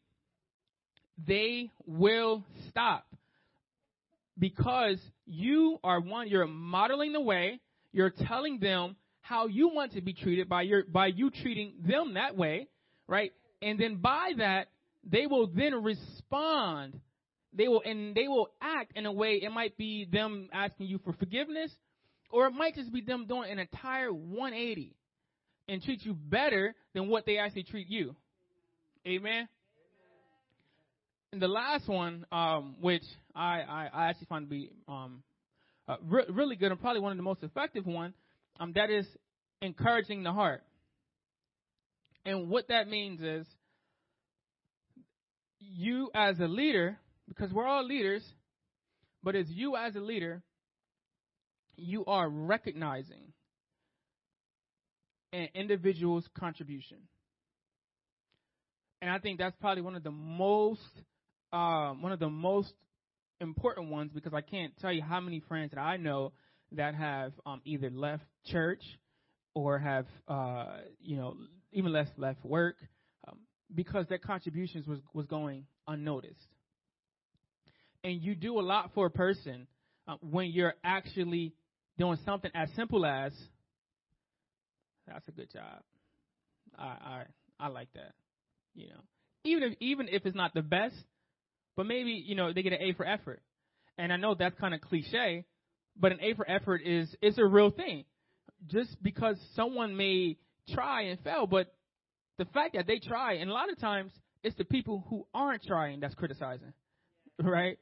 they 1.26 1.70
will 1.86 2.44
stop. 2.68 3.06
Because 4.38 4.98
you 5.24 5.78
are 5.82 6.00
one, 6.00 6.28
you're 6.28 6.46
modeling 6.46 7.12
the 7.12 7.20
way, 7.20 7.60
you're 7.92 8.10
telling 8.10 8.60
them 8.60 8.96
how 9.20 9.46
you 9.46 9.70
want 9.72 9.92
to 9.92 10.02
be 10.02 10.12
treated 10.12 10.48
by 10.48 10.62
your 10.62 10.84
by 10.84 11.06
you 11.06 11.30
treating 11.30 11.72
them 11.80 12.14
that 12.14 12.36
way, 12.36 12.68
right? 13.08 13.32
And 13.62 13.78
then 13.78 13.96
by 13.96 14.32
that, 14.36 14.68
they 15.04 15.26
will 15.26 15.46
then 15.46 15.82
respond 15.82 17.00
they 17.56 17.68
will 17.68 17.82
and 17.84 18.14
they 18.14 18.28
will 18.28 18.50
act 18.60 18.92
in 18.96 19.06
a 19.06 19.12
way 19.12 19.40
it 19.42 19.50
might 19.50 19.76
be 19.76 20.06
them 20.10 20.48
asking 20.52 20.86
you 20.86 20.98
for 21.04 21.12
forgiveness 21.14 21.70
or 22.30 22.46
it 22.46 22.52
might 22.52 22.74
just 22.74 22.92
be 22.92 23.00
them 23.00 23.26
doing 23.26 23.50
an 23.50 23.58
entire 23.58 24.12
180 24.12 24.94
and 25.68 25.82
treat 25.82 26.04
you 26.04 26.14
better 26.14 26.74
than 26.94 27.08
what 27.08 27.26
they 27.26 27.38
actually 27.38 27.64
treat 27.64 27.88
you. 27.88 28.14
Amen? 29.06 29.48
And 31.32 31.42
the 31.42 31.48
last 31.48 31.88
one 31.88 32.24
um, 32.32 32.76
which 32.80 33.02
I, 33.34 33.60
I, 33.60 33.90
I, 33.92 34.08
actually 34.08 34.26
find 34.26 34.46
to 34.46 34.50
be 34.50 34.70
um, 34.88 35.22
uh, 35.88 35.96
re- 36.02 36.26
really 36.30 36.56
good 36.56 36.70
and 36.70 36.80
probably 36.80 37.00
one 37.00 37.12
of 37.12 37.18
the 37.18 37.24
most 37.24 37.42
effective 37.42 37.84
one 37.84 38.14
um, 38.58 38.72
that 38.74 38.90
is 38.90 39.06
encouraging 39.60 40.22
the 40.22 40.32
heart. 40.32 40.62
And 42.24 42.48
what 42.48 42.68
that 42.68 42.88
means 42.88 43.20
is 43.20 43.46
you 45.58 46.10
as 46.14 46.38
a 46.38 46.46
leader 46.46 46.98
because 47.28 47.52
we're 47.52 47.66
all 47.66 47.84
leaders, 47.84 48.22
but 49.22 49.34
as 49.34 49.46
you 49.48 49.76
as 49.76 49.94
a 49.96 50.00
leader, 50.00 50.42
you 51.76 52.04
are 52.06 52.28
recognizing 52.28 53.32
an 55.32 55.48
individual's 55.54 56.26
contribution. 56.38 56.98
And 59.02 59.10
I 59.10 59.18
think 59.18 59.38
that's 59.38 59.56
probably 59.60 59.82
one 59.82 59.94
of 59.96 60.02
the 60.02 60.10
most 60.10 60.80
um, 61.52 62.02
one 62.02 62.12
of 62.12 62.18
the 62.18 62.28
most 62.28 62.72
important 63.40 63.90
ones 63.90 64.10
because 64.12 64.34
I 64.34 64.40
can't 64.40 64.76
tell 64.78 64.92
you 64.92 65.02
how 65.02 65.20
many 65.20 65.40
friends 65.40 65.70
that 65.72 65.80
I 65.80 65.96
know 65.96 66.32
that 66.72 66.94
have 66.94 67.32
um, 67.44 67.60
either 67.64 67.90
left 67.90 68.24
church 68.46 68.82
or 69.54 69.78
have 69.78 70.06
uh, 70.26 70.78
you 71.00 71.16
know 71.16 71.36
even 71.72 71.92
less 71.92 72.08
left 72.16 72.44
work 72.44 72.76
um, 73.28 73.38
because 73.74 74.06
their 74.08 74.18
contributions 74.18 74.86
was 74.86 74.98
was 75.12 75.26
going 75.26 75.66
unnoticed 75.86 76.48
and 78.06 78.22
you 78.22 78.36
do 78.36 78.58
a 78.58 78.62
lot 78.62 78.92
for 78.94 79.06
a 79.06 79.10
person 79.10 79.66
uh, 80.06 80.14
when 80.20 80.50
you're 80.50 80.74
actually 80.84 81.52
doing 81.98 82.18
something 82.24 82.50
as 82.54 82.68
simple 82.76 83.04
as 83.04 83.32
that's 85.06 85.26
a 85.28 85.32
good 85.32 85.52
job. 85.52 85.82
I 86.78 86.84
I 86.84 87.22
I 87.60 87.68
like 87.68 87.88
that. 87.94 88.12
You 88.74 88.88
know, 88.88 89.00
even 89.44 89.62
if 89.64 89.74
even 89.80 90.08
if 90.08 90.26
it's 90.26 90.36
not 90.36 90.54
the 90.54 90.62
best, 90.62 90.96
but 91.76 91.86
maybe 91.86 92.12
you 92.12 92.34
know 92.34 92.52
they 92.52 92.62
get 92.62 92.72
an 92.72 92.82
A 92.82 92.92
for 92.94 93.06
effort. 93.06 93.42
And 93.98 94.12
I 94.12 94.16
know 94.16 94.34
that's 94.34 94.58
kind 94.60 94.74
of 94.74 94.80
cliche, 94.82 95.46
but 95.98 96.12
an 96.12 96.18
A 96.20 96.34
for 96.34 96.48
effort 96.48 96.82
is 96.84 97.14
is 97.22 97.38
a 97.38 97.44
real 97.44 97.70
thing. 97.70 98.04
Just 98.66 99.02
because 99.02 99.36
someone 99.54 99.96
may 99.96 100.36
try 100.74 101.02
and 101.02 101.20
fail, 101.20 101.46
but 101.46 101.72
the 102.38 102.44
fact 102.46 102.74
that 102.74 102.86
they 102.86 102.98
try, 102.98 103.34
and 103.34 103.50
a 103.50 103.52
lot 103.52 103.70
of 103.70 103.78
times 103.78 104.12
it's 104.42 104.56
the 104.56 104.64
people 104.64 105.04
who 105.08 105.26
aren't 105.34 105.62
trying 105.64 106.00
that's 106.00 106.14
criticizing, 106.14 106.72
right? 107.42 107.78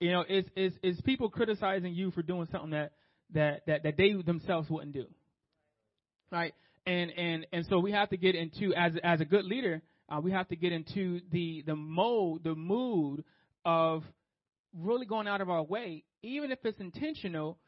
You 0.00 0.12
know, 0.12 0.24
it's, 0.28 0.48
it's, 0.54 0.76
it's 0.82 1.00
people 1.02 1.30
criticizing 1.30 1.94
you 1.94 2.10
for 2.10 2.22
doing 2.22 2.48
something 2.50 2.70
that, 2.70 2.92
that, 3.34 3.62
that, 3.66 3.82
that 3.82 3.96
they 3.96 4.12
themselves 4.12 4.68
wouldn't 4.70 4.92
do. 4.92 5.06
Right? 6.30 6.54
And, 6.86 7.10
and, 7.16 7.46
and 7.52 7.66
so 7.66 7.78
we 7.78 7.92
have 7.92 8.10
to 8.10 8.16
get 8.16 8.34
into, 8.34 8.72
as, 8.74 8.92
as 9.02 9.20
a 9.20 9.24
good 9.24 9.44
leader, 9.44 9.82
uh, 10.08 10.20
we 10.20 10.30
have 10.32 10.48
to 10.48 10.56
get 10.56 10.72
into 10.72 11.20
the, 11.32 11.64
the 11.66 11.74
mode, 11.74 12.44
the 12.44 12.54
mood 12.54 13.24
of 13.64 14.04
really 14.78 15.06
going 15.06 15.26
out 15.26 15.40
of 15.40 15.50
our 15.50 15.62
way, 15.62 16.04
even 16.22 16.52
if 16.52 16.58
it's 16.64 16.80
intentional, 16.80 17.58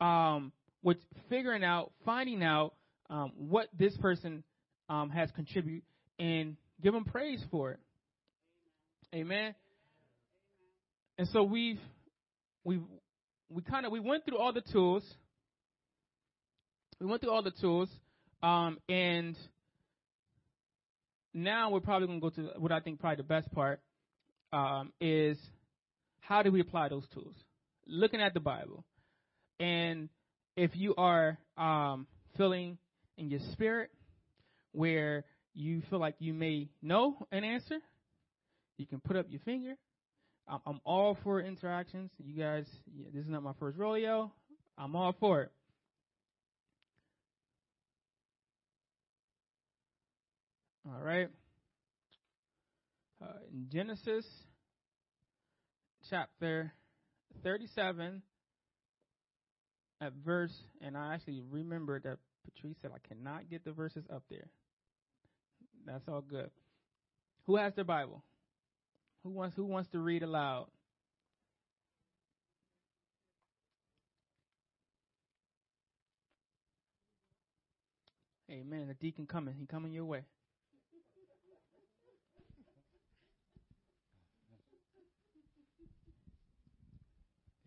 um, 0.00 0.52
with 0.82 0.98
figuring 1.28 1.64
out, 1.64 1.92
finding 2.04 2.42
out 2.42 2.74
um, 3.10 3.32
what 3.36 3.68
this 3.76 3.96
person 3.96 4.44
um, 4.88 5.10
has 5.10 5.30
contributed 5.32 5.82
and 6.18 6.56
give 6.82 6.92
them 6.92 7.04
praise 7.04 7.42
for 7.50 7.72
it. 7.72 7.80
Amen. 9.14 9.54
And 11.18 11.26
so 11.28 11.42
we've 11.42 11.80
we 12.62 12.80
we 13.50 13.62
kind 13.62 13.86
of 13.86 13.92
we 13.92 14.00
went 14.00 14.24
through 14.24 14.38
all 14.38 14.52
the 14.52 14.60
tools. 14.60 15.02
We 17.00 17.06
went 17.06 17.22
through 17.22 17.30
all 17.30 17.42
the 17.42 17.52
tools, 17.52 17.88
um, 18.42 18.78
and 18.88 19.36
now 21.32 21.70
we're 21.70 21.80
probably 21.80 22.08
going 22.08 22.20
to 22.20 22.30
go 22.30 22.30
to 22.30 22.58
what 22.58 22.72
I 22.72 22.80
think 22.80 23.00
probably 23.00 23.16
the 23.16 23.22
best 23.22 23.52
part 23.52 23.80
um, 24.52 24.92
is 25.00 25.38
how 26.20 26.42
do 26.42 26.50
we 26.50 26.60
apply 26.60 26.88
those 26.88 27.06
tools? 27.14 27.34
Looking 27.86 28.20
at 28.20 28.34
the 28.34 28.40
Bible, 28.40 28.84
and 29.60 30.08
if 30.56 30.72
you 30.74 30.94
are 30.96 31.38
um, 31.56 32.06
feeling 32.36 32.78
in 33.16 33.30
your 33.30 33.40
spirit 33.52 33.90
where 34.72 35.24
you 35.54 35.82
feel 35.88 36.00
like 36.00 36.16
you 36.18 36.34
may 36.34 36.68
know 36.82 37.26
an 37.32 37.44
answer, 37.44 37.78
you 38.76 38.86
can 38.86 39.00
put 39.00 39.16
up 39.16 39.26
your 39.28 39.40
finger 39.44 39.74
I'm, 40.48 40.80
all 40.84 41.16
for 41.22 41.40
interactions. 41.40 42.10
You 42.18 42.42
guys, 42.42 42.66
this 43.12 43.24
is 43.24 43.30
not 43.30 43.42
my 43.42 43.52
first 43.60 43.76
rodeo. 43.78 44.32
I'm 44.76 44.96
all 44.96 45.14
for 45.18 45.42
it. 45.42 45.52
All 50.86 51.04
right. 51.04 51.28
Uh, 53.22 53.26
in 53.52 53.68
Genesis 53.70 54.24
chapter 56.08 56.72
37, 57.42 58.22
at 60.00 60.12
verse, 60.24 60.52
and 60.80 60.96
I 60.96 61.14
actually 61.14 61.42
remember 61.50 62.00
that 62.00 62.18
Patrice 62.44 62.76
said 62.80 62.92
I 62.94 63.06
cannot 63.06 63.50
get 63.50 63.64
the 63.64 63.72
verses 63.72 64.04
up 64.12 64.22
there. 64.30 64.48
That's 65.84 66.06
all 66.08 66.20
good. 66.20 66.50
Who 67.46 67.56
has 67.56 67.74
their 67.74 67.84
Bible? 67.84 68.22
Who 69.22 69.30
wants 69.30 69.56
who 69.56 69.64
wants 69.64 69.90
to 69.90 69.98
read 70.00 70.22
aloud? 70.22 70.68
Amen. 78.50 78.88
The 78.88 78.94
deacon 78.94 79.26
coming. 79.26 79.54
He 79.54 79.66
coming 79.66 79.92
your 79.92 80.04
way. 80.04 80.24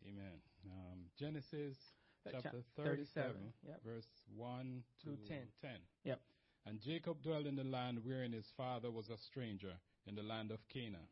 Amen. 0.07 0.41
Um, 0.65 1.05
Genesis 1.17 1.77
chapter 2.23 2.41
chap- 2.41 2.55
37, 2.75 3.53
Yep. 3.63 3.83
verse 3.83 4.07
1 4.35 4.83
to 5.03 5.17
10. 5.27 5.51
10. 5.61 5.81
Yep. 6.03 6.21
And 6.65 6.79
Jacob 6.79 7.21
dwelled 7.21 7.47
in 7.47 7.55
the 7.55 7.63
land 7.63 8.03
wherein 8.03 8.31
his 8.31 8.49
father 8.51 8.91
was 8.91 9.09
a 9.09 9.17
stranger, 9.17 9.79
in 10.05 10.15
the 10.15 10.23
land 10.23 10.51
of 10.51 10.67
Canaan. 10.67 11.07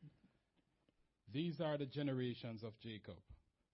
These 1.31 1.61
are 1.61 1.77
the 1.77 1.85
generations 1.85 2.63
of 2.63 2.79
Jacob. 2.79 3.17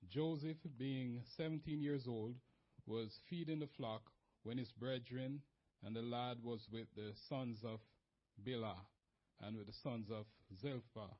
Joseph, 0.09 0.57
being 0.77 1.21
17 1.37 1.81
years 1.81 2.05
old, 2.05 2.35
was 2.85 3.19
feeding 3.29 3.59
the 3.59 3.69
flock 3.77 4.01
when 4.43 4.57
his 4.57 4.71
brethren 4.73 5.41
and 5.83 5.95
the 5.95 6.01
lad 6.01 6.37
was 6.43 6.67
with 6.71 6.87
the 6.95 7.13
sons 7.29 7.59
of 7.63 7.79
Bilhah 8.43 8.85
and 9.41 9.55
with 9.55 9.67
the 9.67 9.73
sons 9.83 10.09
of 10.11 10.25
Zilpah, 10.61 11.15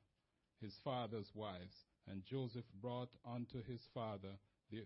his 0.60 0.74
father's 0.84 1.30
wives. 1.34 1.84
And 2.06 2.22
Joseph 2.24 2.66
brought 2.82 3.10
unto 3.24 3.62
his 3.64 3.80
father 3.94 4.36
their, 4.70 4.84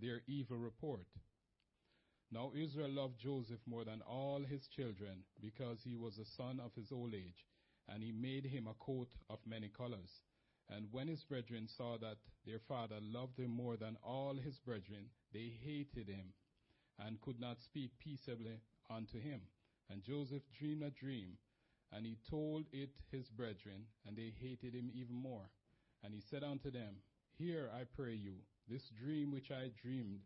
their 0.00 0.20
evil 0.26 0.58
report. 0.58 1.06
Now 2.30 2.52
Israel 2.54 2.90
loved 2.90 3.18
Joseph 3.18 3.60
more 3.66 3.84
than 3.84 4.02
all 4.02 4.42
his 4.42 4.66
children, 4.76 5.24
because 5.40 5.78
he 5.82 5.96
was 5.96 6.16
the 6.16 6.26
son 6.36 6.60
of 6.62 6.74
his 6.74 6.92
old 6.92 7.14
age, 7.14 7.46
and 7.88 8.02
he 8.02 8.12
made 8.12 8.44
him 8.44 8.66
a 8.66 8.84
coat 8.84 9.08
of 9.30 9.38
many 9.46 9.68
colors. 9.68 10.20
And 10.70 10.86
when 10.90 11.08
his 11.08 11.24
brethren 11.24 11.68
saw 11.68 11.98
that 11.98 12.16
their 12.46 12.58
father 12.58 12.96
loved 13.00 13.38
him 13.38 13.50
more 13.50 13.76
than 13.76 13.96
all 14.02 14.34
his 14.34 14.58
brethren, 14.58 15.10
they 15.32 15.52
hated 15.62 16.08
him, 16.08 16.32
and 16.98 17.20
could 17.20 17.40
not 17.40 17.60
speak 17.60 17.90
peaceably 17.98 18.60
unto 18.90 19.20
him. 19.20 19.40
And 19.90 20.02
Joseph 20.02 20.42
dreamed 20.58 20.82
a 20.82 20.90
dream, 20.90 21.36
and 21.92 22.06
he 22.06 22.16
told 22.30 22.64
it 22.72 22.90
his 23.10 23.28
brethren, 23.28 23.86
and 24.06 24.16
they 24.16 24.32
hated 24.40 24.74
him 24.74 24.90
even 24.94 25.14
more. 25.14 25.50
And 26.02 26.14
he 26.14 26.20
said 26.20 26.42
unto 26.42 26.70
them, 26.70 26.96
Hear, 27.38 27.70
I 27.74 27.84
pray 27.96 28.14
you, 28.14 28.36
this 28.68 28.88
dream 29.00 29.32
which 29.32 29.50
I 29.50 29.70
dreamed. 29.82 30.20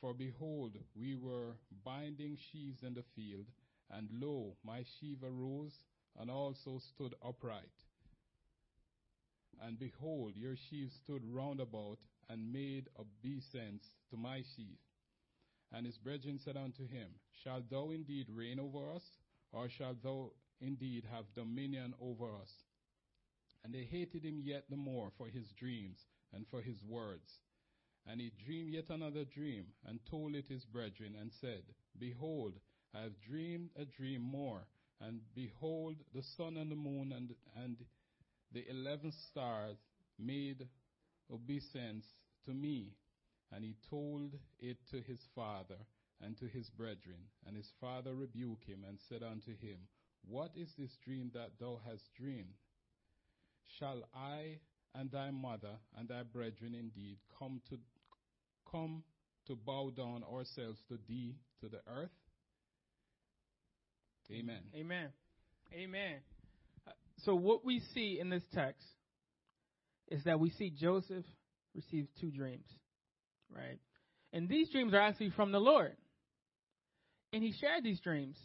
For 0.00 0.14
behold, 0.14 0.78
we 0.94 1.14
were 1.14 1.56
binding 1.84 2.36
sheaves 2.36 2.82
in 2.82 2.94
the 2.94 3.04
field, 3.14 3.46
and 3.90 4.08
lo, 4.12 4.56
my 4.64 4.84
sheaf 4.98 5.18
arose 5.22 5.84
and 6.18 6.30
also 6.30 6.78
stood 6.78 7.14
upright. 7.24 7.83
And 9.62 9.78
behold, 9.78 10.36
your 10.36 10.56
sheaves 10.56 10.94
stood 10.94 11.22
round 11.24 11.60
about 11.60 11.98
and 12.28 12.52
made 12.52 12.88
obeisance 12.98 13.84
to 14.10 14.16
my 14.16 14.42
sheaf. 14.56 14.78
And 15.72 15.86
his 15.86 15.98
brethren 15.98 16.38
said 16.38 16.56
unto 16.56 16.86
him, 16.86 17.08
Shalt 17.42 17.68
thou 17.68 17.90
indeed 17.90 18.28
reign 18.30 18.60
over 18.60 18.90
us, 18.92 19.04
or 19.52 19.68
shalt 19.68 20.02
thou 20.02 20.32
indeed 20.60 21.04
have 21.10 21.34
dominion 21.34 21.94
over 22.00 22.34
us? 22.36 22.52
And 23.64 23.74
they 23.74 23.84
hated 23.84 24.24
him 24.24 24.40
yet 24.42 24.64
the 24.68 24.76
more 24.76 25.10
for 25.16 25.28
his 25.28 25.52
dreams 25.52 25.98
and 26.32 26.46
for 26.48 26.60
his 26.60 26.84
words. 26.84 27.38
And 28.06 28.20
he 28.20 28.30
dreamed 28.44 28.70
yet 28.70 28.90
another 28.90 29.24
dream, 29.24 29.66
and 29.86 29.98
told 30.10 30.34
it 30.34 30.46
his 30.48 30.64
brethren, 30.66 31.14
and 31.18 31.32
said, 31.40 31.62
Behold, 31.98 32.54
I 32.94 33.00
have 33.02 33.20
dreamed 33.20 33.70
a 33.76 33.84
dream 33.84 34.20
more, 34.20 34.66
and 35.00 35.20
behold, 35.34 35.96
the 36.14 36.22
sun 36.22 36.56
and 36.56 36.70
the 36.70 36.76
moon 36.76 37.12
and, 37.12 37.34
and 37.56 37.76
the 38.54 38.64
eleven 38.70 39.12
stars 39.30 39.76
made 40.18 40.66
obeisance 41.32 42.06
to 42.46 42.52
me. 42.52 42.94
And 43.52 43.64
he 43.64 43.76
told 43.90 44.32
it 44.58 44.78
to 44.90 45.00
his 45.02 45.20
father 45.34 45.76
and 46.20 46.36
to 46.38 46.46
his 46.46 46.70
brethren. 46.70 47.28
And 47.46 47.56
his 47.56 47.70
father 47.80 48.14
rebuked 48.14 48.64
him, 48.64 48.84
and 48.88 48.98
said 49.08 49.22
unto 49.22 49.50
him, 49.50 49.78
What 50.26 50.52
is 50.56 50.72
this 50.78 50.96
dream 51.04 51.30
that 51.34 51.50
thou 51.60 51.80
hast 51.86 52.02
dreamed? 52.16 52.54
Shall 53.78 54.02
I 54.14 54.58
and 54.94 55.10
thy 55.10 55.30
mother 55.30 55.76
and 55.96 56.08
thy 56.08 56.22
brethren 56.22 56.74
indeed 56.74 57.18
come 57.38 57.60
to 57.68 57.78
come 58.70 59.02
to 59.46 59.56
bow 59.56 59.90
down 59.90 60.22
ourselves 60.32 60.80
to 60.88 60.98
thee 61.08 61.34
to 61.60 61.68
the 61.68 61.80
earth? 61.88 62.10
Amen. 64.30 64.62
Amen. 64.74 65.08
Amen. 65.72 66.20
So 67.24 67.34
what 67.34 67.64
we 67.64 67.80
see 67.94 68.18
in 68.20 68.28
this 68.28 68.42
text 68.54 68.84
is 70.08 70.22
that 70.24 70.38
we 70.38 70.50
see 70.50 70.70
Joseph 70.70 71.24
receive 71.74 72.06
two 72.20 72.30
dreams, 72.30 72.66
right? 73.50 73.78
And 74.32 74.48
these 74.48 74.70
dreams 74.70 74.92
are 74.94 75.00
actually 75.00 75.30
from 75.30 75.52
the 75.52 75.60
Lord. 75.60 75.96
And 77.32 77.42
he 77.42 77.52
shared 77.52 77.82
these 77.82 78.00
dreams 78.00 78.36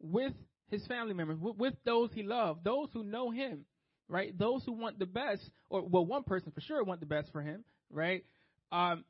with 0.00 0.32
his 0.68 0.86
family 0.86 1.14
members, 1.14 1.38
with, 1.38 1.56
with 1.56 1.74
those 1.84 2.10
he 2.12 2.22
loved, 2.22 2.64
those 2.64 2.88
who 2.92 3.04
know 3.04 3.30
him, 3.30 3.64
right? 4.08 4.36
Those 4.36 4.62
who 4.64 4.72
want 4.72 4.98
the 4.98 5.06
best, 5.06 5.42
or 5.70 5.82
well, 5.82 6.04
one 6.04 6.24
person 6.24 6.52
for 6.52 6.60
sure 6.60 6.82
want 6.82 7.00
the 7.00 7.06
best 7.06 7.30
for 7.32 7.42
him, 7.42 7.64
right? 7.90 8.24
Um, 8.72 9.04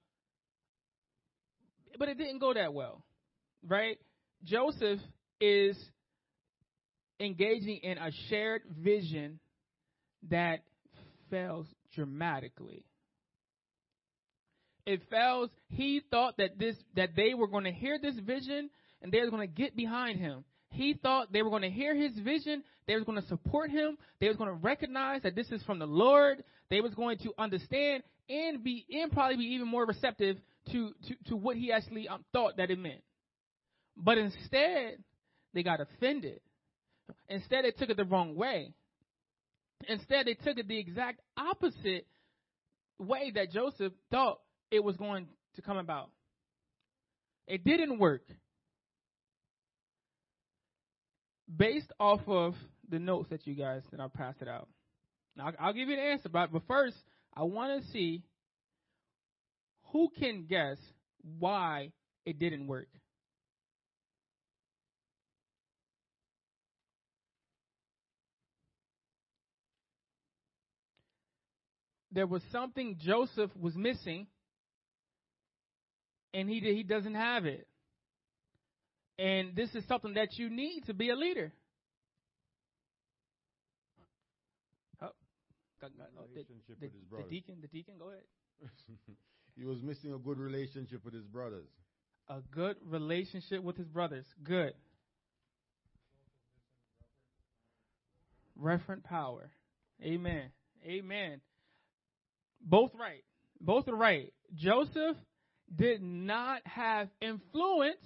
but 1.98 2.08
it 2.08 2.18
didn't 2.18 2.38
go 2.38 2.52
that 2.54 2.74
well, 2.74 3.02
right? 3.66 3.98
Joseph 4.44 5.00
is 5.40 5.76
engaging 7.22 7.78
in 7.82 7.98
a 7.98 8.10
shared 8.28 8.62
vision 8.78 9.38
that 10.30 10.60
fails 11.30 11.66
dramatically. 11.94 12.84
It 14.84 15.02
fails. 15.10 15.50
He 15.68 16.02
thought 16.10 16.36
that 16.38 16.58
this 16.58 16.76
that 16.96 17.10
they 17.14 17.34
were 17.34 17.46
going 17.46 17.64
to 17.64 17.72
hear 17.72 17.98
this 18.00 18.18
vision 18.18 18.68
and 19.00 19.12
they 19.12 19.20
were 19.20 19.30
going 19.30 19.48
to 19.48 19.54
get 19.54 19.76
behind 19.76 20.18
him. 20.18 20.44
He 20.70 20.94
thought 20.94 21.32
they 21.32 21.42
were 21.42 21.50
going 21.50 21.62
to 21.62 21.70
hear 21.70 21.94
his 21.94 22.18
vision. 22.18 22.64
They 22.86 22.94
were 22.94 23.04
going 23.04 23.20
to 23.20 23.28
support 23.28 23.70
him. 23.70 23.96
They 24.20 24.28
was 24.28 24.36
going 24.36 24.50
to 24.50 24.56
recognize 24.56 25.22
that 25.22 25.36
this 25.36 25.50
is 25.50 25.62
from 25.62 25.78
the 25.78 25.86
Lord. 25.86 26.42
They 26.70 26.80
was 26.80 26.94
going 26.94 27.18
to 27.18 27.32
understand 27.38 28.02
and 28.28 28.64
be 28.64 28.84
and 28.90 29.12
probably 29.12 29.36
be 29.36 29.54
even 29.54 29.68
more 29.68 29.86
receptive 29.86 30.38
to 30.72 30.92
to, 31.08 31.14
to 31.28 31.36
what 31.36 31.56
he 31.56 31.70
actually 31.70 32.08
um, 32.08 32.24
thought 32.32 32.56
that 32.56 32.70
it 32.70 32.78
meant. 32.78 33.02
But 33.96 34.18
instead, 34.18 34.98
they 35.54 35.62
got 35.62 35.80
offended. 35.80 36.40
Instead, 37.28 37.64
they 37.64 37.70
took 37.70 37.90
it 37.90 37.96
the 37.96 38.04
wrong 38.04 38.34
way. 38.34 38.74
Instead, 39.88 40.26
they 40.26 40.34
took 40.34 40.58
it 40.58 40.68
the 40.68 40.78
exact 40.78 41.20
opposite 41.36 42.06
way 42.98 43.32
that 43.34 43.52
Joseph 43.52 43.92
thought 44.10 44.38
it 44.70 44.82
was 44.82 44.96
going 44.96 45.26
to 45.56 45.62
come 45.62 45.76
about. 45.76 46.10
It 47.46 47.64
didn't 47.64 47.98
work. 47.98 48.22
Based 51.54 51.90
off 51.98 52.20
of 52.26 52.54
the 52.88 52.98
notes 52.98 53.28
that 53.30 53.46
you 53.46 53.54
guys 53.54 53.82
that 53.90 54.00
I 54.00 54.06
passed 54.08 54.40
it 54.40 54.48
out. 54.48 54.68
Now 55.36 55.46
I'll, 55.46 55.52
I'll 55.58 55.72
give 55.72 55.88
you 55.88 55.96
the 55.96 56.02
answer, 56.02 56.28
but 56.28 56.52
but 56.52 56.62
first 56.66 56.96
I 57.34 57.42
want 57.42 57.82
to 57.82 57.90
see 57.90 58.22
who 59.92 60.08
can 60.18 60.46
guess 60.48 60.78
why 61.38 61.92
it 62.24 62.38
didn't 62.38 62.66
work. 62.66 62.88
There 72.12 72.26
was 72.26 72.42
something 72.52 72.98
Joseph 73.00 73.50
was 73.58 73.74
missing, 73.74 74.26
and 76.34 76.48
he 76.48 76.60
he 76.60 76.82
doesn't 76.82 77.14
have 77.14 77.46
it. 77.46 77.66
And 79.18 79.54
this 79.54 79.70
is 79.74 79.86
something 79.88 80.14
that 80.14 80.28
you 80.36 80.50
need 80.50 80.82
to 80.86 80.94
be 80.94 81.10
a 81.10 81.14
leader. 81.14 81.52
Oh, 85.02 85.10
the, 85.80 85.88
the, 86.80 86.88
the 87.16 87.28
deacon, 87.28 87.56
the 87.60 87.68
deacon, 87.68 87.94
go 87.98 88.08
ahead. 88.10 88.22
he 89.56 89.64
was 89.64 89.82
missing 89.82 90.12
a 90.12 90.18
good 90.18 90.38
relationship 90.38 91.04
with 91.04 91.14
his 91.14 91.24
brothers. 91.24 91.68
A 92.28 92.40
good 92.54 92.76
relationship 92.86 93.62
with 93.62 93.76
his 93.76 93.88
brothers. 93.88 94.24
Good. 94.42 94.74
Referent 98.60 99.02
power. 99.04 99.50
Amen. 100.02 100.50
Amen. 100.86 101.40
Both 102.62 102.92
right. 102.98 103.24
Both 103.60 103.88
are 103.88 103.96
right. 103.96 104.32
Joseph 104.54 105.16
did 105.74 106.02
not 106.02 106.60
have 106.66 107.08
influence 107.20 108.04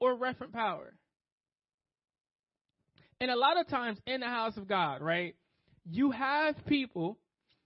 or 0.00 0.16
referent 0.16 0.52
power. 0.52 0.94
And 3.20 3.30
a 3.30 3.36
lot 3.36 3.58
of 3.58 3.68
times 3.68 3.98
in 4.06 4.20
the 4.20 4.26
house 4.26 4.56
of 4.56 4.68
God, 4.68 5.00
right, 5.02 5.34
you 5.88 6.10
have 6.10 6.56
people 6.66 7.18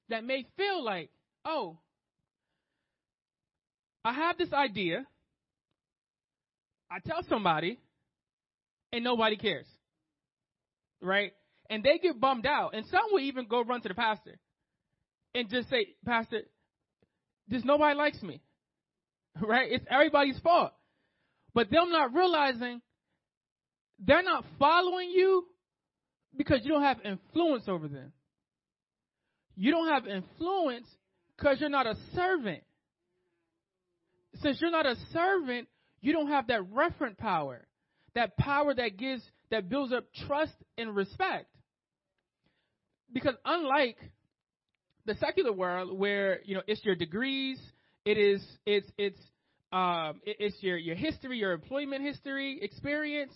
that 0.09 0.25
may 0.25 0.47
feel 0.57 0.85
like, 0.85 1.11
oh, 1.45 1.79
I 4.05 4.13
have 4.13 4.39
this 4.39 4.53
idea. 4.53 5.07
I 6.91 6.99
tell 7.07 7.23
somebody, 7.29 7.79
and 8.93 9.05
nobody 9.05 9.37
cares. 9.37 9.67
right? 11.01 11.33
And 11.71 11.85
they 11.85 11.99
get 11.99 12.19
bummed 12.21 12.47
out. 12.47 12.75
And 12.75 12.87
some 12.87 13.03
will 13.11 13.21
even 13.21 13.47
go 13.47 13.63
run 13.63 13.81
to 13.83 13.89
the 13.89 13.95
pastor 13.95 14.39
and 15.35 15.49
just 15.49 15.69
say, 15.71 15.89
Pastor, 16.05 16.43
just 17.51 17.65
nobody 17.65 17.97
likes 17.97 18.23
me. 18.23 18.41
Right? 19.41 19.71
It's 19.71 19.85
everybody's 19.89 20.39
fault. 20.41 20.73
But 21.55 21.71
them 21.71 21.91
not 21.91 22.13
realizing 22.13 22.81
they're 24.05 24.23
not 24.23 24.45
following 24.59 25.11
you 25.11 25.45
because 26.37 26.61
you 26.65 26.73
don't 26.73 26.83
have 26.83 26.99
influence 27.05 27.65
over 27.69 27.87
them. 27.87 28.13
You 29.57 29.71
don't 29.71 29.89
have 29.89 30.07
influence 30.07 30.87
because 31.37 31.61
you're 31.61 31.71
not 31.71 31.87
a 31.87 31.95
servant. 32.15 32.63
Since 34.43 34.61
you're 34.61 34.71
not 34.71 34.87
a 34.87 34.97
servant, 35.13 35.69
you 36.01 36.13
don't 36.13 36.29
have 36.29 36.49
that 36.49 36.63
referent 36.73 37.19
power. 37.19 37.67
That 38.15 38.37
power 38.37 38.75
that 38.75 38.97
gives, 38.97 39.23
that 39.51 39.69
builds 39.69 39.93
up 39.93 40.05
trust 40.27 40.55
and 40.77 40.95
respect. 40.95 41.47
Because 43.13 43.35
unlike 43.45 43.97
the 45.09 45.15
secular 45.17 45.53
world 45.53 45.99
where 45.99 46.41
you 46.45 46.55
know 46.55 46.63
it's 46.67 46.85
your 46.85 46.95
degrees, 46.95 47.59
it 48.05 48.19
is 48.19 48.45
it's 48.67 48.89
it's 48.99 49.19
um, 49.73 50.21
it, 50.25 50.37
it's 50.39 50.57
your 50.63 50.77
your 50.77 50.95
history, 50.95 51.39
your 51.39 51.53
employment 51.53 52.05
history, 52.05 52.59
experience. 52.63 53.33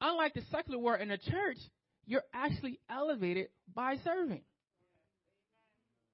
Unlike 0.00 0.34
the 0.34 0.42
secular 0.52 0.78
world 0.78 1.00
in 1.00 1.08
the 1.08 1.16
church, 1.16 1.56
you're 2.04 2.24
actually 2.34 2.78
elevated 2.90 3.48
by 3.74 3.96
serving. 4.04 4.42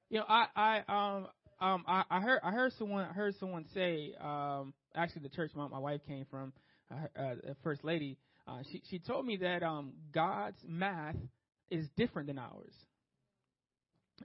You 0.09 0.21
know, 0.21 0.25
I 0.29 0.47
I 0.55 0.79
um 0.89 1.27
um 1.61 1.85
I, 1.89 2.05
I 2.09 2.21
heard 2.21 2.41
I 2.45 2.53
heard 2.53 2.73
someone 2.79 3.07
I 3.11 3.13
heard 3.13 3.35
someone 3.41 3.67
say 3.75 4.15
um 4.21 4.73
actually 4.95 5.23
the 5.23 5.31
church 5.31 5.51
my, 5.57 5.67
my 5.67 5.79
wife 5.79 6.01
came 6.07 6.27
from 6.31 6.53
uh, 6.93 7.21
uh, 7.21 7.35
first 7.63 7.85
lady 7.85 8.19
uh, 8.47 8.59
she 8.71 8.83
she 8.89 8.99
told 8.99 9.27
me 9.27 9.37
that 9.39 9.63
um 9.63 9.93
God's 10.13 10.59
math 10.67 11.17
is 11.71 11.87
different 11.97 12.29
than 12.29 12.39
ours. 12.39 12.75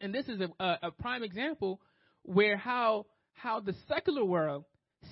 And 0.01 0.13
this 0.13 0.27
is 0.27 0.39
a, 0.41 0.63
a, 0.63 0.79
a 0.83 0.91
prime 0.91 1.23
example 1.23 1.81
where 2.23 2.57
how 2.57 3.05
how 3.33 3.59
the 3.59 3.73
secular 3.87 4.23
world 4.23 4.65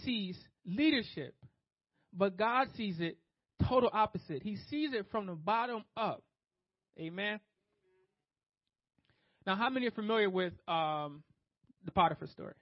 sees 0.04 0.38
leadership, 0.66 1.36
but 2.14 2.38
God 2.38 2.68
sees 2.76 3.00
it 3.00 3.18
total 3.68 3.90
opposite. 3.94 4.42
He 4.44 4.58
sees 4.70 4.94
it 4.94 5.06
from 5.12 5.28
the 5.28 5.34
bottom 5.34 5.84
up. 5.96 6.24
Amen. 7.00 7.40
Now, 9.46 9.56
how 9.56 9.70
many 9.70 9.88
are 9.88 9.92
familiar 9.92 10.30
with 10.30 10.54
um, 10.68 11.24
the 11.84 11.92
Potiphar 11.92 12.28
story? 12.28 12.54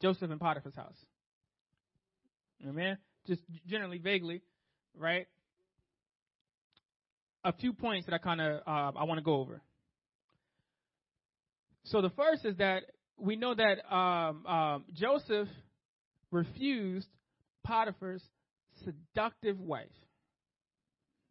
Joseph 0.00 0.30
and 0.30 0.40
Potiphar's 0.40 0.74
house. 0.74 0.96
Amen. 2.66 2.96
Just 3.26 3.42
generally, 3.66 3.98
vaguely, 3.98 4.42
right? 4.96 5.26
A 7.44 7.52
few 7.52 7.72
points 7.72 8.06
that 8.06 8.14
I 8.14 8.18
kind 8.18 8.40
of 8.40 8.60
uh, 8.66 8.98
I 8.98 9.04
want 9.04 9.18
to 9.18 9.24
go 9.24 9.34
over. 9.34 9.60
So 11.86 12.02
the 12.02 12.10
first 12.10 12.44
is 12.44 12.56
that 12.56 12.82
we 13.18 13.36
know 13.36 13.54
that 13.54 13.94
um, 13.94 14.46
um, 14.46 14.84
Joseph 14.92 15.48
refused 16.30 17.08
Potiphar's 17.64 18.22
seductive 18.84 19.60
wife. 19.60 19.86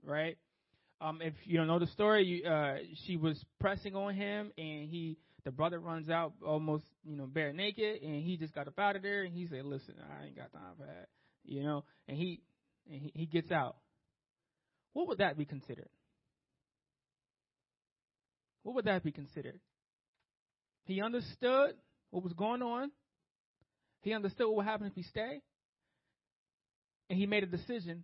Right? 0.04 0.38
Um, 1.02 1.20
if 1.22 1.34
you 1.44 1.58
don't 1.58 1.68
know 1.68 1.80
the 1.80 1.88
story, 1.88 2.26
you, 2.26 2.50
uh, 2.50 2.78
she 3.06 3.18
was 3.18 3.44
pressing 3.60 3.96
on 3.96 4.14
him, 4.16 4.52
and 4.58 4.88
he, 4.88 5.18
the 5.44 5.52
brother, 5.52 5.80
runs 5.80 6.10
out 6.10 6.34
almost, 6.46 6.86
you 7.04 7.18
know, 7.18 7.26
bare 7.26 7.52
naked, 7.52 8.02
and 8.02 8.24
he 8.24 8.38
just 8.38 8.54
got 8.56 8.68
up 8.68 8.80
out 8.80 8.96
of 8.96 9.02
there, 9.02 9.24
and 9.24 9.34
he 9.34 9.46
said, 9.48 9.66
"Listen, 9.66 9.96
I 10.00 10.28
ain't 10.28 10.38
got 10.38 10.54
time 10.54 10.74
for 10.80 10.86
that," 10.86 11.10
you 11.44 11.64
know, 11.64 11.84
and 12.08 12.18
he, 12.18 12.42
and 12.90 13.02
he, 13.02 13.12
he 13.14 13.26
gets 13.26 13.52
out. 13.52 13.76
What 14.94 15.10
would 15.10 15.18
that 15.18 15.38
be 15.38 15.44
considered? 15.44 15.90
What 18.64 18.76
would 18.76 18.86
that 18.86 19.04
be 19.04 19.12
considered? 19.12 19.60
He 20.86 21.02
understood 21.02 21.76
what 22.12 22.24
was 22.24 22.34
going 22.34 22.62
on. 22.62 22.92
He 24.02 24.14
understood 24.14 24.48
what 24.48 24.58
would 24.58 24.66
happen 24.66 24.88
if 24.88 24.94
he 24.94 25.04
stayed. 25.04 25.42
And 27.10 27.20
he 27.20 27.26
made 27.26 27.44
a 27.44 27.48
decision 27.48 28.04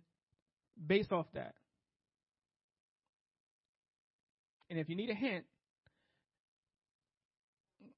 based 0.84 1.12
off 1.12 1.26
that. 1.34 1.54
And 4.68 4.78
if 4.78 4.88
you 4.88 4.96
need 4.96 5.10
a 5.10 5.14
hint, 5.14 5.44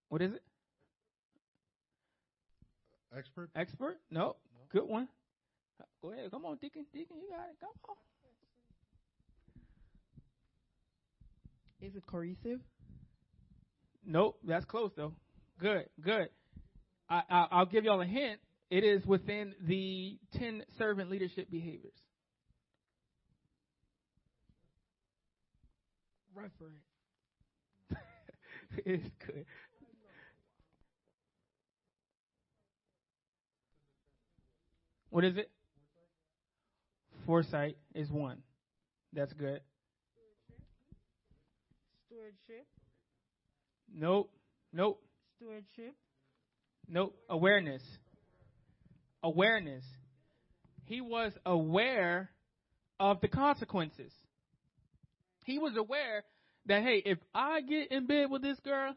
what 0.08 0.20
is 0.22 0.32
it? 0.32 0.42
Expert? 3.16 3.50
Expert? 3.54 3.98
No. 4.10 4.20
No. 4.20 4.34
Good 4.72 4.88
one. 4.88 5.08
Go 6.02 6.12
ahead. 6.12 6.30
Come 6.30 6.44
on, 6.44 6.56
Deacon. 6.56 6.84
Deacon, 6.92 7.16
you 7.16 7.30
got 7.30 7.48
it. 7.48 7.56
Come 7.60 7.70
on. 7.88 7.96
Is 11.80 11.94
it 11.94 12.02
cohesive? 12.06 12.60
Nope, 14.06 14.38
that's 14.44 14.64
close 14.64 14.90
though. 14.96 15.12
Good, 15.60 15.86
good. 16.02 16.28
I, 17.08 17.22
I, 17.28 17.46
I'll 17.50 17.66
give 17.66 17.84
y'all 17.84 18.00
a 18.00 18.06
hint. 18.06 18.40
It 18.70 18.84
is 18.84 19.04
within 19.06 19.54
the 19.66 20.18
ten 20.36 20.64
servant 20.78 21.10
leadership 21.10 21.50
behaviors. 21.50 21.94
Referent. 26.36 26.80
it's 28.84 29.08
good. 29.26 29.44
What 35.10 35.24
is 35.24 35.36
it? 35.36 35.48
Foresight 37.24 37.76
is 37.94 38.10
one. 38.10 38.38
That's 39.12 39.32
good. 39.34 39.60
Stewardship. 42.06 42.66
Nope. 43.92 44.30
Nope. 44.72 45.02
Stewardship. 45.36 45.94
Nope. 46.88 47.16
Awareness. 47.28 47.82
Awareness. 49.22 49.84
He 50.84 51.00
was 51.00 51.32
aware 51.46 52.30
of 53.00 53.20
the 53.20 53.28
consequences. 53.28 54.12
He 55.44 55.58
was 55.58 55.76
aware 55.76 56.24
that, 56.66 56.82
hey, 56.82 57.02
if 57.04 57.18
I 57.34 57.60
get 57.60 57.90
in 57.90 58.06
bed 58.06 58.30
with 58.30 58.42
this 58.42 58.58
girl, 58.60 58.94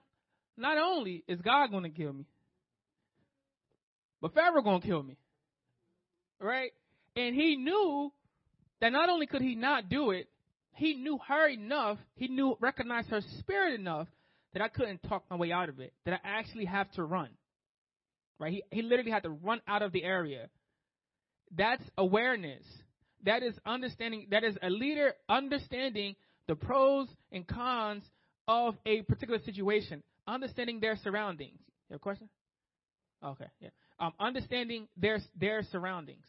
not 0.58 0.78
only 0.78 1.24
is 1.28 1.40
God 1.42 1.72
going 1.72 1.84
to 1.84 1.90
kill 1.90 2.14
me, 2.14 2.26
but 4.22 4.34
Pharaoh 4.34 4.62
going 4.62 4.82
to 4.82 4.88
kill 4.88 5.04
me. 5.04 5.18
Right? 6.40 6.72
And 7.16 7.36
he 7.36 7.56
knew 7.56 8.12
that 8.82 8.92
not 8.92 9.10
only 9.10 9.28
could 9.28 9.42
he 9.42 9.56
not 9.56 9.90
do 9.90 10.12
it, 10.12 10.28
he 10.74 10.94
knew 10.96 11.20
her 11.28 11.48
enough, 11.48 11.98
he 12.16 12.28
knew, 12.28 12.56
recognized 12.60 13.10
her 13.10 13.22
spirit 13.40 13.80
enough 13.80 14.08
that 14.54 14.62
I 14.62 14.68
couldn't 14.68 15.04
talk 15.04 15.24
my 15.30 15.36
way 15.36 15.52
out 15.52 15.70
of 15.70 15.80
it, 15.80 15.94
that 16.06 16.22
I 16.24 16.28
actually 16.40 16.66
have 16.66 16.92
to 16.94 17.04
run. 17.04 17.30
Right? 18.40 18.54
He, 18.54 18.64
he 18.72 18.82
literally 18.82 19.12
had 19.12 19.24
to 19.24 19.30
run 19.30 19.62
out 19.68 19.82
of 19.82 19.92
the 19.92 20.04
area. 20.04 20.50
That's 21.56 21.84
awareness. 21.98 22.64
That 23.24 23.44
is 23.44 23.56
understanding, 23.66 24.28
that 24.32 24.44
is 24.44 24.56
a 24.62 24.70
leader 24.70 25.14
understanding 25.28 26.16
the 26.48 26.56
pros 26.56 27.08
and 27.32 27.48
cons 27.48 28.04
of 28.48 28.76
a 28.86 29.02
particular 29.02 29.40
situation, 29.44 30.04
understanding 30.28 30.80
their 30.80 30.96
surroundings. 30.98 31.60
You 31.90 31.94
have 31.94 31.98
a 31.98 32.00
question? 32.00 32.30
Okay, 33.24 33.48
yeah. 33.60 33.70
Um, 34.00 34.14
understanding 34.20 34.88
their 34.96 35.20
their 35.40 35.64
surroundings. 35.72 36.26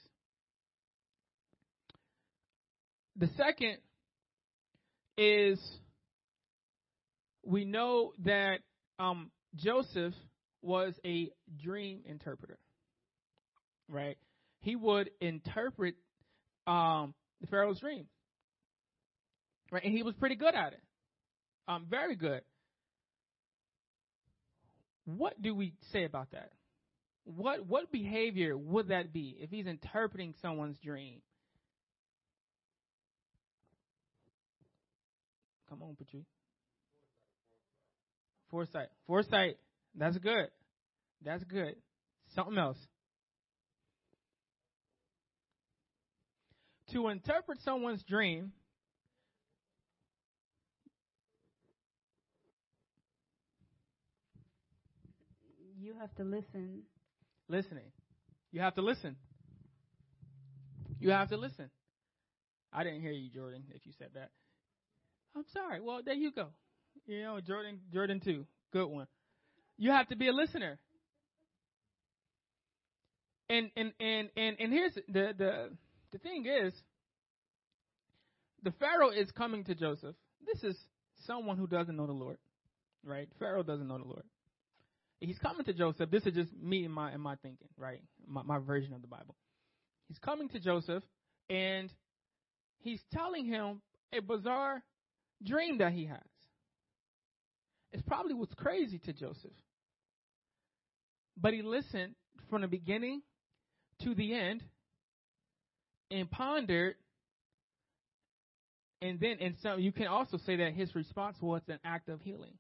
The 3.17 3.29
second 3.37 3.77
is 5.19 5.61
we 7.49 7.65
know 7.65 8.13
that 8.25 8.59
um, 8.99 9.31
Joseph 9.57 10.13
was 10.61 10.95
a 11.05 11.31
dream 11.63 12.01
interpreter, 12.05 12.59
right? 13.89 14.19
He 14.61 14.77
would 14.77 15.11
interpret 15.21 15.95
um, 16.67 17.15
the 17.41 17.47
Pharaoh's 17.47 17.81
dream, 17.81 18.07
right? 19.73 19.83
And 19.83 19.95
he 19.95 20.03
was 20.03 20.15
pretty 20.15 20.35
good 20.35 20.55
at 20.55 20.75
it, 20.75 20.83
um, 21.67 21.87
very 21.89 22.17
good. 22.17 22.43
What 25.07 25.41
do 25.41 25.55
we 25.55 25.73
say 25.91 26.05
about 26.05 26.33
that? 26.33 26.51
What 27.25 27.67
what 27.67 27.91
behavior 27.91 28.57
would 28.59 28.89
that 28.89 29.13
be 29.13 29.37
if 29.41 29.51
he's 29.51 29.67
interpreting 29.67 30.35
someone's 30.43 30.79
dream? 30.79 31.21
Come 35.71 35.83
on, 35.83 35.97
Patrice. 35.97 36.25
Foresight. 38.51 38.89
Foresight. 39.07 39.57
That's 39.95 40.17
good. 40.19 40.49
That's 41.25 41.45
good. 41.45 41.75
Something 42.35 42.59
else. 42.59 42.79
To 46.93 47.09
interpret 47.09 47.59
someone's 47.65 48.03
dream, 48.05 48.53
You 55.81 55.95
have 56.01 56.15
to 56.17 56.25
listen. 56.25 56.83
listening. 57.49 57.91
You 58.53 58.61
have 58.61 58.75
to 58.75 58.83
listen. 58.83 59.17
You 61.01 61.11
have 61.11 61.29
to 61.31 61.37
listen. 61.37 61.71
I 62.73 62.85
didn't 62.85 63.01
hear 63.01 63.13
you, 63.13 63.31
Jordan, 63.31 63.63
if 63.75 63.87
you 63.87 63.93
said 63.99 64.09
that. 64.15 64.31
I'm 65.35 65.45
sorry. 65.53 65.81
Well, 65.81 66.01
there 66.05 66.15
you 66.15 66.31
go. 66.33 66.49
You 67.09 67.23
know, 67.23 67.41
Jordan, 67.41 67.81
Jordan 67.93 68.21
two, 68.23 68.45
good 68.71 68.87
one. 68.87 69.07
You 69.79 69.93
have 69.93 70.09
to 70.09 70.17
be 70.17 70.29
a 70.29 70.33
listener. 70.33 70.79
And 73.49 73.71
and 73.77 73.93
and 73.99 74.29
and 74.37 74.57
and 74.61 74.73
here's 74.73 74.95
the 74.95 75.33
the 75.37 75.71
the 76.13 76.19
thing 76.19 76.45
is, 76.45 76.75
the 78.63 78.73
Pharaoh 78.73 79.09
is 79.09 79.31
coming 79.31 79.65
to 79.65 79.75
Joseph. 79.75 80.15
This 80.47 80.63
is 80.63 80.77
someone 81.27 81.57
who 81.57 81.67
doesn't 81.67 81.97
know 81.97 82.07
the 82.07 82.13
Lord, 82.13 82.37
right? 83.03 83.29
Pharaoh 83.39 83.63
doesn't 83.63 83.89
know 83.89 83.97
the 83.97 84.05
Lord. 84.05 84.25
He's 85.21 85.39
coming 85.39 85.65
to 85.65 85.73
Joseph. 85.73 86.11
This 86.11 86.27
is 86.27 86.35
just 86.35 86.53
me 86.63 86.85
and 86.85 86.93
my 86.93 87.11
and 87.11 87.23
my 87.23 87.37
thinking, 87.37 87.69
right? 87.79 88.03
My, 88.27 88.43
my 88.43 88.59
version 88.59 88.93
of 88.93 89.01
the 89.01 89.09
Bible. 89.09 89.35
He's 90.09 90.19
coming 90.19 90.51
to 90.51 90.61
Joseph, 90.61 91.03
and 91.49 91.91
he's 92.81 93.01
telling 93.15 93.47
him 93.47 93.81
a 94.13 94.21
bizarre 94.21 94.83
dream 95.43 95.79
that 95.79 95.93
he 95.93 96.05
has. 96.05 96.21
It's 97.93 98.03
probably 98.03 98.35
what's 98.35 98.55
crazy 98.55 98.99
to 99.01 99.13
Joseph. 99.13 99.53
But 101.37 101.55
he 101.55 101.63
listened 101.63 102.15
from 102.51 102.63
the 102.63 102.69
beginning 102.69 103.23
to 104.03 104.15
the 104.15 104.35
end 104.35 104.63
and 106.11 106.31
pondered 106.31 106.95
and 109.01 109.21
then 109.21 109.37
and 109.41 109.55
so 109.63 109.77
you 109.77 109.93
can 109.93 110.07
also 110.07 110.39
say 110.39 110.57
that 110.57 110.73
his 110.73 110.95
response 110.95 111.37
was 111.41 111.63
an 111.69 111.79
act 111.85 112.09
of 112.09 112.21
healing 112.23 112.59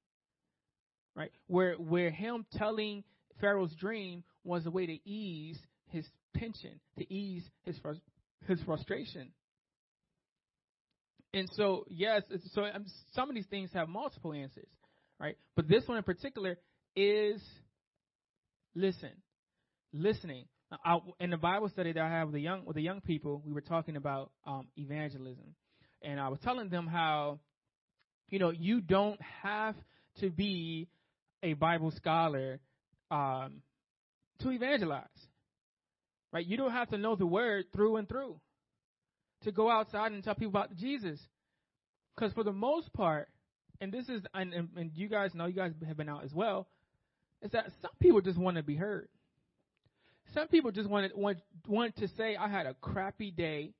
right? 1.18 1.33
Where 1.49 1.74
where 1.74 2.11
him 2.11 2.47
telling 2.55 3.05
pharaoh's 3.41 3.74
dream 3.74 4.22
was 4.45 4.66
a 4.66 4.70
way 4.70 4.87
to 4.87 5.09
ease 5.09 5.59
his 5.89 6.07
tension 6.37 6.81
to 6.99 7.12
ease 7.12 7.43
his 7.64 7.76
his 8.47 8.61
frustration. 8.62 9.33
And 11.35 11.49
so 11.53 11.85
yes 11.89 12.22
so 12.53 12.64
um, 12.64 12.87
some 13.14 13.29
of 13.29 13.35
these 13.35 13.47
things 13.47 13.70
have 13.74 13.89
multiple 13.89 14.33
answers 14.33 14.68
right? 15.20 15.36
But 15.56 15.68
this 15.68 15.86
one 15.86 15.98
in 15.98 16.04
particular 16.04 16.58
is 16.96 17.40
listen 18.74 19.10
listening. 19.92 20.44
I, 20.84 20.98
in 21.18 21.30
the 21.30 21.36
Bible 21.38 21.68
study 21.70 21.92
that 21.92 22.02
I 22.02 22.08
have 22.08 22.28
with 22.28 22.34
the 22.34 22.40
young 22.40 22.64
with 22.66 22.76
the 22.76 22.82
young 22.82 23.00
people, 23.00 23.42
we 23.44 23.52
were 23.52 23.62
talking 23.62 23.96
about 23.96 24.30
um, 24.46 24.66
evangelism, 24.76 25.54
and 26.02 26.20
I 26.20 26.28
was 26.28 26.38
telling 26.40 26.68
them 26.68 26.86
how, 26.86 27.40
you 28.28 28.38
know, 28.38 28.50
you 28.50 28.80
don't 28.80 29.20
have 29.42 29.74
to 30.20 30.30
be 30.30 30.88
a 31.42 31.54
Bible 31.54 31.90
scholar 31.92 32.60
um, 33.10 33.62
to 34.40 34.50
evangelize, 34.50 35.06
right? 36.32 36.44
You 36.44 36.58
don't 36.58 36.72
have 36.72 36.90
to 36.90 36.98
know 36.98 37.16
the 37.16 37.26
word 37.26 37.66
through 37.72 37.96
and 37.96 38.08
through 38.08 38.38
to 39.44 39.52
go 39.52 39.70
outside 39.70 40.12
and 40.12 40.22
tell 40.22 40.34
people 40.34 40.50
about 40.50 40.76
Jesus, 40.76 41.18
because 42.14 42.32
for 42.34 42.44
the 42.44 42.52
most 42.52 42.92
part, 42.92 43.28
and 43.81 43.93
this 43.93 44.09
is 44.09 44.22
and, 44.35 44.53
and, 44.55 44.91
you 44.95 45.09
guys 45.09 45.35
know 45.35 45.47
you 45.47 45.55
guys 45.55 45.72
have 45.87 45.97
been 45.97 46.09
out 46.09 46.24
as 46.24 46.33
well, 46.33 46.66
is 47.43 47.51
that 47.53 47.66
some 47.83 47.91
people 48.01 48.20
just 48.20 48.39
want 48.39 48.57
to 48.57 48.62
be 48.62 48.76
heard 48.76 49.09
some 50.35 50.49
people 50.49 50.70
just 50.70 50.89
want 50.89 51.11
to, 51.11 51.18
want, 51.18 51.39
want 51.66 51.97
to 51.97 52.09
say, 52.16 52.37
I 52.37 52.49
had 52.49 52.66
a 52.66 52.74
crappy 52.74 53.31
day, 53.31 53.72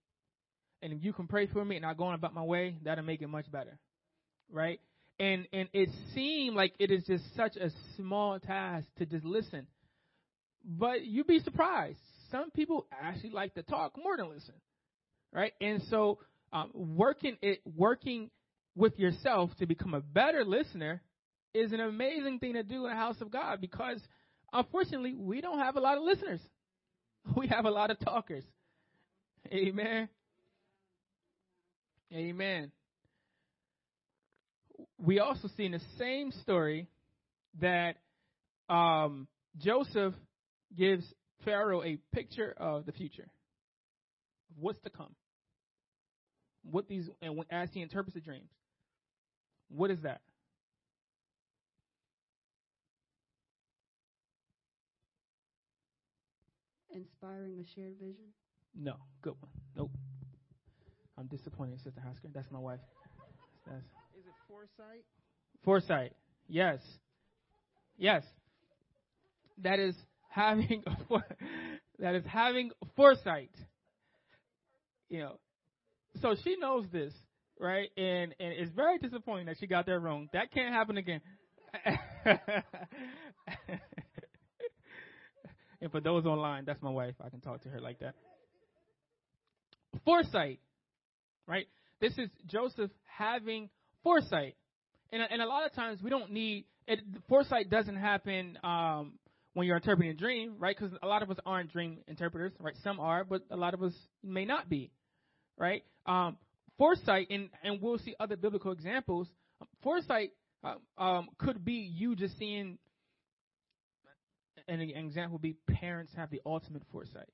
and 0.83 0.93
if 0.93 1.05
you 1.05 1.13
can 1.13 1.27
pray 1.27 1.47
for 1.47 1.65
me 1.65 1.77
and 1.77 1.85
I 1.85 1.95
go 1.95 2.05
on 2.05 2.15
about 2.15 2.35
my 2.35 2.43
way, 2.43 2.77
that'll 2.85 3.05
make 3.05 3.23
it 3.23 3.29
much 3.29 3.51
better. 3.51 3.79
Right? 4.51 4.81
And 5.21 5.47
and 5.53 5.69
it 5.73 5.91
seemed 6.15 6.55
like 6.55 6.75
it 6.79 6.91
is 6.91 7.05
just 7.05 7.25
such 7.37 7.57
a 7.57 7.71
small 7.97 8.39
task 8.39 8.87
to 8.99 9.05
just 9.05 9.25
listen. 9.25 9.67
But 10.65 11.05
you'd 11.05 11.27
be 11.27 11.41
surprised. 11.41 11.99
Some 12.31 12.51
people 12.53 12.87
actually 12.91 13.31
like 13.31 13.55
to 13.55 13.63
talk 13.63 13.99
more 14.03 14.17
than 14.17 14.29
listen. 14.29 14.55
Right? 15.33 15.53
And 15.61 15.83
so 15.91 16.21
um, 16.53 16.71
working 16.73 17.37
it 17.43 17.61
working 17.77 18.31
with 18.79 18.99
yourself 18.99 19.51
to 19.59 19.67
become 19.67 19.93
a 19.93 20.01
better 20.01 20.45
listener 20.45 21.03
is 21.53 21.73
an 21.73 21.81
amazing 21.81 22.39
thing 22.39 22.55
to 22.55 22.63
do 22.63 22.85
in 22.85 22.91
the 22.91 22.97
house 22.97 23.21
of 23.21 23.31
God 23.31 23.61
because– 23.61 24.01
Unfortunately, 24.53 25.15
we 25.15 25.41
don't 25.41 25.59
have 25.59 25.77
a 25.77 25.81
lot 25.81 25.97
of 25.97 26.05
listeners. 26.05 26.41
We 27.37 27.49
have 27.49 27.67
a 27.67 27.71
lot 27.71 27.91
of 27.91 27.99
talkers. 28.01 28.45
Amen. 29.53 30.09
Amen. 32.11 32.73
We 34.99 35.19
also 35.19 35.49
see 35.55 35.67
in 35.67 35.73
the 35.73 35.83
same 35.99 36.33
story 36.43 36.89
that 37.61 37.97
um, 38.71 39.29
Joseph 39.59 40.15
gives 40.75 41.05
Pharaoh 41.45 41.83
a 41.83 41.99
picture 42.15 42.55
of 42.57 42.87
the 42.87 42.93
future, 42.93 43.29
what's 44.59 44.81
to 44.85 44.91
come. 44.91 45.15
What 46.63 46.89
these 46.89 47.11
and 47.21 47.45
as 47.51 47.69
he 47.75 47.83
interprets 47.83 48.15
the 48.15 48.21
dreams, 48.21 48.49
what 49.69 49.91
is 49.91 50.01
that? 50.03 50.21
Inspiring 56.95 57.59
a 57.61 57.75
shared 57.75 57.95
vision? 58.01 58.25
No, 58.75 58.95
good 59.23 59.35
one. 59.41 59.53
Nope. 59.77 59.91
I'm 61.17 61.27
disappointed, 61.27 61.81
Sister 61.83 62.01
Hasker. 62.01 62.29
That's 62.35 62.51
my 62.51 62.59
wife. 62.59 62.81
That's 63.67 63.83
Is 64.19 64.27
it 64.27 64.33
foresight? 64.49 65.05
Foresight. 65.65 66.13
Yes. 66.49 66.81
Yes. 67.97 68.25
That 69.63 69.79
is 69.81 69.95
having 70.29 70.85
that 71.99 72.15
is 72.15 72.25
having 72.25 72.71
foresight. 72.97 73.51
You 75.09 75.21
know. 75.21 75.39
So 76.23 76.35
she 76.43 76.57
knows 76.57 76.85
this, 76.93 77.13
right? 77.61 77.91
And 77.97 78.35
and 78.39 78.53
it's 78.53 78.73
very 78.73 78.99
disappointing 78.99 79.47
that 79.47 79.57
she 79.59 79.67
got 79.67 79.87
that 79.87 79.99
wrong. 79.99 80.29
That 80.33 80.53
can't 80.53 80.75
happen 80.75 80.97
again. 80.97 81.21
And 85.81 85.91
for 85.91 86.01
those 86.01 86.27
online, 86.27 86.65
that's 86.65 86.83
my 86.83 86.91
wife. 86.91 87.15
I 87.25 87.29
can 87.29 87.41
talk 87.41 87.63
to 87.63 87.69
her 87.69 87.81
like 87.81 88.01
that. 88.01 88.15
Foresight, 90.05 90.61
right? 91.47 91.67
This 92.01 92.13
is 92.19 92.29
Joseph 92.47 92.91
having 93.05 93.71
foresight. 94.03 94.57
And, 95.13 95.23
and 95.31 95.41
a 95.41 95.47
lot 95.47 95.65
of 95.67 95.73
times 95.73 96.03
we 96.03 96.11
don't 96.11 96.33
need 96.33 96.65
it. 96.87 97.01
Foresight 97.29 97.71
doesn't 97.71 97.97
happen 97.97 98.59
um, 98.65 99.15
when 99.55 99.67
you're 99.67 99.77
interpreting 99.77 100.11
a 100.11 100.15
dream, 100.15 100.57
right? 100.59 100.77
Because 100.77 100.97
a 101.03 101.07
lot 101.07 101.23
of 101.23 101.31
us 101.31 101.39
aren't 101.47 101.73
dream 101.73 101.99
interpreters, 102.07 102.53
right? 102.61 102.75
Some 102.83 103.01
are, 103.01 103.25
but 103.25 103.43
a 103.51 103.57
lot 103.57 103.75
of 103.75 103.83
us 103.83 103.95
may 104.23 104.45
not 104.45 104.69
be, 104.69 104.91
right? 105.57 105.85
Um, 106.07 106.37
foresight, 106.79 107.29
and, 107.31 107.51
and 107.63 107.83
we'll 107.83 107.99
see 107.99 108.15
other 108.19 108.37
biblical 108.37 108.73
examples. 108.73 109.29
Foresight 109.83 110.31
uh, 110.65 110.75
um, 110.97 111.29
could 111.39 111.65
be 111.65 111.93
you 111.95 112.17
just 112.17 112.39
seeing 112.39 112.79
an 114.69 114.81
example 114.81 115.33
would 115.33 115.43
be 115.43 115.57
parents 115.75 116.13
have 116.17 116.31
the 116.31 116.41
ultimate 116.45 116.83
foresight. 116.93 117.29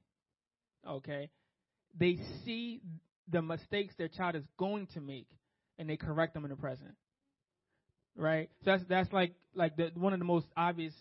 Okay? 0.89 1.31
They 1.99 2.19
see 2.45 2.81
the 3.29 3.43
mistakes 3.43 3.95
their 3.97 4.09
child 4.09 4.37
is 4.37 4.45
going 4.59 4.87
to 4.95 5.01
make 5.01 5.27
and 5.79 5.89
they 5.89 5.97
correct 5.97 6.35
them 6.35 6.45
in 6.45 6.51
the 6.51 6.57
present. 6.57 6.95
Right? 8.17 8.51
So 8.65 8.73
that's 8.73 8.85
that's 8.89 9.13
like 9.13 9.35
like 9.55 9.77
the 9.77 9.91
one 9.95 10.13
of 10.13 10.21
the 10.21 10.25
most 10.25 10.47
obvious, 10.57 10.93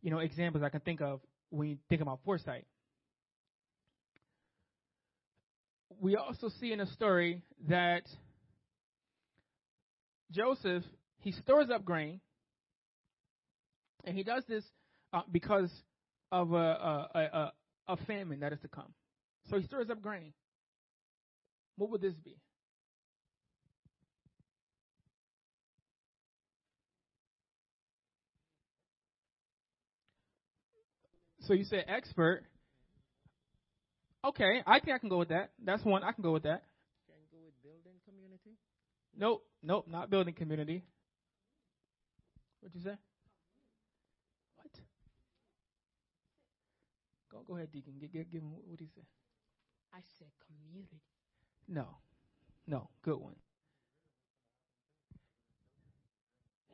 you 0.00 0.10
know, 0.10 0.18
examples 0.18 0.64
I 0.64 0.70
can 0.70 0.80
think 0.80 1.02
of 1.02 1.20
when 1.50 1.68
you 1.68 1.76
think 1.90 2.00
about 2.00 2.20
foresight. 2.24 2.64
We 6.02 6.16
also 6.16 6.48
see 6.60 6.72
in 6.72 6.80
a 6.80 6.86
story 6.86 7.42
that 7.68 8.02
Joseph 10.32 10.82
he 11.20 11.30
stores 11.30 11.70
up 11.72 11.84
grain 11.84 12.20
and 14.02 14.16
he 14.16 14.24
does 14.24 14.42
this 14.48 14.64
uh, 15.12 15.20
because 15.30 15.70
of 16.32 16.54
a, 16.54 16.56
a, 16.56 17.08
a, 17.14 17.52
a 17.86 17.96
famine 17.98 18.40
that 18.40 18.52
is 18.52 18.58
to 18.62 18.68
come. 18.68 18.92
So 19.48 19.60
he 19.60 19.64
stores 19.64 19.90
up 19.90 20.02
grain. 20.02 20.32
What 21.76 21.90
would 21.90 22.00
this 22.00 22.14
be? 22.14 22.36
So 31.42 31.52
you 31.52 31.62
say 31.62 31.84
expert. 31.86 32.42
Okay, 34.24 34.62
I 34.66 34.78
think 34.78 34.94
I 34.94 34.98
can 34.98 35.08
go 35.08 35.18
with 35.18 35.30
that. 35.30 35.50
That's 35.64 35.84
one. 35.84 36.04
I 36.04 36.12
can 36.12 36.22
go 36.22 36.32
with 36.32 36.44
that. 36.44 36.62
Can 37.06 37.16
go 37.32 37.38
with 37.44 37.54
building 37.62 37.98
community? 38.06 38.56
Nope, 39.16 39.44
nope, 39.62 39.86
not 39.88 40.10
building 40.10 40.34
community. 40.34 40.84
What'd 42.60 42.76
you 42.76 42.82
say? 42.82 42.96
What? 44.56 44.70
Go, 47.32 47.42
go 47.46 47.56
ahead, 47.56 47.72
Deacon. 47.72 47.94
Give, 48.00 48.12
give, 48.12 48.30
give 48.30 48.42
him 48.42 48.52
what 48.68 48.78
he 48.78 48.86
said. 48.94 49.04
I 49.92 49.98
said 50.18 50.28
community. 50.46 51.00
No, 51.68 51.86
no, 52.66 52.88
good 53.04 53.18
one. 53.18 53.34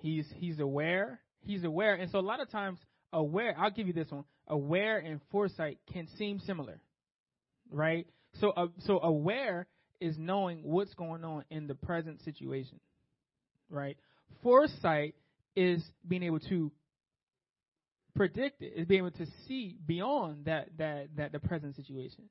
He's 0.01 0.27
he's 0.37 0.61
aware. 0.61 1.21
He's 1.41 1.65
aware, 1.65 1.95
and 1.95 2.11
so 2.11 2.19
a 2.19 2.21
lot 2.21 2.41
of 2.41 2.51
times, 2.51 2.79
aware. 3.13 3.57
I'll 3.59 3.71
give 3.71 3.87
you 3.87 3.95
this 3.95 4.11
one. 4.11 4.25
Aware 4.47 4.99
and 4.99 5.21
foresight 5.31 5.79
can 5.93 6.09
seem 6.19 6.41
similar, 6.41 6.81
right? 7.71 8.07
So, 8.41 8.51
uh, 8.51 8.67
so 8.81 9.01
aware 9.01 9.67
is 10.01 10.17
knowing 10.19 10.61
what's 10.63 10.95
going 10.95 11.25
on 11.25 11.45
in 11.51 11.67
the 11.67 11.75
present 11.75 12.23
situation, 12.25 12.81
right? 13.69 13.97
Foresight 14.43 15.15
is 15.57 15.83
being 16.07 16.23
able 16.23 16.41
to 16.41 16.71
predict 18.15 18.63
it, 18.63 18.73
is 18.77 18.87
being 18.87 19.01
able 19.01 19.11
to 19.13 19.27
see 19.47 19.77
beyond 19.87 20.45
that 20.45 20.69
that 20.79 21.09
that 21.17 21.33
the 21.33 21.41
present 21.41 21.77
situation. 21.77 22.25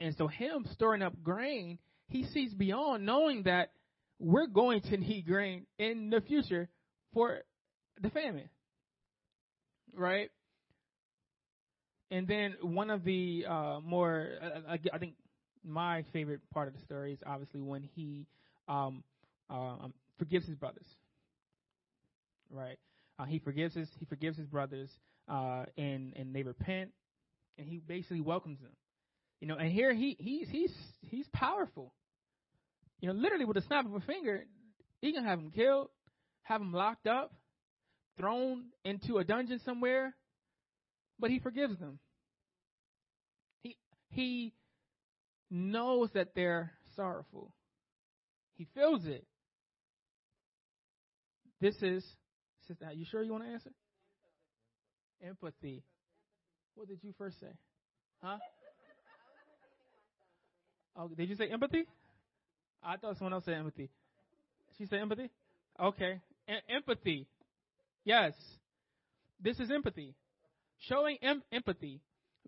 And 0.00 0.16
so 0.16 0.26
him 0.26 0.66
storing 0.72 1.02
up 1.02 1.14
grain, 1.22 1.78
he 2.08 2.24
sees 2.24 2.52
beyond 2.54 3.06
knowing 3.06 3.44
that 3.44 3.70
we're 4.18 4.46
going 4.46 4.80
to 4.82 4.96
need 4.96 5.26
grain 5.26 5.66
in 5.78 6.10
the 6.10 6.20
future 6.20 6.68
for 7.12 7.40
the 8.00 8.10
famine. 8.10 8.48
Right? 9.94 10.30
And 12.12 12.28
then 12.28 12.56
one 12.60 12.90
of 12.90 13.04
the 13.04 13.46
uh, 13.48 13.80
more, 13.82 14.28
uh, 14.42 14.76
I 14.92 14.98
think 14.98 15.14
my 15.64 16.04
favorite 16.12 16.40
part 16.52 16.68
of 16.68 16.74
the 16.74 16.80
story 16.80 17.14
is 17.14 17.18
obviously 17.24 17.62
when 17.62 17.82
he 17.94 18.26
um, 18.68 19.02
uh, 19.48 19.88
forgives 20.18 20.46
his 20.46 20.56
brothers. 20.56 20.84
Right? 22.50 22.78
Uh, 23.18 23.24
he 23.24 23.38
forgives 23.38 23.74
his 23.74 23.88
he 23.98 24.04
forgives 24.04 24.36
his 24.36 24.46
brothers, 24.46 24.90
uh, 25.26 25.64
and 25.78 26.12
and 26.14 26.34
they 26.34 26.42
repent, 26.42 26.90
and 27.56 27.66
he 27.66 27.78
basically 27.78 28.20
welcomes 28.20 28.60
them. 28.60 28.72
You 29.40 29.48
know, 29.48 29.56
and 29.56 29.72
here 29.72 29.94
he 29.94 30.14
he's 30.18 30.48
he's 30.50 30.72
he's 31.00 31.26
powerful. 31.32 31.94
You 33.00 33.08
know, 33.08 33.14
literally 33.14 33.46
with 33.46 33.56
a 33.56 33.62
snap 33.62 33.86
of 33.86 33.94
a 33.94 34.00
finger, 34.00 34.44
he 35.00 35.14
can 35.14 35.24
have 35.24 35.38
them 35.38 35.50
killed, 35.50 35.88
have 36.42 36.60
them 36.60 36.74
locked 36.74 37.06
up, 37.06 37.32
thrown 38.18 38.64
into 38.84 39.16
a 39.16 39.24
dungeon 39.24 39.60
somewhere, 39.64 40.14
but 41.18 41.30
he 41.30 41.38
forgives 41.38 41.78
them. 41.78 41.98
He 43.62 43.76
he 44.08 44.52
knows 45.50 46.10
that 46.14 46.34
they're 46.34 46.72
sorrowful. 46.96 47.52
He 48.54 48.66
feels 48.74 49.04
it. 49.06 49.24
This 51.60 51.76
is. 51.82 52.04
Are 52.84 52.92
you 52.92 53.04
sure 53.04 53.22
you 53.22 53.32
want 53.32 53.44
to 53.44 53.50
answer? 53.50 53.70
Empathy. 55.26 55.82
What 56.74 56.88
did 56.88 56.98
you 57.02 57.12
first 57.18 57.38
say? 57.40 57.52
Huh? 58.22 58.38
Oh, 60.96 61.08
did 61.08 61.28
you 61.28 61.36
say 61.36 61.48
empathy? 61.48 61.84
I 62.82 62.96
thought 62.96 63.16
someone 63.16 63.32
else 63.32 63.44
said 63.44 63.54
empathy. 63.54 63.90
She 64.78 64.86
said 64.86 65.00
empathy? 65.00 65.30
Okay. 65.80 66.20
E- 66.48 66.74
empathy. 66.74 67.26
Yes. 68.04 68.32
This 69.40 69.58
is 69.58 69.70
empathy. 69.70 70.14
Showing 70.88 71.18
em- 71.22 71.42
empathy. 71.52 72.00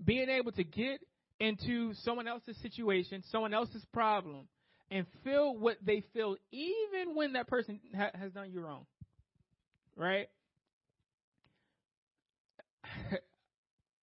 Being 0.02 0.28
able 0.28 0.52
to 0.52 0.64
get 0.64 1.00
into 1.38 1.94
someone 2.02 2.26
else's 2.28 2.56
situation, 2.62 3.22
someone 3.30 3.54
else's 3.54 3.84
problem, 3.92 4.48
and 4.90 5.06
feel 5.22 5.56
what 5.56 5.76
they 5.84 6.02
feel, 6.12 6.36
even 6.52 7.14
when 7.14 7.34
that 7.34 7.46
person 7.48 7.80
ha- 7.96 8.10
has 8.14 8.32
done 8.32 8.50
you 8.50 8.60
wrong. 8.60 8.86
Right? 9.96 10.28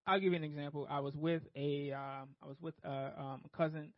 I'll 0.07 0.19
give 0.19 0.31
you 0.31 0.37
an 0.37 0.43
example. 0.43 0.87
I 0.89 0.99
was 0.99 1.15
with 1.15 1.43
a, 1.55 1.91
um, 1.93 2.29
I 2.41 2.47
was 2.47 2.57
with 2.61 2.75
a, 2.83 3.13
um, 3.17 3.41
a 3.45 3.49
cousin, 3.57 3.93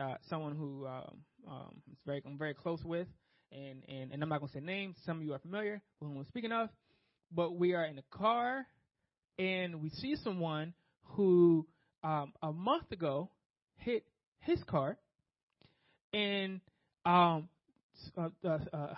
uh, 0.00 0.14
someone 0.28 0.54
who 0.54 0.86
um, 0.86 1.16
um, 1.48 1.82
very, 2.04 2.22
I'm 2.26 2.38
very 2.38 2.54
close 2.54 2.82
with, 2.84 3.08
and, 3.52 3.82
and, 3.88 4.12
and 4.12 4.22
I'm 4.22 4.28
not 4.28 4.40
going 4.40 4.48
to 4.48 4.54
say 4.54 4.60
names. 4.60 4.96
Some 5.04 5.18
of 5.18 5.22
you 5.24 5.32
are 5.32 5.38
familiar 5.38 5.80
with 6.00 6.10
whom 6.10 6.18
I'm 6.18 6.26
speaking 6.26 6.52
of, 6.52 6.68
but 7.32 7.56
we 7.56 7.74
are 7.74 7.84
in 7.84 7.98
a 7.98 8.04
car, 8.16 8.66
and 9.38 9.82
we 9.82 9.90
see 9.90 10.16
someone 10.22 10.74
who 11.04 11.66
um, 12.02 12.32
a 12.42 12.52
month 12.52 12.90
ago 12.92 13.30
hit 13.78 14.04
his 14.40 14.62
car, 14.64 14.96
and 16.12 16.60
um, 17.04 17.48
uh, 18.16 18.28
uh, 18.44 18.58
uh, 18.72 18.94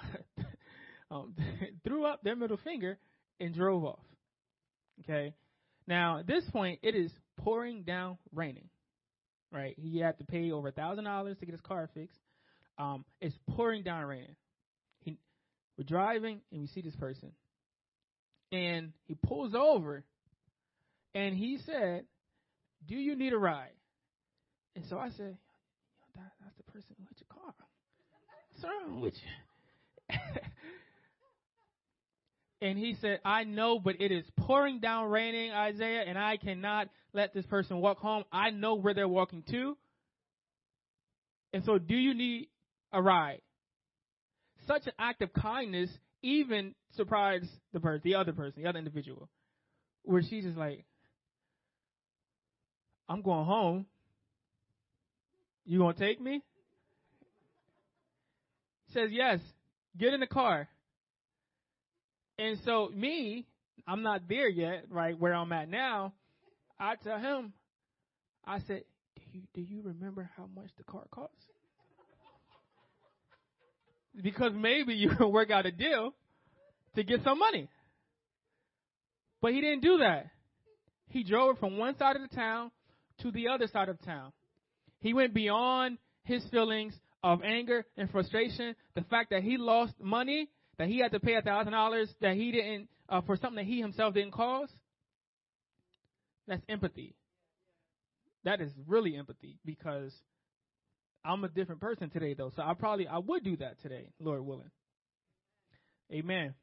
um, 1.11 1.35
threw 1.85 2.05
up 2.05 2.23
their 2.23 2.37
middle 2.37 2.59
finger 2.63 2.99
and 3.41 3.55
drove 3.55 3.85
off. 3.85 4.05
Okay. 5.01 5.35
Now 5.87 6.19
at 6.19 6.27
this 6.27 6.45
point, 6.51 6.81
it 6.83 6.95
is 6.95 7.11
pouring 7.39 7.83
down, 7.83 8.19
raining. 8.35 8.69
Right. 9.51 9.75
He 9.79 9.99
had 9.99 10.19
to 10.19 10.25
pay 10.25 10.53
over 10.53 10.69
a 10.69 10.73
thousand 10.73 11.05
dollars 11.05 11.39
to 11.39 11.47
get 11.47 11.53
his 11.53 11.61
car 11.63 11.89
fixed. 11.95 12.19
Um, 12.77 13.05
it's 13.21 13.37
pouring 13.51 13.83
down, 13.83 14.05
raining. 14.05 14.37
He, 15.01 15.19
we're 15.77 15.85
driving 15.85 16.41
and 16.53 16.61
we 16.61 16.67
see 16.69 16.81
this 16.81 16.95
person, 16.95 17.33
and 18.53 18.93
he 19.07 19.15
pulls 19.15 19.55
over, 19.55 20.05
and 21.19 21.37
he 21.37 21.59
said, 21.67 22.05
"Do 22.87 22.95
you 22.95 23.17
need 23.17 23.33
a 23.33 23.39
ride?" 23.39 23.77
And 24.77 24.85
so 24.89 24.99
I 24.99 25.11
said, 25.11 25.37
that, 26.15 26.33
"That's 26.41 26.57
the 26.57 26.73
person 26.73 26.95
hit 26.99 27.19
your 27.19 27.43
car. 27.43 27.55
What's 28.61 29.03
with 29.03 29.15
you?" 30.11 30.17
And 32.61 32.77
he 32.77 32.97
said, 33.01 33.21
I 33.25 33.45
know, 33.45 33.79
but 33.79 34.01
it 34.01 34.11
is 34.11 34.25
pouring 34.37 34.81
down 34.81 35.11
raining, 35.11 35.53
Isaiah, 35.53 36.03
and 36.05 36.19
I 36.19 36.37
cannot 36.39 36.89
let 37.13 37.33
this 37.33 37.47
person 37.47 37.81
walk 37.81 37.99
home. 37.99 38.25
I 38.33 38.51
know 38.51 38.75
where 38.75 38.95
they're 38.95 39.07
walking 39.07 39.45
to. 39.51 39.77
And 41.53 41.65
so, 41.65 41.79
do 41.79 41.95
you 41.95 42.15
need 42.15 42.49
a 42.93 43.01
ride? 43.01 43.43
Such 44.67 44.87
an 44.87 44.93
act 44.99 45.23
of 45.23 45.33
kindness 45.33 45.89
even 46.21 46.75
surprised 46.97 47.49
the 47.73 47.79
person, 47.79 48.03
the 48.03 48.17
other 48.17 48.33
person, 48.33 48.63
the 48.63 48.69
other 48.69 48.79
individual, 48.79 49.29
where 50.03 50.23
she's 50.23 50.43
just 50.43 50.59
like, 50.59 50.85
I'm 53.09 53.23
going 53.23 53.47
home. 53.47 53.87
You 55.65 55.79
gonna 55.79 55.95
take 55.95 56.21
me? 56.21 56.43
Says 58.93 59.11
yes. 59.13 59.41
Get 59.97 60.15
in 60.15 60.21
the 60.21 60.27
car. 60.27 60.69
And 62.39 62.59
so 62.65 62.91
me, 62.95 63.47
I'm 63.87 64.03
not 64.03 64.29
there 64.29 64.49
yet, 64.49 64.85
right 64.91 65.19
where 65.19 65.35
I'm 65.35 65.53
at 65.53 65.69
now. 65.69 66.13
I 66.79 66.95
tell 66.97 67.19
him, 67.19 67.53
I 68.47 68.61
said, 68.61 68.85
"Do 69.17 69.23
you 69.33 69.43
do 69.55 69.61
you 69.61 69.83
remember 69.83 70.31
how 70.37 70.47
much 70.55 70.71
the 70.77 70.85
car 70.85 71.05
costs?" 71.11 71.35
Because 74.23 74.53
maybe 74.55 74.95
you 74.95 75.11
can 75.11 75.33
work 75.33 75.51
out 75.51 75.67
a 75.67 75.73
deal 75.73 76.15
to 76.97 77.03
get 77.03 77.23
some 77.25 77.39
money. 77.39 77.69
But 79.41 79.53
he 79.53 79.61
didn't 79.61 79.83
do 79.83 79.99
that. 79.99 80.31
He 81.09 81.25
drove 81.25 81.59
from 81.59 81.79
one 81.79 81.97
side 81.97 82.17
of 82.17 82.23
the 82.23 82.35
town 82.35 82.71
to 83.23 83.31
the 83.31 83.49
other 83.49 83.67
side 83.67 83.89
of 83.89 84.01
town. 84.03 84.33
He 85.01 85.15
went 85.15 85.35
beyond 85.35 85.99
his 86.25 86.45
feelings 86.51 86.95
of 87.23 87.43
anger 87.43 87.85
and 87.97 88.11
frustration, 88.11 88.75
the 88.95 89.03
fact 89.03 89.31
that 89.31 89.43
he 89.43 89.57
lost 89.57 89.95
money 90.01 90.49
that 90.79 90.89
he 90.89 90.99
had 90.99 91.13
to 91.13 91.21
pay 91.21 91.35
a 91.35 91.43
thousand 91.43 91.73
dollars 91.73 92.09
that 92.21 92.35
he 92.35 92.53
didn't 92.53 92.89
uh, 93.09 93.21
for 93.23 93.37
something 93.37 93.57
that 93.57 93.67
he 93.67 93.81
himself 93.81 94.15
didn't 94.15 94.33
cause. 94.33 94.69
That's 96.47 96.63
empathy. 96.69 97.15
That 98.45 98.61
is 98.61 98.71
really 98.87 99.17
empathy 99.17 99.59
because 99.65 100.13
I'm 101.25 101.43
a 101.45 101.49
different 101.49 101.81
person 101.81 102.11
today 102.11 102.35
though. 102.35 102.53
So 102.55 102.63
I 102.63 102.75
probably 102.75 103.09
I 103.09 103.19
would 103.19 103.43
do 103.45 103.57
that 103.59 103.83
today, 103.83 104.11
Lord 104.21 104.45
willing. 104.47 104.71
Amen. 106.13 106.55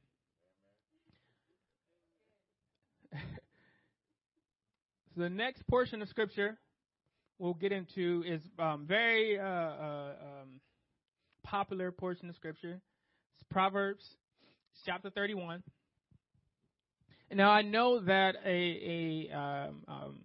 So 5.16 5.22
the 5.22 5.30
next 5.30 5.66
portion 5.68 6.01
of 6.01 6.09
scripture 6.09 6.57
we'll 7.39 7.53
get 7.53 7.72
into 7.72 8.24
is 8.28 8.41
um, 8.59 8.86
very 8.88 9.39
uh, 9.39 9.43
uh, 9.43 10.13
um, 10.22 10.59
popular 11.43 11.91
portion 11.91 12.30
of 12.30 12.36
scripture. 12.36 12.82
It's 13.36 13.43
Proverbs 13.49 14.03
chapter 14.86 15.09
31. 15.09 15.63
Now 17.32 17.49
I 17.49 17.61
know 17.61 17.99
that 18.01 18.36
a, 18.45 19.30
a 19.32 19.38
um, 19.38 19.84
um, 19.88 20.20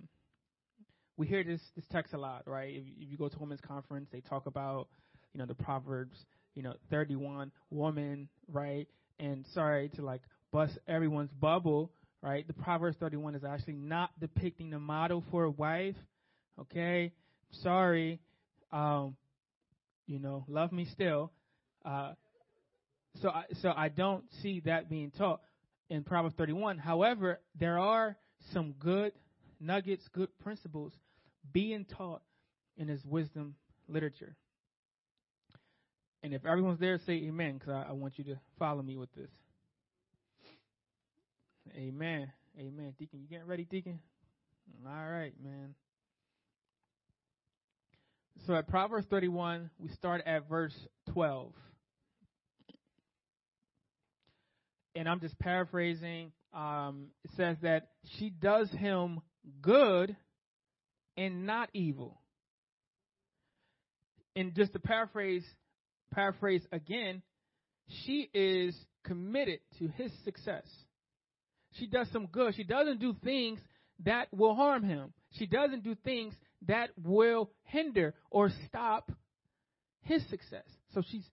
we 1.16 1.26
hear 1.26 1.45
this 1.45 1.61
this 1.76 1.84
text 1.93 2.12
a 2.12 2.18
lot, 2.18 2.43
right? 2.47 2.74
If, 2.74 2.84
if 2.99 3.11
you 3.11 3.16
go 3.16 3.28
to 3.28 3.38
women's 3.38 3.61
conference, 3.61 4.09
they 4.12 4.20
talk 4.20 4.47
about 4.47 4.88
you 5.32 5.38
know 5.38 5.47
the 5.47 5.55
Proverbs, 5.55 6.24
you 6.55 6.62
know 6.62 6.74
31 6.91 7.53
woman, 7.70 8.28
right? 8.53 8.88
And 9.18 9.45
sorry 9.55 9.88
to 9.91 10.03
like 10.03 10.22
bust 10.53 10.78
everyone's 10.88 11.32
bubble, 11.32 11.93
right? 12.22 12.46
The 12.46 12.52
Proverbs 12.52 12.96
31 12.98 13.34
is 13.34 13.44
actually 13.44 13.74
not 13.74 14.10
depicting 14.20 14.70
the 14.70 14.78
model 14.78 15.24
for 15.30 15.44
a 15.44 15.50
wife. 15.50 15.96
Okay, 16.58 17.12
sorry. 17.62 18.20
Um, 18.72 19.16
you 20.06 20.18
know, 20.18 20.44
love 20.48 20.72
me 20.72 20.86
still. 20.92 21.32
Uh, 21.84 22.12
so 23.22 23.30
I, 23.30 23.44
so 23.60 23.72
I 23.74 23.88
don't 23.88 24.24
see 24.42 24.60
that 24.66 24.88
being 24.88 25.10
taught 25.10 25.40
in 25.88 26.04
Proverbs 26.04 26.34
31. 26.36 26.78
However, 26.78 27.40
there 27.58 27.78
are 27.78 28.16
some 28.52 28.74
good 28.78 29.12
nuggets, 29.60 30.04
good 30.12 30.28
principles 30.38 30.92
being 31.52 31.84
taught 31.84 32.22
in 32.76 32.88
his 32.88 33.04
wisdom 33.04 33.54
literature. 33.88 34.36
And 36.22 36.34
if 36.34 36.44
everyone's 36.44 36.80
there, 36.80 36.98
say 37.06 37.14
amen, 37.14 37.54
because 37.54 37.70
I, 37.70 37.90
I 37.90 37.92
want 37.92 38.18
you 38.18 38.24
to 38.24 38.40
follow 38.58 38.82
me 38.82 38.96
with 38.96 39.12
this. 39.14 39.30
Amen. 41.76 42.32
Amen. 42.58 42.94
Deacon, 42.98 43.20
you 43.20 43.28
getting 43.28 43.46
ready, 43.46 43.64
Deacon? 43.64 44.00
All 44.86 44.92
right, 44.92 45.32
man. 45.42 45.74
So 48.46 48.54
at 48.54 48.68
Proverbs 48.68 49.06
31, 49.10 49.70
we 49.78 49.88
start 49.90 50.22
at 50.26 50.48
verse 50.48 50.74
12. 51.12 51.52
and 54.94 55.08
I'm 55.08 55.20
just 55.20 55.38
paraphrasing. 55.38 56.32
Um, 56.52 57.06
it 57.24 57.30
says 57.36 57.56
that 57.62 57.88
she 58.18 58.30
does 58.30 58.70
him 58.70 59.20
good 59.62 60.16
and 61.16 61.46
not 61.46 61.70
evil. 61.72 62.20
And 64.36 64.54
just 64.54 64.72
to 64.72 64.78
paraphrase, 64.78 65.44
paraphrase 66.12 66.62
again, 66.72 67.22
she 68.04 68.28
is 68.32 68.76
committed 69.04 69.60
to 69.78 69.88
his 69.88 70.12
success. 70.24 70.64
She 71.78 71.86
does 71.86 72.08
some 72.12 72.26
good. 72.26 72.54
She 72.54 72.64
doesn't 72.64 73.00
do 73.00 73.14
things 73.22 73.60
that 74.04 74.28
will 74.32 74.54
harm 74.54 74.82
him. 74.82 75.12
She 75.38 75.46
doesn't 75.46 75.84
do 75.84 75.94
things 75.94 76.34
that 76.66 76.90
will 77.02 77.50
hinder 77.64 78.14
or 78.30 78.50
stop 78.66 79.10
his 80.02 80.22
success. 80.28 80.64
So 80.94 81.02
she's, 81.10 81.24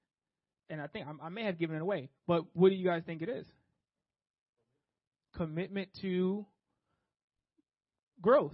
and 0.69 0.81
I 0.81 0.88
think 0.88 1.07
I, 1.07 1.25
I 1.25 1.29
may 1.29 1.45
have 1.45 1.57
given 1.57 1.75
it 1.75 1.81
away, 1.81 2.09
but 2.27 2.43
what 2.53 2.69
do 2.69 2.75
you 2.75 2.85
guys 2.85 3.03
think 3.05 3.21
it 3.21 3.29
is? 3.29 3.45
Commitment 5.35 5.89
to 6.01 6.45
growth. 8.21 8.53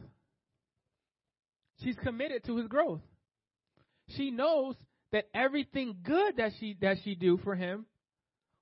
She's 1.84 1.96
committed 2.02 2.46
to 2.46 2.58
his 2.58 2.68
growth. 2.68 3.02
She 4.16 4.32
knows 4.32 4.76
that 5.12 5.26
everything 5.34 5.98
good 6.04 6.38
that 6.38 6.52
she 6.60 6.78
that 6.82 6.98
she 7.04 7.16
do 7.16 7.38
for 7.44 7.56
him 7.56 7.86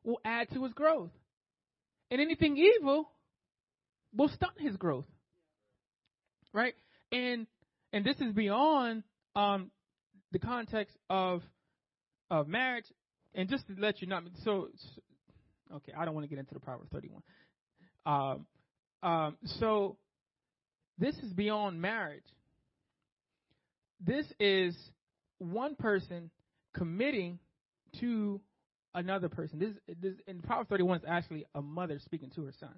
will 0.03 0.19
add 0.23 0.49
to 0.53 0.63
his 0.63 0.73
growth. 0.73 1.11
And 2.11 2.19
anything 2.21 2.57
evil 2.57 3.09
will 4.13 4.27
stunt 4.27 4.59
his 4.59 4.75
growth. 4.75 5.05
Right? 6.53 6.75
And 7.11 7.47
and 7.93 8.05
this 8.05 8.17
is 8.19 8.33
beyond 8.33 9.03
um 9.35 9.71
the 10.31 10.39
context 10.39 10.95
of 11.09 11.41
of 12.29 12.47
marriage 12.47 12.85
and 13.33 13.49
just 13.49 13.65
to 13.67 13.75
let 13.77 14.01
you 14.01 14.07
know 14.07 14.19
so 14.43 14.67
okay, 15.73 15.93
I 15.97 16.03
don't 16.03 16.13
want 16.13 16.25
to 16.25 16.29
get 16.29 16.39
into 16.39 16.53
the 16.53 16.59
Proverbs 16.59 16.89
31. 16.91 17.21
Um 18.05 18.45
um 19.01 19.37
so 19.59 19.97
this 20.97 21.15
is 21.17 21.31
beyond 21.33 21.81
marriage. 21.81 22.23
This 24.05 24.25
is 24.39 24.75
one 25.39 25.75
person 25.75 26.29
committing 26.75 27.39
to 27.99 28.41
another 28.93 29.29
person. 29.29 29.59
This, 29.59 29.95
this 30.01 30.13
in 30.27 30.41
Proverbs 30.41 30.69
31 30.69 30.97
is 30.97 31.03
actually 31.07 31.45
a 31.55 31.61
mother 31.61 31.99
speaking 31.99 32.29
to 32.35 32.45
her 32.45 32.53
son, 32.59 32.73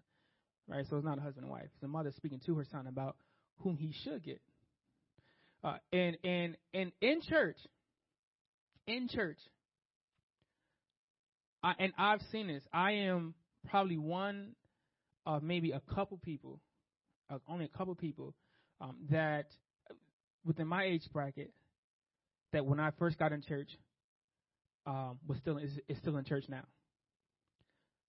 right? 0.68 0.86
So 0.90 0.98
it's 0.98 1.06
not 1.06 1.18
a 1.18 1.22
husband 1.22 1.46
and 1.46 1.52
wife. 1.52 1.70
It's 1.74 1.84
a 1.84 1.88
mother 1.88 2.12
speaking 2.16 2.42
to 2.46 2.56
her 2.56 2.66
son 2.72 2.88
about 2.88 3.16
whom 3.60 3.78
he 3.78 3.94
should 4.04 4.24
get. 4.24 4.42
Uh, 5.64 5.78
and 5.94 6.18
and 6.24 6.58
and 6.74 6.92
in 7.02 7.22
church, 7.22 7.56
in 8.86 9.08
church, 9.08 9.38
I, 11.64 11.74
and 11.80 11.94
I've 11.98 12.22
seen 12.32 12.48
this. 12.48 12.64
I 12.74 12.92
am 12.92 13.34
probably 13.70 13.98
one 13.98 14.56
of 15.26 15.42
maybe 15.42 15.72
a 15.72 15.82
couple 15.96 16.18
people, 16.18 16.60
uh, 17.30 17.38
only 17.48 17.64
a 17.66 17.78
couple 17.78 17.96
people 17.96 18.34
um, 18.82 18.98
that 19.10 19.46
within 20.46 20.68
my 20.68 20.84
age 20.84 21.04
bracket 21.14 21.52
that 22.52 22.66
when 22.66 22.80
I 22.80 22.92
first 23.00 23.18
got 23.18 23.32
in 23.32 23.42
church 23.42 23.70
um, 24.86 25.20
was 25.28 25.38
still 25.38 25.58
is, 25.58 25.72
is 25.88 25.98
still 25.98 26.18
in 26.18 26.26
church 26.26 26.46
now. 26.50 26.64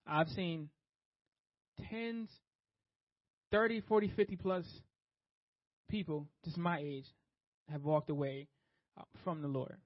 I've 0.06 0.28
seen 0.28 0.68
tens, 1.90 2.28
30, 3.52 3.82
40, 3.82 4.12
50 4.14 4.36
plus 4.36 4.64
people, 5.88 6.26
just 6.44 6.58
my 6.58 6.78
age, 6.78 7.06
have 7.70 7.82
walked 7.82 8.10
away 8.10 8.48
uh, 8.98 9.02
from 9.22 9.42
the 9.42 9.48
Lord. 9.48 9.76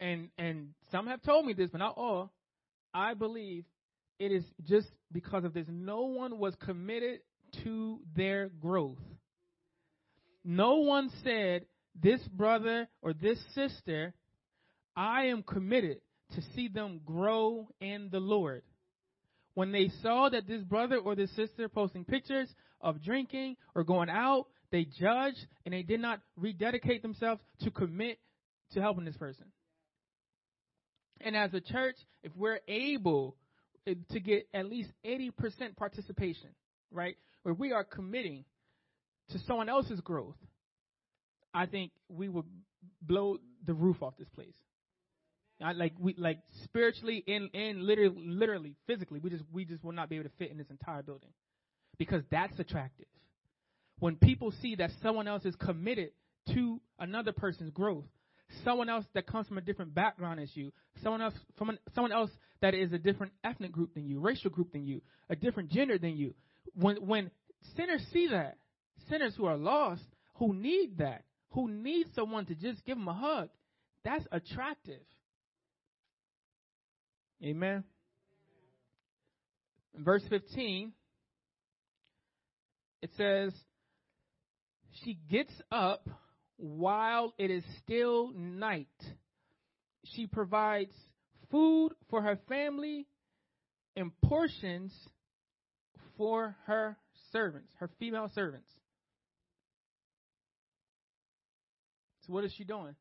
And 0.00 0.28
and 0.38 0.70
some 0.90 1.06
have 1.06 1.22
told 1.22 1.44
me 1.46 1.52
this, 1.52 1.70
but 1.70 1.78
not 1.78 1.94
all. 1.96 2.32
I 2.94 3.14
believe 3.14 3.64
it 4.18 4.32
is 4.32 4.44
just 4.64 4.88
because 5.12 5.44
of 5.44 5.54
this. 5.54 5.66
No 5.68 6.02
one 6.02 6.38
was 6.38 6.54
committed 6.64 7.20
to 7.64 8.00
their 8.16 8.48
growth. 8.48 8.98
No 10.44 10.76
one 10.76 11.10
said, 11.22 11.66
This 12.00 12.20
brother 12.28 12.88
or 13.02 13.12
this 13.12 13.38
sister, 13.54 14.14
I 14.98 15.26
am 15.26 15.44
committed 15.44 16.00
to 16.34 16.42
see 16.56 16.66
them 16.66 17.00
grow 17.06 17.68
in 17.80 18.08
the 18.10 18.18
Lord. 18.18 18.62
When 19.54 19.70
they 19.70 19.92
saw 20.02 20.28
that 20.28 20.48
this 20.48 20.62
brother 20.64 20.96
or 20.96 21.14
this 21.14 21.30
sister 21.36 21.68
posting 21.68 22.04
pictures 22.04 22.52
of 22.80 23.00
drinking 23.00 23.56
or 23.76 23.84
going 23.84 24.10
out, 24.10 24.46
they 24.72 24.84
judged 24.84 25.38
and 25.64 25.72
they 25.72 25.82
did 25.82 26.00
not 26.00 26.20
rededicate 26.36 27.02
themselves 27.02 27.40
to 27.60 27.70
commit 27.70 28.18
to 28.72 28.80
helping 28.80 29.04
this 29.04 29.16
person. 29.16 29.46
And 31.20 31.36
as 31.36 31.54
a 31.54 31.60
church, 31.60 31.96
if 32.24 32.32
we're 32.34 32.60
able 32.66 33.36
eh, 33.86 33.94
to 34.10 34.18
get 34.18 34.48
at 34.52 34.66
least 34.66 34.90
80% 35.06 35.76
participation, 35.76 36.50
right, 36.90 37.16
where 37.44 37.54
we 37.54 37.70
are 37.70 37.84
committing 37.84 38.44
to 39.30 39.38
someone 39.46 39.68
else's 39.68 40.00
growth, 40.00 40.36
I 41.54 41.66
think 41.66 41.92
we 42.08 42.28
would 42.28 42.46
blow 43.00 43.38
the 43.64 43.74
roof 43.74 44.02
off 44.02 44.14
this 44.18 44.28
place. 44.30 44.54
I, 45.62 45.72
like 45.72 45.92
we 45.98 46.14
like 46.16 46.38
spiritually 46.64 47.24
and 47.26 47.50
and 47.52 47.82
literally 47.82 48.14
literally 48.16 48.74
physically 48.86 49.18
we 49.18 49.30
just 49.30 49.42
we 49.52 49.64
just 49.64 49.82
will 49.82 49.92
not 49.92 50.08
be 50.08 50.16
able 50.16 50.28
to 50.28 50.36
fit 50.38 50.50
in 50.50 50.58
this 50.58 50.70
entire 50.70 51.02
building 51.02 51.30
because 51.98 52.22
that's 52.30 52.58
attractive. 52.58 53.06
When 53.98 54.16
people 54.16 54.52
see 54.62 54.76
that 54.76 54.90
someone 55.02 55.26
else 55.26 55.44
is 55.44 55.56
committed 55.56 56.10
to 56.54 56.80
another 57.00 57.32
person's 57.32 57.70
growth, 57.70 58.04
someone 58.64 58.88
else 58.88 59.04
that 59.14 59.26
comes 59.26 59.48
from 59.48 59.58
a 59.58 59.60
different 59.60 59.94
background 59.94 60.40
as 60.40 60.48
you, 60.54 60.72
someone 61.02 61.20
else 61.20 61.34
from 61.56 61.70
an, 61.70 61.78
someone 61.94 62.12
else 62.12 62.30
that 62.60 62.74
is 62.74 62.92
a 62.92 62.98
different 62.98 63.32
ethnic 63.44 63.72
group 63.72 63.94
than 63.94 64.06
you, 64.06 64.20
racial 64.20 64.50
group 64.50 64.72
than 64.72 64.86
you, 64.86 65.00
a 65.28 65.36
different 65.36 65.70
gender 65.70 65.98
than 65.98 66.16
you. 66.16 66.34
When 66.74 66.96
when 67.06 67.30
sinners 67.76 68.04
see 68.12 68.28
that, 68.28 68.58
sinners 69.08 69.34
who 69.36 69.46
are 69.46 69.56
lost, 69.56 70.02
who 70.34 70.54
need 70.54 70.98
that, 70.98 71.24
who 71.50 71.68
need 71.68 72.06
someone 72.14 72.46
to 72.46 72.54
just 72.54 72.84
give 72.84 72.96
them 72.96 73.08
a 73.08 73.14
hug, 73.14 73.48
that's 74.04 74.24
attractive. 74.30 75.00
Amen. 77.42 77.84
Verse 79.94 80.22
15, 80.28 80.92
it 83.02 83.10
says, 83.16 83.52
She 85.04 85.18
gets 85.30 85.52
up 85.70 86.08
while 86.56 87.34
it 87.38 87.50
is 87.50 87.62
still 87.82 88.32
night. 88.34 88.88
She 90.04 90.26
provides 90.26 90.92
food 91.50 91.92
for 92.10 92.22
her 92.22 92.38
family 92.48 93.06
and 93.96 94.10
portions 94.22 94.92
for 96.16 96.56
her 96.66 96.96
servants, 97.32 97.70
her 97.78 97.90
female 97.98 98.30
servants. 98.34 98.68
So, 102.26 102.32
what 102.32 102.44
is 102.44 102.52
she 102.56 102.64
doing? 102.64 102.94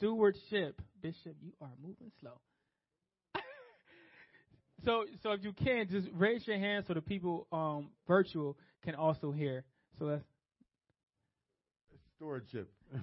Stewardship. 0.00 0.80
Bishop, 1.02 1.36
you 1.42 1.52
are 1.60 1.68
moving 1.82 2.10
slow. 2.20 2.40
so, 4.84 5.04
so 5.22 5.32
if 5.32 5.44
you 5.44 5.52
can, 5.52 5.88
just 5.90 6.08
raise 6.14 6.46
your 6.46 6.58
hand 6.58 6.86
so 6.88 6.94
the 6.94 7.02
people 7.02 7.46
um, 7.52 7.90
virtual 8.08 8.56
can 8.82 8.94
also 8.94 9.30
hear. 9.30 9.64
So 9.98 10.06
that's 10.06 10.24
Stewardship. 12.16 12.70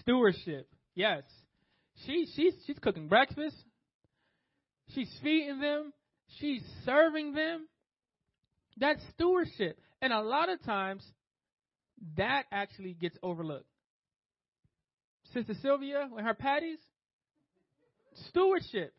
stewardship. 0.00 0.68
Yes, 0.94 1.22
she 2.04 2.26
she's 2.34 2.54
she's 2.66 2.78
cooking 2.80 3.08
breakfast. 3.08 3.56
She's 4.94 5.10
feeding 5.22 5.60
them. 5.60 5.92
She's 6.38 6.62
serving 6.84 7.32
them. 7.32 7.66
That's 8.76 9.00
stewardship, 9.14 9.80
and 10.00 10.12
a 10.12 10.20
lot 10.20 10.48
of 10.48 10.62
times 10.62 11.04
that 12.16 12.44
actually 12.52 12.94
gets 12.94 13.18
overlooked. 13.22 13.69
Sister 15.32 15.54
Sylvia 15.62 16.08
with 16.12 16.24
her 16.24 16.34
patties, 16.34 16.78
stewardship. 18.28 18.92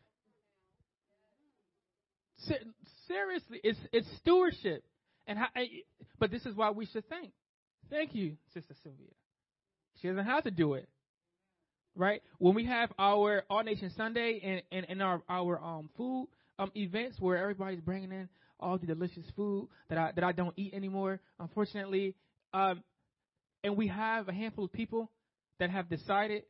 Seriously, 3.06 3.60
it's 3.62 3.78
it's 3.92 4.06
stewardship, 4.18 4.84
and 5.26 5.38
how, 5.38 5.46
but 6.18 6.30
this 6.30 6.44
is 6.46 6.56
why 6.56 6.70
we 6.70 6.86
should 6.86 7.08
thank. 7.08 7.30
Thank 7.90 8.14
you, 8.14 8.36
Sister 8.54 8.74
Sylvia. 8.82 9.08
She 10.00 10.08
doesn't 10.08 10.24
have 10.24 10.44
to 10.44 10.50
do 10.50 10.74
it, 10.74 10.88
right? 11.94 12.22
When 12.38 12.54
we 12.54 12.64
have 12.66 12.90
our 12.98 13.44
All 13.48 13.62
Nation 13.62 13.92
Sunday 13.96 14.40
and 14.42 14.62
and, 14.72 14.86
and 14.88 15.02
our 15.02 15.22
our 15.28 15.62
um 15.62 15.90
food 15.96 16.28
um 16.58 16.72
events 16.74 17.18
where 17.20 17.36
everybody's 17.36 17.80
bringing 17.80 18.10
in 18.10 18.28
all 18.58 18.78
the 18.78 18.86
delicious 18.86 19.24
food 19.36 19.68
that 19.88 19.98
I 19.98 20.12
that 20.14 20.24
I 20.24 20.32
don't 20.32 20.54
eat 20.56 20.74
anymore, 20.74 21.20
unfortunately, 21.38 22.14
um, 22.54 22.82
and 23.62 23.76
we 23.76 23.88
have 23.88 24.28
a 24.28 24.32
handful 24.32 24.64
of 24.64 24.72
people 24.72 25.10
that 25.62 25.70
have 25.70 25.88
decided 25.88 26.42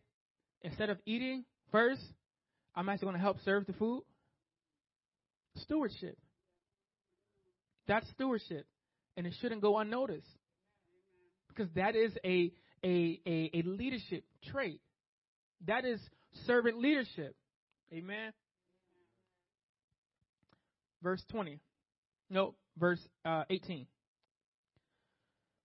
instead 0.63 0.89
of 0.89 0.97
eating 1.05 1.45
first, 1.71 2.01
I'm 2.75 2.89
actually 2.89 3.09
going 3.09 3.17
to 3.17 3.21
help 3.21 3.37
serve 3.45 3.67
the 3.67 3.75
food. 3.75 4.05
Stewardship. 5.57 6.17
That's 7.87 8.09
stewardship. 8.15 8.65
And 9.19 9.27
it 9.27 9.35
shouldn't 9.39 9.61
go 9.61 9.77
unnoticed. 9.77 10.27
Because 11.47 11.71
that 11.75 11.95
is 11.95 12.13
a, 12.25 12.53
a, 12.83 13.21
a, 13.27 13.51
a 13.53 13.63
leadership 13.67 14.25
trait. 14.51 14.81
That 15.67 15.85
is 15.85 16.01
servant 16.47 16.79
leadership. 16.79 17.37
Amen. 17.93 18.33
Verse 21.03 21.23
20. 21.31 21.61
No, 22.31 22.55
verse 22.79 23.07
uh, 23.27 23.45
18. 23.51 23.87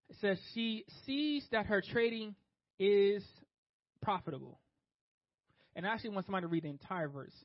It 0.09 0.15
says, 0.19 0.37
She 0.53 0.83
sees 1.05 1.45
that 1.53 1.67
her 1.67 1.81
trading 1.81 2.35
is 2.79 3.23
profitable. 4.07 4.57
And 5.75 5.85
I 5.85 5.89
actually 5.89 6.11
want 6.11 6.25
somebody 6.25 6.43
to 6.43 6.47
read 6.47 6.63
the 6.63 6.69
entire 6.69 7.09
verse 7.09 7.35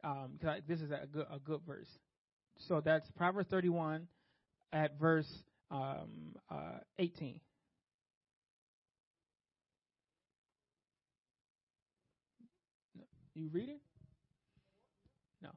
because 0.00 0.46
I 0.46 0.60
this 0.68 0.80
is 0.80 0.92
a 0.92 1.04
good, 1.12 1.26
a 1.28 1.40
good 1.40 1.62
verse. 1.66 1.88
So 2.68 2.80
that's 2.80 3.10
Proverbs 3.16 3.48
31 3.50 4.06
at 4.72 5.00
verse 5.00 5.26
um, 5.72 6.36
uh, 6.48 6.78
18. 7.00 7.40
You 13.34 13.50
read 13.52 13.68
it? 13.68 13.80
No. 15.42 15.50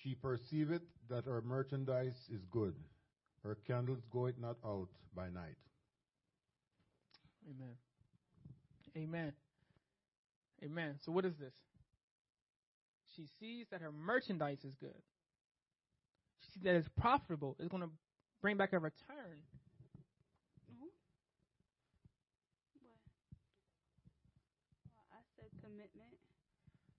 She 0.00 0.14
perceiveth 0.14 0.82
that 1.10 1.24
her 1.24 1.42
merchandise 1.42 2.14
is 2.32 2.40
good. 2.52 2.76
Her 3.42 3.58
candles 3.66 4.04
goeth 4.12 4.38
not 4.38 4.58
out 4.64 4.88
by 5.14 5.28
night. 5.28 5.56
Amen. 7.46 7.76
Amen. 8.96 9.32
Amen. 10.62 10.94
So 11.04 11.12
what 11.12 11.24
is 11.24 11.34
this? 11.38 11.52
She 13.16 13.26
sees 13.38 13.66
that 13.70 13.80
her 13.80 13.92
merchandise 13.92 14.58
is 14.64 14.74
good. 14.80 15.02
She 16.40 16.52
sees 16.52 16.62
that 16.64 16.74
it's 16.74 16.88
profitable. 17.00 17.56
It's 17.58 17.68
going 17.68 17.82
to 17.82 17.90
bring 18.40 18.56
back 18.56 18.72
a 18.72 18.78
return. 18.78 19.38
Mm-hmm. 20.70 20.86
What? 22.82 22.94
Well, 24.96 25.06
I 25.12 25.20
said 25.36 25.50
commitment. 25.60 26.14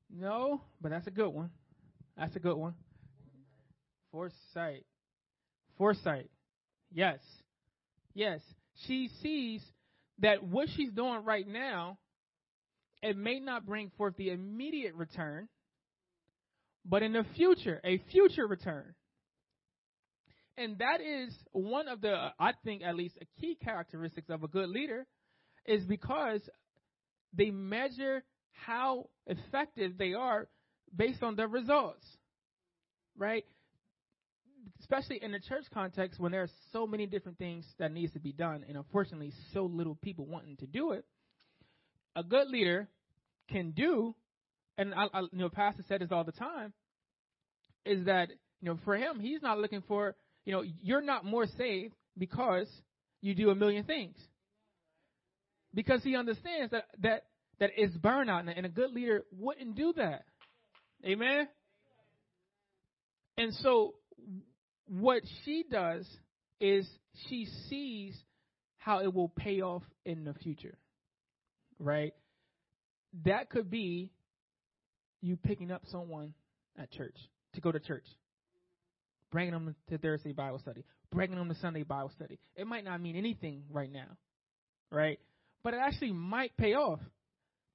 No, 0.10 0.62
but 0.82 0.92
that's 0.92 1.08
a 1.08 1.12
good 1.12 1.30
one. 1.30 1.50
That's 2.18 2.36
a 2.36 2.40
good 2.40 2.56
one. 2.56 2.76
Foresight. 4.12 4.86
Foresight. 5.78 6.30
Yes. 6.94 7.20
Yes. 8.14 8.40
She 8.88 9.10
sees 9.22 9.62
that 10.20 10.44
what 10.44 10.70
she's 10.76 10.92
doing 10.92 11.24
right 11.24 11.48
now, 11.48 11.98
it 13.02 13.18
may 13.18 13.40
not 13.40 13.66
bring 13.66 13.92
forth 13.98 14.16
the 14.18 14.30
immediate 14.30 14.96
return, 14.96 15.48
but 16.86 17.04
in 17.04 17.14
the 17.14 17.26
future, 17.36 17.82
a 17.84 17.98
future 18.12 18.48
return. 18.48 18.96
And 20.58 20.78
that 20.80 21.02
is 21.02 21.36
one 21.52 21.88
of 21.88 22.02
the, 22.02 22.32
I 22.40 22.54
think 22.64 22.82
at 22.84 22.96
least, 22.96 23.18
a 23.22 23.42
key 23.42 23.58
characteristics 23.62 24.30
of 24.30 24.44
a 24.44 24.48
good 24.48 24.70
leader 24.70 25.06
is 25.66 25.84
because 25.84 26.42
they 27.34 27.52
measure 27.52 28.24
how 28.54 29.10
effective 29.28 29.98
they 29.98 30.14
are 30.14 30.48
based 30.96 31.22
on 31.24 31.36
the 31.36 31.48
results, 31.48 32.06
right? 33.18 33.44
Especially 34.86 35.18
in 35.24 35.32
the 35.32 35.40
church 35.40 35.66
context 35.74 36.20
when 36.20 36.32
there 36.32 36.44
are 36.44 36.50
so 36.72 36.86
many 36.86 37.08
different 37.08 37.40
things 37.40 37.66
that 37.80 37.92
needs 37.92 38.14
to 38.14 38.20
be 38.20 38.32
done, 38.32 38.64
and 38.68 38.78
unfortunately, 38.78 39.34
so 39.52 39.64
little 39.66 39.96
people 39.96 40.28
wanting 40.28 40.58
to 40.58 40.68
do 40.68 40.92
it. 40.92 41.04
A 42.16 42.22
good 42.22 42.50
leader 42.50 42.88
can 43.50 43.72
do, 43.72 44.14
and 44.78 44.94
I, 44.94 45.08
I, 45.12 45.22
you 45.22 45.40
know, 45.40 45.50
Pastor 45.50 45.84
said 45.88 46.02
this 46.02 46.12
all 46.12 46.24
the 46.24 46.32
time, 46.32 46.72
is 47.84 48.06
that 48.06 48.30
you 48.62 48.70
know 48.70 48.78
for 48.86 48.96
him, 48.96 49.20
he's 49.20 49.42
not 49.42 49.58
looking 49.58 49.82
for, 49.88 50.16
you 50.46 50.54
know, 50.54 50.64
you're 50.84 51.02
not 51.02 51.26
more 51.26 51.48
saved 51.58 51.96
because 52.16 52.68
you 53.22 53.34
do 53.34 53.50
a 53.50 53.56
million 53.56 53.86
things, 53.86 54.16
because 55.74 56.04
he 56.04 56.16
understands 56.16 56.72
that 56.74 56.86
that 57.02 57.24
that 57.60 57.72
it's 57.76 57.98
burnout, 57.98 58.42
and, 58.42 58.50
and 58.50 58.68
a 58.68 58.70
good 58.70 58.92
leader 58.92 59.24
wouldn't 59.32 59.76
do 59.76 59.94
that. 59.98 60.26
Amen. 61.04 61.48
And 63.36 63.52
so, 63.56 63.96
what 64.88 65.24
she 65.44 65.64
does 65.70 66.08
is 66.60 66.88
she 67.28 67.48
sees 67.70 68.16
how 68.78 69.00
it 69.00 69.14
will 69.14 69.30
pay 69.30 69.62
off 69.62 69.84
in 70.06 70.24
the 70.24 70.34
future, 70.34 70.78
right? 71.80 72.14
That 73.24 73.50
could 73.50 73.70
be 73.70 74.12
you 75.22 75.38
picking 75.38 75.72
up 75.72 75.84
someone 75.88 76.34
at 76.78 76.92
church 76.92 77.16
to 77.54 77.62
go 77.62 77.72
to 77.72 77.80
church, 77.80 78.06
bringing 79.32 79.54
them 79.54 79.76
to 79.90 79.98
Thursday 79.98 80.34
Bible 80.34 80.60
study, 80.60 80.84
bringing 81.12 81.38
them 81.38 81.50
to 81.50 81.56
Sunday 81.56 81.84
Bible 81.84 82.12
study. 82.16 82.38
It 82.56 82.68
might 82.68 82.84
not 82.84 83.02
mean 83.02 83.16
anything 83.16 83.64
right 83.72 83.92
now, 83.92 84.18
right? 84.92 85.20
But 85.64 85.74
it 85.74 85.80
actually 85.82 86.12
might 86.12 86.56
pay 86.58 86.76
off. 86.76 87.00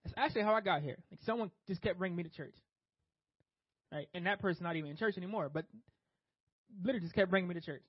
That's 0.05 0.15
actually 0.17 0.43
how 0.43 0.55
I 0.55 0.61
got 0.61 0.83
here. 0.83 0.99
Like 1.11 1.21
someone 1.27 1.51
just 1.67 1.83
kept 1.83 1.99
bringing 1.99 2.17
me 2.17 2.23
to 2.23 2.31
church, 2.31 2.55
right? 3.93 4.07
And 4.15 4.27
that 4.27 4.41
person's 4.41 4.63
not 4.63 4.77
even 4.77 4.91
in 4.91 4.97
church 4.97 5.17
anymore, 5.17 5.51
but 5.53 5.65
literally 6.83 7.01
just 7.01 7.15
kept 7.15 7.31
bringing 7.31 7.49
me 7.49 7.55
to 7.55 7.61
church. 7.61 7.83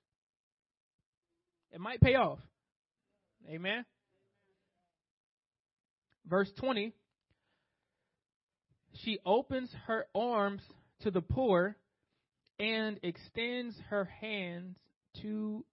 It 1.72 1.80
might 1.80 2.02
pay 2.02 2.16
off. 2.16 2.40
Amen. 3.50 3.86
Verse 6.28 6.52
20 6.60 6.94
She 9.04 9.20
opens 9.26 9.70
her 9.88 10.05
arms 10.14 10.62
to 11.01 11.12
the 11.12 11.22
poor 11.22 11.76
and 12.60 13.00
extends 13.04 13.76
her 13.89 14.05
hands 14.05 14.78
to 15.22 15.66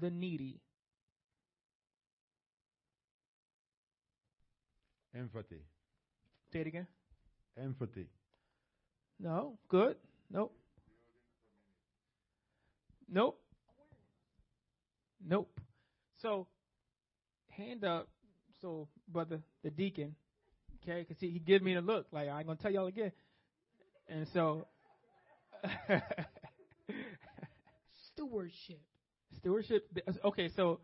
the 0.00 0.10
needy. 0.10 0.60
Empathy. 5.16 5.62
Say 6.52 6.60
it 6.60 6.66
again. 6.66 6.86
Empathy. 7.62 8.08
No. 9.18 9.58
Good. 9.68 9.96
Nope. 10.30 10.54
Nope. 13.08 13.40
Nope. 15.24 15.60
So, 16.22 16.46
hand 17.56 17.84
up. 17.84 18.08
So, 18.60 18.88
brother, 19.08 19.40
the 19.62 19.70
deacon, 19.70 20.14
okay, 20.82 21.00
because 21.06 21.20
he, 21.20 21.30
he 21.30 21.38
give 21.38 21.62
me 21.62 21.74
the 21.74 21.80
look 21.82 22.06
like 22.10 22.28
I 22.28 22.38
ain't 22.38 22.46
gonna 22.46 22.58
tell 22.60 22.70
y'all 22.70 22.86
again. 22.86 23.12
And 24.08 24.26
so, 24.32 24.66
Stewardship. 28.12 28.80
stewardship. 29.38 29.86
Okay, 30.24 30.48
so 30.56 30.80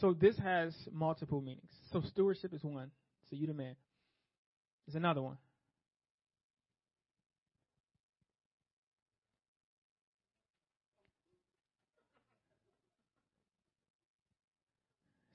so 0.00 0.14
this 0.18 0.36
has 0.38 0.74
multiple 0.92 1.40
meanings. 1.40 1.70
So 1.92 2.02
stewardship 2.12 2.54
is 2.54 2.62
one. 2.62 2.90
So 3.28 3.36
you 3.36 3.46
the 3.46 3.54
man. 3.54 3.76
There's 4.86 4.96
another 4.96 5.20
one. 5.22 5.36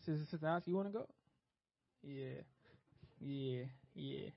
Sister, 0.06 0.26
Sister 0.32 0.48
Alice, 0.48 0.64
you 0.66 0.76
want 0.76 0.88
to 0.88 0.94
go? 0.94 1.08
Yeah, 2.04 2.42
yeah, 3.20 3.64
yeah. 3.96 4.30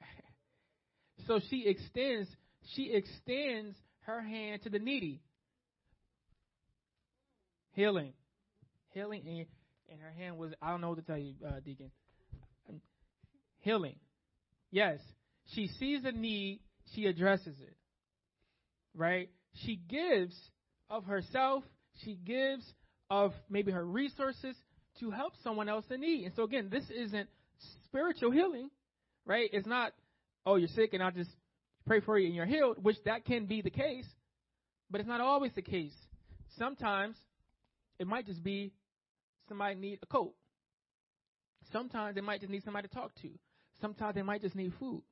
so 1.26 1.40
she 1.48 1.66
extends, 1.66 2.28
she 2.74 2.92
extends 2.92 3.76
her 4.06 4.20
hand 4.20 4.62
to 4.62 4.70
the 4.70 4.78
needy. 4.78 5.22
Healing, 7.72 8.12
healing, 8.90 9.22
and, 9.26 9.46
and 9.90 10.00
her 10.00 10.12
hand 10.16 10.36
was, 10.36 10.52
I 10.62 10.70
don't 10.70 10.80
know 10.80 10.90
what 10.90 10.98
to 10.98 11.02
tell 11.02 11.18
you, 11.18 11.34
uh, 11.46 11.60
Deacon. 11.64 11.90
Healing. 13.60 13.96
Yes, 14.70 14.98
she 15.54 15.68
sees 15.80 16.04
a 16.04 16.12
need, 16.12 16.60
she 16.94 17.06
addresses 17.06 17.56
it. 17.60 17.76
Right? 18.94 19.30
She 19.64 19.76
gives 19.76 20.36
of 20.90 21.06
herself, 21.06 21.64
she 22.04 22.14
gives 22.14 22.64
of 23.10 23.32
maybe 23.48 23.72
her 23.72 23.84
resources 23.84 24.54
to 25.00 25.10
help 25.10 25.34
someone 25.42 25.68
else 25.68 25.84
in 25.90 26.00
need. 26.00 26.24
And 26.24 26.34
so 26.34 26.44
again, 26.44 26.68
this 26.70 26.84
isn't 26.90 27.28
spiritual 27.86 28.30
healing, 28.30 28.70
right? 29.26 29.48
It's 29.52 29.66
not, 29.66 29.92
oh, 30.46 30.56
you're 30.56 30.68
sick 30.68 30.92
and 30.92 31.02
I'll 31.02 31.10
just 31.10 31.30
pray 31.86 32.00
for 32.00 32.18
you 32.18 32.26
and 32.26 32.34
you're 32.34 32.46
healed, 32.46 32.82
which 32.82 32.96
that 33.04 33.24
can 33.24 33.46
be 33.46 33.62
the 33.62 33.70
case, 33.70 34.06
but 34.90 35.00
it's 35.00 35.08
not 35.08 35.20
always 35.20 35.52
the 35.54 35.62
case. 35.62 35.94
Sometimes 36.58 37.16
it 37.98 38.06
might 38.06 38.26
just 38.26 38.42
be 38.42 38.72
somebody 39.48 39.74
need 39.74 39.98
a 40.02 40.06
coat. 40.06 40.34
Sometimes 41.72 42.14
they 42.14 42.20
might 42.20 42.40
just 42.40 42.52
need 42.52 42.64
somebody 42.64 42.88
to 42.88 42.94
talk 42.94 43.12
to. 43.22 43.30
Sometimes 43.80 44.14
they 44.14 44.22
might 44.22 44.42
just 44.42 44.54
need 44.54 44.72
food, 44.78 45.02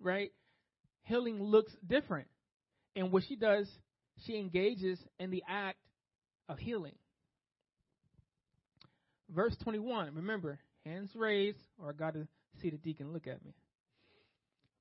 right? 0.00 0.32
Healing 1.02 1.42
looks 1.42 1.72
different. 1.86 2.28
And 2.96 3.12
what 3.12 3.24
she 3.28 3.36
does, 3.36 3.68
she 4.24 4.36
engages 4.36 4.98
in 5.18 5.30
the 5.30 5.42
act 5.48 5.78
of 6.48 6.58
healing. 6.58 6.94
Verse 9.34 9.56
21, 9.62 10.14
remember, 10.14 10.58
hands 10.84 11.10
raised, 11.14 11.58
or 11.78 11.90
I 11.90 11.92
got 11.92 12.14
to 12.14 12.26
see 12.60 12.70
the 12.70 12.78
deacon 12.78 13.12
look 13.12 13.26
at 13.26 13.44
me. 13.44 13.54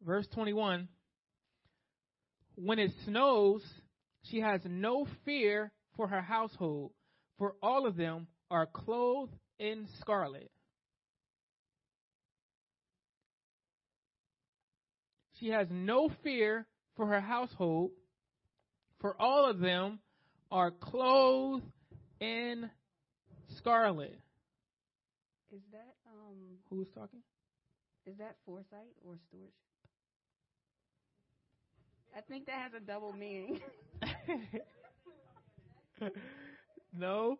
Verse 0.04 0.26
21, 0.34 0.88
when 2.56 2.80
it 2.80 2.92
snows, 3.06 3.62
she 4.24 4.40
has 4.40 4.62
no 4.66 5.06
fear 5.24 5.72
for 5.96 6.08
her 6.08 6.22
household, 6.22 6.92
for 7.38 7.56
all 7.62 7.86
of 7.86 7.96
them 7.96 8.28
are 8.50 8.66
clothed 8.66 9.36
in 9.60 9.88
scarlet. 10.02 10.50
She 15.40 15.50
has 15.50 15.68
no 15.70 16.10
fear 16.24 16.66
for 16.96 17.06
her 17.06 17.22
household, 17.22 17.92
for 19.00 19.16
all 19.22 19.50
of 19.50 19.60
them 19.60 20.00
are 20.52 20.72
clothed 20.72 21.64
in 22.20 22.70
scarlet. 23.58 24.20
Is 25.52 25.62
that 25.72 25.96
um 26.08 26.58
Who's 26.70 26.88
talking? 26.94 27.22
is 28.06 28.18
that 28.18 28.36
foresight 28.46 28.94
or 29.06 29.16
stewardship? 29.28 29.54
I 32.16 32.22
think 32.22 32.46
that 32.48 32.56
has 32.56 32.72
a 32.76 32.80
double 32.80 33.14
meaning. 33.14 33.60
no. 36.98 37.38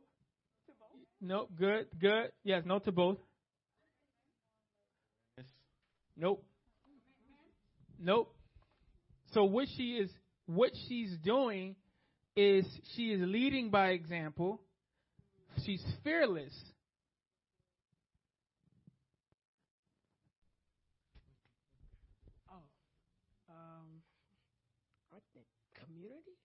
No, 1.22 1.48
good, 1.57 1.88
good. 1.99 2.31
Yes, 2.44 2.64
no 2.65 2.80
to 2.80 2.91
both. 2.91 3.18
Yes. 5.38 5.48
Nope. 6.15 6.44
Nope. 7.99 8.34
So 9.34 9.44
what 9.44 9.68
she 9.76 9.94
is 9.94 10.10
what 10.45 10.72
she's 10.88 11.15
doing 11.23 11.76
is 12.36 12.65
she 12.95 13.11
is 13.11 13.22
leading 13.22 13.69
by 13.69 13.90
example. 13.90 14.61
She's 15.65 15.84
fearless. 16.03 16.53
Oh, 22.49 22.64
um, 23.49 24.02
I 25.11 25.18
think 25.34 25.45
community. 25.86 26.38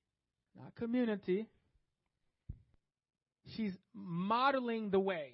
Not 0.58 0.74
community. 0.76 1.48
She's 3.56 3.72
modeling 3.92 4.90
the 4.90 5.00
way. 5.00 5.32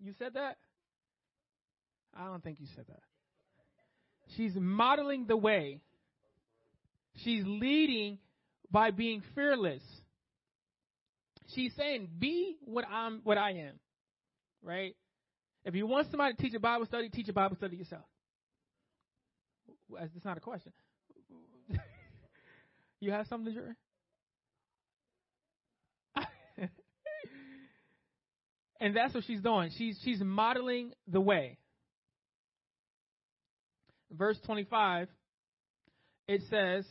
You 0.00 0.12
said 0.18 0.34
that? 0.34 0.56
I 2.16 2.26
don't 2.26 2.42
think 2.42 2.60
you 2.60 2.66
said 2.74 2.86
that. 2.88 3.02
She's 4.36 4.52
modeling 4.54 5.26
the 5.26 5.36
way. 5.36 5.80
She's 7.24 7.44
leading 7.46 8.18
by 8.70 8.90
being 8.90 9.22
fearless. 9.34 9.82
She's 11.54 11.74
saying, 11.74 12.10
"Be 12.18 12.56
what 12.60 12.86
I'm, 12.88 13.20
what 13.24 13.38
I 13.38 13.52
am." 13.52 13.80
Right? 14.62 14.94
If 15.64 15.74
you 15.74 15.86
want 15.86 16.10
somebody 16.10 16.34
to 16.34 16.42
teach 16.42 16.54
a 16.54 16.60
Bible 16.60 16.86
study, 16.86 17.08
teach 17.08 17.28
a 17.28 17.32
Bible 17.32 17.56
study 17.56 17.76
yourself. 17.76 18.04
That's 19.90 20.24
not 20.24 20.36
a 20.36 20.40
question. 20.40 20.72
you 23.00 23.10
have 23.10 23.26
something, 23.26 23.52
to 23.52 23.60
Jerry? 23.60 23.74
And 28.80 28.94
that's 28.96 29.14
what 29.14 29.24
she's 29.24 29.40
doing. 29.40 29.70
She's 29.76 29.98
she's 30.02 30.20
modeling 30.20 30.92
the 31.06 31.20
way. 31.20 31.58
Verse 34.10 34.38
25 34.46 35.08
it 36.28 36.42
says 36.50 36.84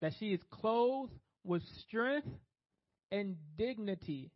that 0.00 0.12
she 0.18 0.32
is 0.32 0.40
clothed 0.50 1.12
with 1.44 1.62
strength 1.86 2.28
and 3.12 3.36
dignity. 3.56 4.32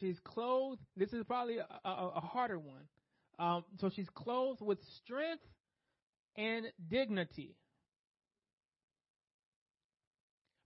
She's 0.00 0.18
clothed. 0.24 0.80
This 0.96 1.12
is 1.12 1.24
probably 1.24 1.58
a, 1.58 1.66
a, 1.84 2.12
a 2.16 2.20
harder 2.20 2.58
one. 2.58 2.82
Um, 3.38 3.64
so 3.80 3.90
she's 3.94 4.08
clothed 4.12 4.60
with 4.60 4.78
strength 5.04 5.44
and 6.36 6.66
dignity. 6.90 7.54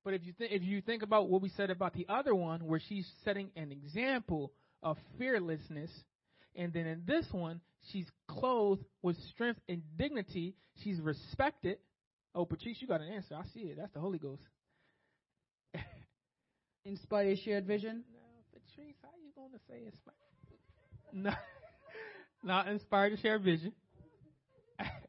But 0.06 0.14
if 0.14 0.24
you 0.24 0.32
th- 0.34 0.52
if 0.52 0.62
you 0.62 0.80
think 0.82 1.02
about 1.02 1.28
what 1.28 1.42
we 1.42 1.48
said 1.48 1.68
about 1.68 1.92
the 1.92 2.06
other 2.08 2.32
one, 2.32 2.64
where 2.64 2.78
she's 2.78 3.10
setting 3.24 3.50
an 3.56 3.72
example 3.72 4.52
of 4.80 4.96
fearlessness, 5.18 5.90
and 6.54 6.72
then 6.72 6.86
in 6.86 7.02
this 7.04 7.26
one, 7.32 7.60
she's 7.90 8.06
clothed 8.28 8.84
with 9.02 9.16
strength 9.32 9.58
and 9.68 9.82
dignity. 9.98 10.54
She's 10.84 11.00
respected. 11.00 11.78
Oh, 12.36 12.44
Patrice, 12.44 12.76
you 12.80 12.86
got 12.86 13.00
an 13.00 13.08
answer. 13.08 13.34
I 13.34 13.42
see 13.52 13.62
it. 13.62 13.78
That's 13.78 13.92
the 13.94 13.98
Holy 13.98 14.18
Ghost. 14.20 14.42
Inspired 16.84 17.40
shared 17.40 17.66
vision. 17.66 18.04
No, 18.12 18.20
Patrice, 18.52 18.94
how 19.02 19.08
are 19.08 19.18
you 19.18 19.32
going 19.34 19.50
to 19.50 19.58
say 19.68 19.86
inspired? 19.86 20.14
No, 21.12 21.32
not 22.44 22.68
inspired 22.68 23.10
to 23.10 23.16
share 23.16 23.40
vision. 23.40 23.72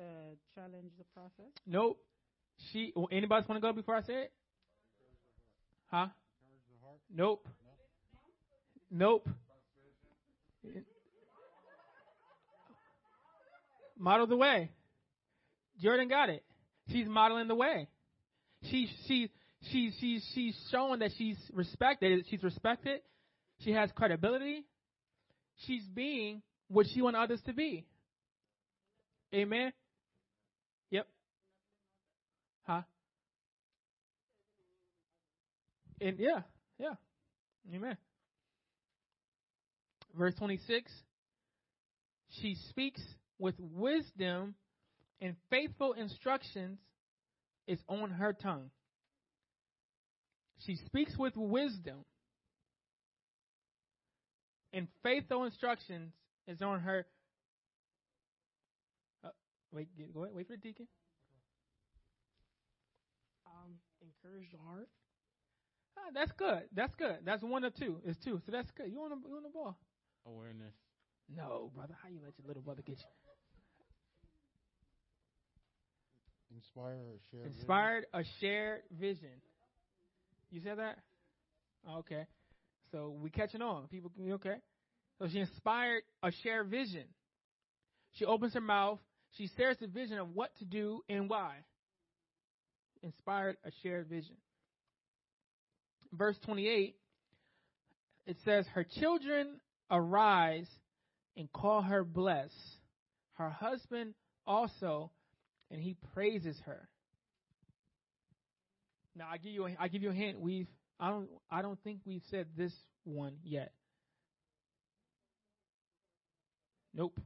uh, 0.00 0.34
challenge 0.54 0.90
the 0.98 1.04
process. 1.14 1.52
nope. 1.66 1.98
She. 2.72 2.92
oh, 2.96 3.06
Anybody 3.10 3.46
want 3.48 3.62
to 3.62 3.66
go 3.66 3.72
before 3.72 3.96
I 3.96 4.02
say 4.02 4.12
it? 4.14 4.32
Huh? 5.86 6.06
Nope. 7.14 7.46
Nope. 8.90 9.28
Model 13.98 14.26
the 14.26 14.36
way. 14.36 14.70
Jordan 15.82 16.08
got 16.08 16.28
it. 16.30 16.42
She's 16.90 17.06
modeling 17.06 17.48
the 17.48 17.54
way. 17.54 17.88
She 18.70 18.88
she 19.06 19.30
she 19.70 19.92
she 20.00 20.20
she's 20.34 20.56
showing 20.70 21.00
that 21.00 21.10
she's 21.16 21.36
respected. 21.52 22.24
She's 22.30 22.42
respected. 22.42 23.00
She 23.64 23.72
has 23.72 23.90
credibility. 23.94 24.64
She's 25.66 25.84
being 25.94 26.42
what 26.68 26.86
she 26.92 27.02
wants 27.02 27.18
others 27.20 27.40
to 27.46 27.52
be. 27.52 27.84
Amen. 29.34 29.72
Huh? 32.64 32.82
And 36.00 36.18
yeah, 36.18 36.40
yeah. 36.78 36.94
Amen. 37.74 37.96
Verse 40.16 40.34
26 40.36 40.90
She 42.40 42.56
speaks 42.70 43.00
with 43.38 43.54
wisdom, 43.58 44.54
and 45.20 45.36
faithful 45.50 45.92
instructions 45.92 46.78
is 47.66 47.78
on 47.88 48.10
her 48.10 48.32
tongue. 48.32 48.70
She 50.66 50.76
speaks 50.86 51.16
with 51.18 51.36
wisdom, 51.36 52.04
and 54.72 54.88
faithful 55.02 55.44
instructions 55.44 56.12
is 56.46 56.60
on 56.62 56.80
her. 56.80 57.06
Uh, 59.24 59.28
wait, 59.72 59.88
go 60.12 60.24
ahead. 60.24 60.34
Wait 60.34 60.46
for 60.46 60.54
the 60.54 60.58
deacon. 60.58 60.86
Encourage 64.02 64.50
the 64.50 64.58
heart. 64.58 64.88
Ah, 65.98 66.10
that's 66.14 66.32
good. 66.32 66.62
That's 66.74 66.94
good. 66.94 67.18
That's 67.24 67.42
one 67.42 67.64
or 67.64 67.70
two. 67.70 68.00
It's 68.04 68.18
two. 68.24 68.40
So 68.46 68.52
that's 68.52 68.70
good. 68.76 68.90
You 68.90 69.00
on 69.02 69.10
the 69.10 69.28
you 69.28 69.36
on 69.36 69.42
the 69.42 69.48
ball? 69.48 69.78
Awareness. 70.26 70.74
No, 71.34 71.70
brother. 71.74 71.94
How 72.02 72.08
you 72.08 72.18
let 72.24 72.32
your 72.38 72.46
little 72.46 72.62
brother 72.62 72.82
get 72.82 72.98
you? 72.98 73.04
Inspire 76.56 76.96
or 76.96 77.18
share. 77.30 77.44
vision. 77.44 77.58
Inspired 77.58 78.06
a 78.12 78.22
shared 78.40 78.80
vision. 78.98 79.40
You 80.50 80.60
said 80.64 80.78
that? 80.78 80.98
Okay. 81.88 82.26
So 82.90 83.14
we 83.20 83.30
catching 83.30 83.62
on. 83.62 83.86
People 83.86 84.10
can 84.10 84.32
okay. 84.32 84.56
So 85.18 85.28
she 85.28 85.38
inspired 85.38 86.02
a 86.22 86.32
shared 86.42 86.68
vision. 86.68 87.04
She 88.14 88.24
opens 88.24 88.54
her 88.54 88.60
mouth. 88.60 88.98
She 89.36 89.48
shares 89.56 89.76
the 89.80 89.86
vision 89.86 90.18
of 90.18 90.34
what 90.34 90.50
to 90.58 90.64
do 90.64 91.02
and 91.08 91.28
why. 91.28 91.56
Inspired 93.02 93.56
a 93.64 93.70
shared 93.82 94.08
vision. 94.08 94.36
Verse 96.12 96.36
28, 96.44 96.96
it 98.26 98.36
says, 98.44 98.66
Her 98.74 98.84
children 98.84 99.60
arise 99.90 100.68
and 101.36 101.50
call 101.52 101.82
her 101.82 102.04
blessed. 102.04 102.54
Her 103.34 103.50
husband 103.50 104.14
also, 104.46 105.10
and 105.70 105.80
he 105.80 105.96
praises 106.12 106.60
her. 106.66 106.88
Now 109.16 109.26
I 109.30 109.38
give 109.38 109.52
you 109.52 109.66
a, 109.66 109.76
I 109.78 109.88
give 109.88 110.02
you 110.02 110.10
a 110.10 110.14
hint. 110.14 110.40
We've 110.40 110.68
I 110.98 111.10
don't 111.10 111.28
I 111.50 111.62
don't 111.62 111.78
think 111.82 112.00
we've 112.04 112.22
said 112.30 112.46
this 112.56 112.72
one 113.04 113.36
yet. 113.42 113.72
Nope. 116.94 117.18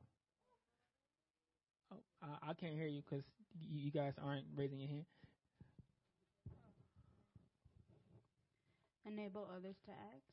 Oh, 1.93 1.97
I, 2.23 2.51
I 2.51 2.55
can't 2.55 2.75
hear 2.75 2.87
you 2.87 3.03
because 3.09 3.25
you 3.59 3.91
guys 3.91 4.13
aren't 4.25 4.47
raising 4.57 4.79
your 4.79 4.89
hand. 4.89 5.05
Enable 9.07 9.47
others 9.55 9.77
to 9.87 9.93
act. 9.93 10.25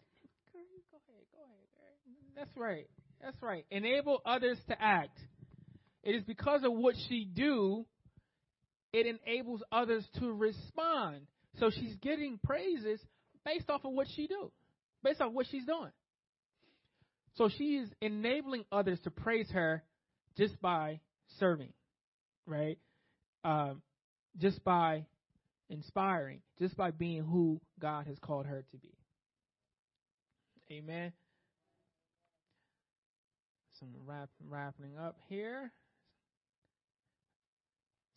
Go 0.53 0.60
ahead, 0.60 1.26
go 1.31 1.43
ahead, 1.43 1.68
girl. 1.76 2.35
That's 2.35 2.57
right. 2.57 2.88
That's 3.22 3.41
right. 3.41 3.65
Enable 3.69 4.22
others 4.26 4.57
to 4.69 4.81
act. 4.81 5.18
It 6.03 6.15
is 6.15 6.23
because 6.23 6.64
of 6.64 6.73
what 6.73 6.95
she 7.10 7.26
do, 7.26 7.85
it 8.93 9.06
enables 9.06 9.61
others 9.72 10.06
to 10.19 10.31
respond. 10.31 11.27
So 11.60 11.69
she's 11.69 11.95
getting 12.02 12.39
praises 12.43 12.99
based 13.45 13.69
off 13.69 13.85
of 13.85 13.91
what 13.91 14.07
she 14.15 14.27
do, 14.27 14.52
based 15.03 15.22
off 15.22 15.31
what 15.31 15.45
she's 15.52 15.65
doing. 15.65 15.91
So 17.35 17.49
she 17.49 17.77
is 17.77 17.89
enabling 18.02 18.65
others 18.72 18.99
to 19.03 19.11
praise 19.11 19.49
her 19.52 19.84
just 20.38 20.60
by 20.61 20.99
serving, 21.39 21.72
right? 22.45 22.77
Um, 23.43 23.81
just 24.38 24.64
by 24.64 25.06
inspiring, 25.72 26.41
just 26.60 26.76
by 26.76 26.91
being 26.91 27.23
who 27.23 27.60
God 27.80 28.06
has 28.06 28.18
called 28.19 28.45
her 28.45 28.64
to 28.72 28.77
be. 28.77 28.93
Amen. 30.72 31.14
Some 33.80 33.89
wrap, 34.06 34.30
wrapping 34.48 34.98
up 34.99 35.15
here. 35.30 35.72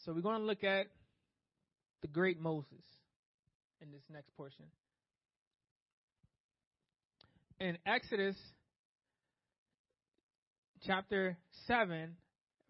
So 0.04 0.12
we're 0.12 0.20
going 0.20 0.40
to 0.40 0.44
look 0.44 0.64
at 0.64 0.86
the 2.02 2.08
great 2.08 2.38
Moses 2.38 2.84
in 3.80 3.90
this 3.90 4.02
next 4.12 4.36
portion. 4.36 4.66
In 7.60 7.78
Exodus 7.86 8.36
chapter 10.84 11.38
7, 11.66 12.16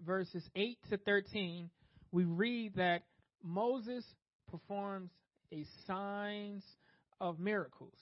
verses 0.07 0.49
8 0.55 0.79
to 0.91 0.99
13, 0.99 1.71
we 2.13 2.25
read 2.25 2.75
that 2.77 3.03
Moses 3.43 4.05
performs 4.51 5.11
a 5.53 5.65
signs 5.87 6.63
of 7.21 7.39
miracles. 7.39 7.99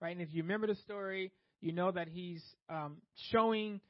Right? 0.00 0.12
And 0.12 0.20
if 0.20 0.28
you 0.32 0.42
remember 0.42 0.66
the 0.66 0.74
story, 0.76 1.32
you 1.60 1.72
know 1.72 1.90
that 1.90 2.08
he's 2.08 2.42
um, 2.68 2.98
showing 3.30 3.80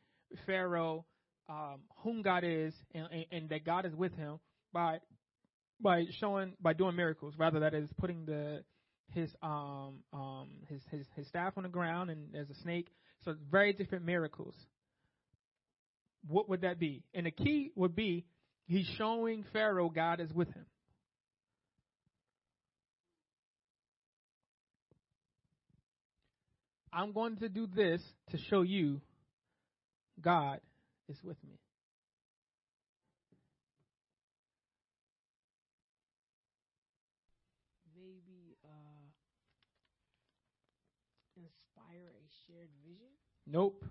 Pharaoh 0.47 1.05
um, 1.49 1.81
whom 2.03 2.23
God 2.23 2.45
is 2.45 2.73
and, 2.95 3.07
and, 3.11 3.25
and 3.31 3.49
that 3.51 3.65
God 3.65 3.85
is 3.85 3.95
with 3.95 4.15
him 4.15 4.39
by 4.73 4.99
by 5.81 6.05
showing 6.21 6.55
by 6.61 6.73
doing 6.73 6.97
miracles. 6.97 7.35
Rather, 7.37 7.61
that 7.61 7.75
is 7.75 7.89
putting 7.99 8.25
the 8.25 8.63
his 9.11 9.31
um 9.43 9.97
um 10.13 10.49
his 10.69 10.81
his 10.91 11.07
his 11.17 11.27
staff 11.29 11.55
on 11.57 11.65
the 11.65 11.69
ground 11.69 12.11
and 12.11 12.33
there's 12.33 12.51
a 12.51 12.55
snake. 12.63 12.89
So 13.25 13.35
very 13.51 13.73
different 13.73 14.05
miracles. 14.05 14.55
What 16.27 16.49
would 16.49 16.63
that 16.63 16.79
be? 16.79 17.03
And 17.13 17.27
the 17.27 17.31
key 17.31 17.71
would 17.75 17.95
be 17.95 18.25
he's 18.67 18.87
showing 18.99 19.45
Pharaoh 19.53 19.91
God 19.91 20.21
is 20.21 20.33
with 20.33 20.49
him. 20.49 20.67
I'm 26.93 27.13
going 27.13 27.37
to 27.39 27.49
do 27.49 27.67
this 27.67 28.01
to 28.31 28.39
show 28.51 28.63
you 28.63 29.01
God 30.21 30.61
is 31.09 31.17
with 31.25 31.37
me. 31.43 31.59
Maybe 37.97 38.57
uh, 38.65 39.07
inspire 41.37 42.13
a 42.13 42.27
shared 42.47 42.69
vision. 42.87 43.09
Nope. 43.45 43.85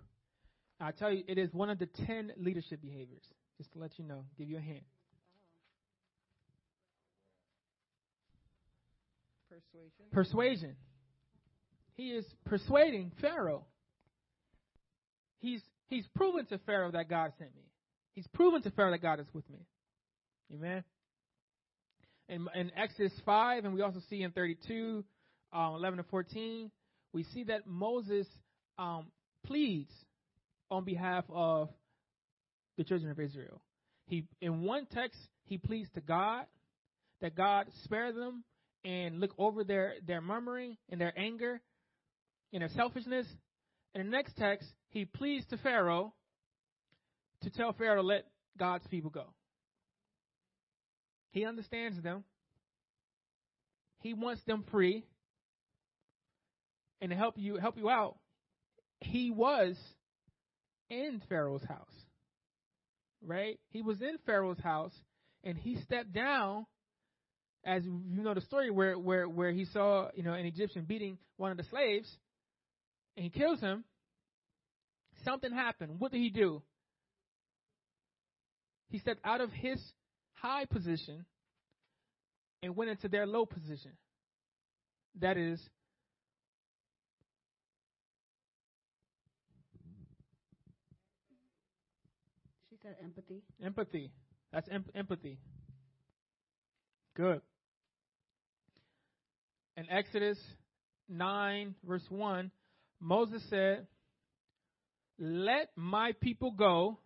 I 0.80 0.92
tell 0.92 1.12
you, 1.12 1.24
it 1.28 1.38
is 1.38 1.54
one 1.54 1.70
of 1.70 1.80
the 1.80 1.88
ten 2.06 2.32
leadership 2.38 2.82
behaviors. 2.82 3.24
Just 3.58 3.72
to 3.74 3.80
let 3.80 3.92
you 3.98 4.06
know, 4.06 4.26
give 4.38 4.50
you 4.50 4.58
a 4.58 4.62
hint. 4.62 4.84
Persuasion. 9.50 10.06
Persuasion. 10.12 10.76
He 11.96 12.10
is 12.10 12.26
persuading 12.46 13.12
Pharaoh. 13.22 13.66
He's 15.40 15.62
he's 15.88 16.08
proven 16.16 16.46
to 16.48 16.58
Pharaoh 16.60 16.92
that 16.92 17.10
God 17.10 17.34
sent 17.38 17.56
me. 17.56 17.64
He's 18.14 18.28
proven 18.28 18.62
to 18.64 18.72
Pharaoh 18.72 18.92
that 18.92 19.02
God 19.02 19.20
is 19.20 19.28
with 19.34 19.48
me. 19.50 19.60
Amen. 20.54 20.84
In, 22.30 22.48
in 22.56 22.72
Exodus 22.78 23.12
5, 23.26 23.66
and 23.66 23.74
we 23.74 23.82
also 23.82 24.00
see 24.10 24.22
in 24.22 24.32
32, 24.32 25.04
um, 25.52 25.76
11 25.76 25.98
to 25.98 26.04
14, 26.04 26.72
we 27.12 27.24
see 27.34 27.44
that 27.46 27.68
Moses 27.68 28.28
um, 28.78 29.08
pleads 29.46 29.92
on 30.72 30.84
behalf 30.84 31.26
of 31.30 31.70
the 32.78 32.84
children 32.84 33.12
of 33.12 33.20
Israel. 33.20 33.62
He 34.06 34.26
in 34.42 34.64
one 34.64 34.86
text 34.86 35.18
he 35.46 35.58
pleads 35.58 35.90
to 35.96 36.02
God 36.02 36.46
that 37.22 37.36
God 37.36 37.68
spare 37.84 38.12
them 38.12 38.44
and 38.84 39.20
look 39.20 39.34
over 39.38 39.64
their, 39.64 39.94
their 40.06 40.22
murmuring 40.22 40.78
and 40.90 41.00
their 41.00 41.18
anger 41.18 41.62
and 42.52 42.62
their 42.62 42.70
selfishness. 42.70 43.26
In 43.96 44.06
the 44.06 44.10
next 44.10 44.36
text, 44.38 44.68
he 44.90 45.06
pleads 45.06 45.46
to 45.48 45.58
Pharaoh 45.58 46.14
to 47.42 47.50
tell 47.50 47.74
Pharaoh 47.74 48.02
to 48.02 48.08
let 48.08 48.26
God's 48.58 48.86
people 48.88 49.10
go. 49.10 49.26
He 51.32 51.46
understands 51.46 52.02
them. 52.02 52.24
He 54.02 54.14
wants 54.14 54.42
them 54.46 54.64
free. 54.70 55.06
And 57.02 57.10
to 57.10 57.16
help 57.16 57.36
you 57.38 57.58
help 57.58 57.78
you 57.78 57.90
out, 57.90 58.18
he 59.00 59.32
was 59.32 59.76
in 60.90 61.22
Pharaoh's 61.28 61.64
house. 61.64 62.03
Right? 63.26 63.60
He 63.70 63.82
was 63.82 64.02
in 64.02 64.18
Pharaoh's 64.26 64.60
house 64.60 64.94
and 65.44 65.58
he 65.58 65.78
stepped 65.82 66.14
down 66.14 66.66
as 67.66 67.84
you 67.86 68.22
know 68.22 68.34
the 68.34 68.42
story 68.42 68.70
where 68.70 68.98
where 68.98 69.28
where 69.28 69.52
he 69.52 69.66
saw, 69.66 70.10
you 70.16 70.24
know, 70.24 70.34
an 70.34 70.46
Egyptian 70.46 70.84
beating 70.84 71.18
one 71.38 71.52
of 71.52 71.58
the 71.58 71.64
slaves 71.64 72.10
and 73.16 73.24
he 73.24 73.30
kills 73.30 73.60
him. 73.60 73.84
Something 75.24 75.54
happened. 75.54 76.00
What 76.00 76.12
did 76.12 76.20
he 76.20 76.30
do? 76.30 76.62
He 78.90 79.00
stepped 79.00 79.22
out 79.24 79.42
of 79.42 79.52
his 79.52 79.80
high 80.34 80.66
position 80.66 81.26
and 82.62 82.76
went 82.76 82.92
into 82.92 83.08
their 83.08 83.26
low 83.26 83.46
position. 83.46 83.92
That 85.22 85.38
is 85.38 85.60
Said 92.84 92.96
empathy. 93.02 93.42
empathy. 93.64 94.12
That's 94.52 94.68
em- 94.70 94.86
empathy. 94.94 95.40
Good. 97.16 97.42
In 99.78 99.90
Exodus 99.90 100.38
9, 101.08 101.76
verse 101.88 102.04
1, 102.10 102.52
Moses 103.00 103.42
said, 103.50 103.88
Let 105.18 105.70
my 105.76 106.12
people 106.22 106.52
go 106.52 107.00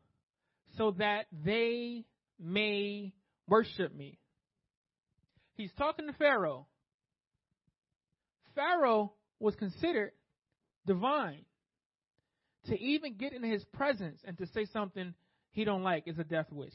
so 0.77 0.95
that 0.97 1.27
they 1.31 2.05
may 2.39 3.13
worship 3.47 3.95
me. 3.95 4.17
He's 5.53 5.71
talking 5.77 6.07
to 6.07 6.13
Pharaoh. 6.13 6.67
Pharaoh 8.55 9.13
was 9.39 9.55
considered 9.55 10.11
divine. 10.87 11.45
To 12.65 12.77
even 12.77 13.15
get 13.15 13.31
in 13.31 13.43
his 13.43 13.63
presence 13.65 14.19
and 14.25 14.37
to 14.39 14.47
say 14.47 14.65
something 14.65 15.13
he 15.51 15.63
don't 15.63 15.83
like 15.83 16.07
is 16.07 16.19
a 16.19 16.23
death 16.23 16.51
wish. 16.51 16.73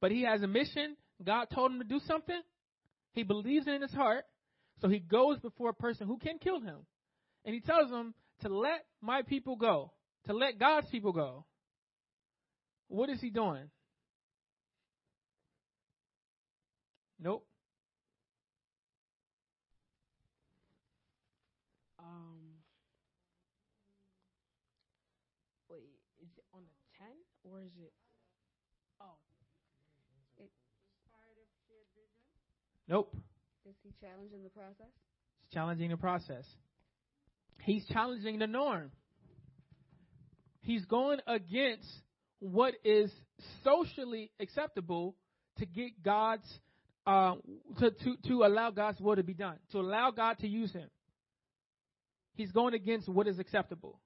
But 0.00 0.10
he 0.10 0.22
has 0.22 0.42
a 0.42 0.46
mission. 0.46 0.96
God 1.22 1.48
told 1.54 1.72
him 1.72 1.78
to 1.78 1.84
do 1.84 2.00
something. 2.06 2.40
He 3.12 3.22
believes 3.22 3.66
it 3.66 3.74
in 3.74 3.82
his 3.82 3.92
heart. 3.92 4.24
So 4.80 4.88
he 4.88 4.98
goes 4.98 5.38
before 5.40 5.70
a 5.70 5.74
person 5.74 6.06
who 6.06 6.18
can 6.18 6.38
kill 6.38 6.60
him. 6.60 6.78
And 7.44 7.54
he 7.54 7.60
tells 7.60 7.90
them 7.90 8.14
to 8.42 8.48
let 8.48 8.84
my 9.02 9.22
people 9.22 9.56
go, 9.56 9.92
to 10.26 10.32
let 10.32 10.58
God's 10.58 10.88
people 10.90 11.12
go. 11.12 11.44
What 12.88 13.10
is 13.10 13.20
he 13.20 13.30
doing? 13.30 13.70
Nope. 17.22 17.46
Um, 21.98 22.56
wait, 25.68 25.82
is 26.30 26.38
it 26.38 26.44
on 26.54 26.62
the 26.62 26.76
ten 26.98 27.16
or 27.44 27.60
is 27.60 27.72
it? 27.82 27.92
Oh, 29.00 29.18
It, 30.38 30.50
Nope. 32.88 33.16
Is 33.68 33.74
he 33.82 33.90
challenging 34.00 34.42
the 34.42 34.50
process? 34.50 34.92
He's 35.40 35.54
challenging 35.54 35.90
the 35.90 35.96
process. 35.96 36.44
He's 37.62 37.86
challenging 37.86 38.38
the 38.38 38.46
norm. 38.46 38.90
He's 40.62 40.84
going 40.84 41.18
against 41.26 41.88
what 42.38 42.74
is 42.84 43.10
socially 43.64 44.30
acceptable 44.40 45.16
to 45.58 45.66
get 45.66 46.02
God's 46.02 46.46
uh, 47.06 47.34
to, 47.78 47.90
to 47.90 48.16
to 48.28 48.44
allow 48.44 48.70
God's 48.70 49.00
will 49.00 49.16
to 49.16 49.22
be 49.22 49.34
done, 49.34 49.56
to 49.72 49.78
allow 49.78 50.10
God 50.10 50.38
to 50.38 50.48
use 50.48 50.72
him. 50.72 50.88
He's 52.34 52.52
going 52.52 52.74
against 52.74 53.08
what 53.08 53.26
is 53.26 53.38
acceptable. 53.38 54.00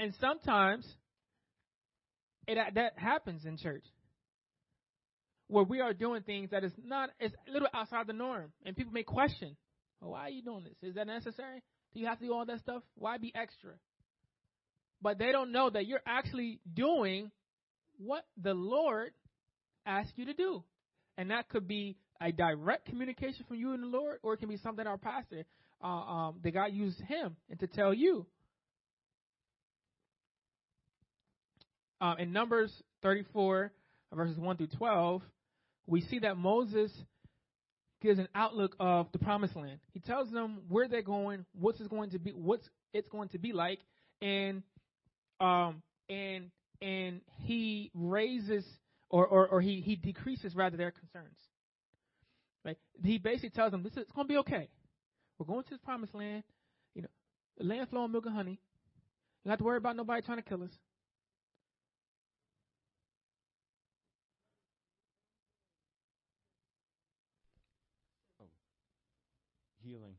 And 0.00 0.14
sometimes 0.18 0.86
it 2.48 2.56
that 2.74 2.98
happens 2.98 3.44
in 3.44 3.58
church 3.58 3.84
where 5.46 5.62
we 5.62 5.82
are 5.82 5.92
doing 5.92 6.22
things 6.22 6.50
that 6.52 6.64
is 6.64 6.72
not 6.82 7.10
is 7.20 7.32
a 7.46 7.52
little 7.52 7.68
outside 7.74 8.06
the 8.06 8.14
norm, 8.14 8.50
and 8.64 8.74
people 8.74 8.94
may 8.94 9.02
question, 9.02 9.58
well, 10.00 10.12
"Why 10.12 10.20
are 10.20 10.30
you 10.30 10.42
doing 10.42 10.64
this? 10.64 10.76
Is 10.82 10.94
that 10.94 11.06
necessary? 11.06 11.62
Do 11.92 12.00
you 12.00 12.06
have 12.06 12.18
to 12.20 12.24
do 12.24 12.32
all 12.32 12.46
that 12.46 12.60
stuff? 12.60 12.82
Why 12.94 13.18
be 13.18 13.30
extra?" 13.34 13.72
But 15.02 15.18
they 15.18 15.32
don't 15.32 15.52
know 15.52 15.68
that 15.68 15.86
you're 15.86 16.02
actually 16.06 16.60
doing 16.72 17.30
what 17.98 18.24
the 18.42 18.54
Lord 18.54 19.12
asked 19.84 20.16
you 20.16 20.24
to 20.24 20.34
do, 20.34 20.64
and 21.18 21.30
that 21.30 21.50
could 21.50 21.68
be 21.68 21.98
a 22.22 22.32
direct 22.32 22.86
communication 22.86 23.44
from 23.46 23.58
you 23.58 23.74
and 23.74 23.82
the 23.82 23.86
Lord, 23.86 24.20
or 24.22 24.32
it 24.32 24.38
can 24.38 24.48
be 24.48 24.56
something 24.56 24.86
our 24.86 24.96
pastor, 24.96 25.44
uh, 25.84 25.86
um, 25.86 26.40
that 26.42 26.52
God 26.52 26.72
used 26.72 27.02
him 27.02 27.36
and 27.50 27.60
to 27.60 27.66
tell 27.66 27.92
you. 27.92 28.26
Uh, 32.00 32.14
in 32.18 32.32
Numbers 32.32 32.72
34, 33.02 33.72
verses 34.14 34.38
1 34.38 34.56
through 34.56 34.68
12, 34.68 35.22
we 35.86 36.00
see 36.02 36.20
that 36.20 36.36
Moses 36.36 36.90
gives 38.00 38.18
an 38.18 38.28
outlook 38.34 38.74
of 38.80 39.08
the 39.12 39.18
promised 39.18 39.56
land. 39.56 39.78
He 39.92 40.00
tells 40.00 40.30
them 40.30 40.60
where 40.68 40.88
they're 40.88 41.02
going, 41.02 41.44
what's 41.52 41.78
it's 41.80 41.88
going 41.88 42.10
to 42.10 42.18
be, 42.18 42.30
what's 42.30 42.66
it's 42.92 43.08
going 43.08 43.28
to 43.30 43.38
be 43.38 43.52
like, 43.52 43.80
and 44.22 44.62
um 45.40 45.82
and 46.08 46.50
and 46.80 47.20
he 47.44 47.90
raises 47.94 48.64
or 49.10 49.26
or, 49.26 49.48
or 49.48 49.60
he 49.60 49.80
he 49.80 49.96
decreases 49.96 50.54
rather 50.54 50.76
their 50.76 50.90
concerns. 50.90 51.36
Right? 52.64 52.78
He 53.02 53.18
basically 53.18 53.50
tells 53.50 53.72
them 53.72 53.82
this 53.82 53.92
is 53.92 53.98
it's 53.98 54.12
going 54.12 54.26
to 54.26 54.32
be 54.32 54.38
okay. 54.38 54.68
We're 55.38 55.46
going 55.46 55.64
to 55.64 55.70
this 55.70 55.80
promised 55.84 56.14
land. 56.14 56.42
You 56.94 57.02
know, 57.02 57.08
land 57.60 57.88
flowing 57.88 58.12
milk 58.12 58.26
and 58.26 58.34
honey. 58.34 58.52
You 58.52 59.48
don't 59.48 59.52
have 59.52 59.58
to 59.58 59.64
worry 59.64 59.78
about 59.78 59.96
nobody 59.96 60.22
trying 60.22 60.38
to 60.38 60.42
kill 60.42 60.62
us. 60.62 60.70
Healing. 69.90 70.14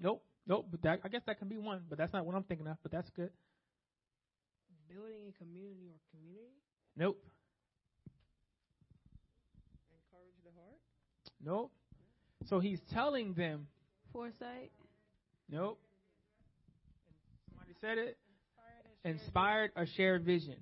Nope, 0.00 0.24
nope. 0.48 0.66
But 0.70 0.82
that, 0.82 1.00
I 1.04 1.08
guess 1.08 1.22
that 1.26 1.38
can 1.38 1.48
be 1.48 1.58
one, 1.58 1.82
but 1.88 1.96
that's 1.96 2.12
not 2.12 2.26
what 2.26 2.34
I'm 2.34 2.42
thinking 2.42 2.66
of. 2.66 2.76
But 2.82 2.90
that's 2.90 3.08
good. 3.10 3.30
Building 4.88 5.28
a 5.28 5.38
community 5.38 5.90
or 5.92 5.98
community? 6.10 6.56
Nope, 6.96 7.18
Encourage 9.92 10.34
the 10.44 10.50
heart? 10.60 10.80
nope. 11.44 11.70
So 12.48 12.58
he's 12.58 12.80
telling 12.92 13.34
them, 13.34 13.66
Foresight. 14.12 14.72
nope. 15.48 15.78
Somebody 17.50 17.74
said 17.80 17.98
it. 17.98 18.18
Inspired 19.04 19.70
a 19.76 19.86
shared 19.86 20.24
vision. 20.24 20.56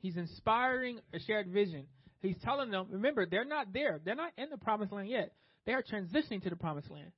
He's 0.00 0.16
inspiring 0.16 1.00
a 1.12 1.18
shared 1.20 1.48
vision. 1.48 1.84
He's 2.22 2.36
telling 2.42 2.70
them, 2.70 2.86
remember, 2.90 3.26
they're 3.26 3.44
not 3.44 3.72
there. 3.74 4.00
They're 4.04 4.14
not 4.14 4.32
in 4.38 4.48
the 4.50 4.56
promised 4.56 4.92
land 4.92 5.08
yet. 5.08 5.32
They 5.66 5.72
are 5.72 5.82
transitioning 5.82 6.42
to 6.44 6.50
the 6.50 6.56
promised 6.56 6.90
land. 6.90 7.10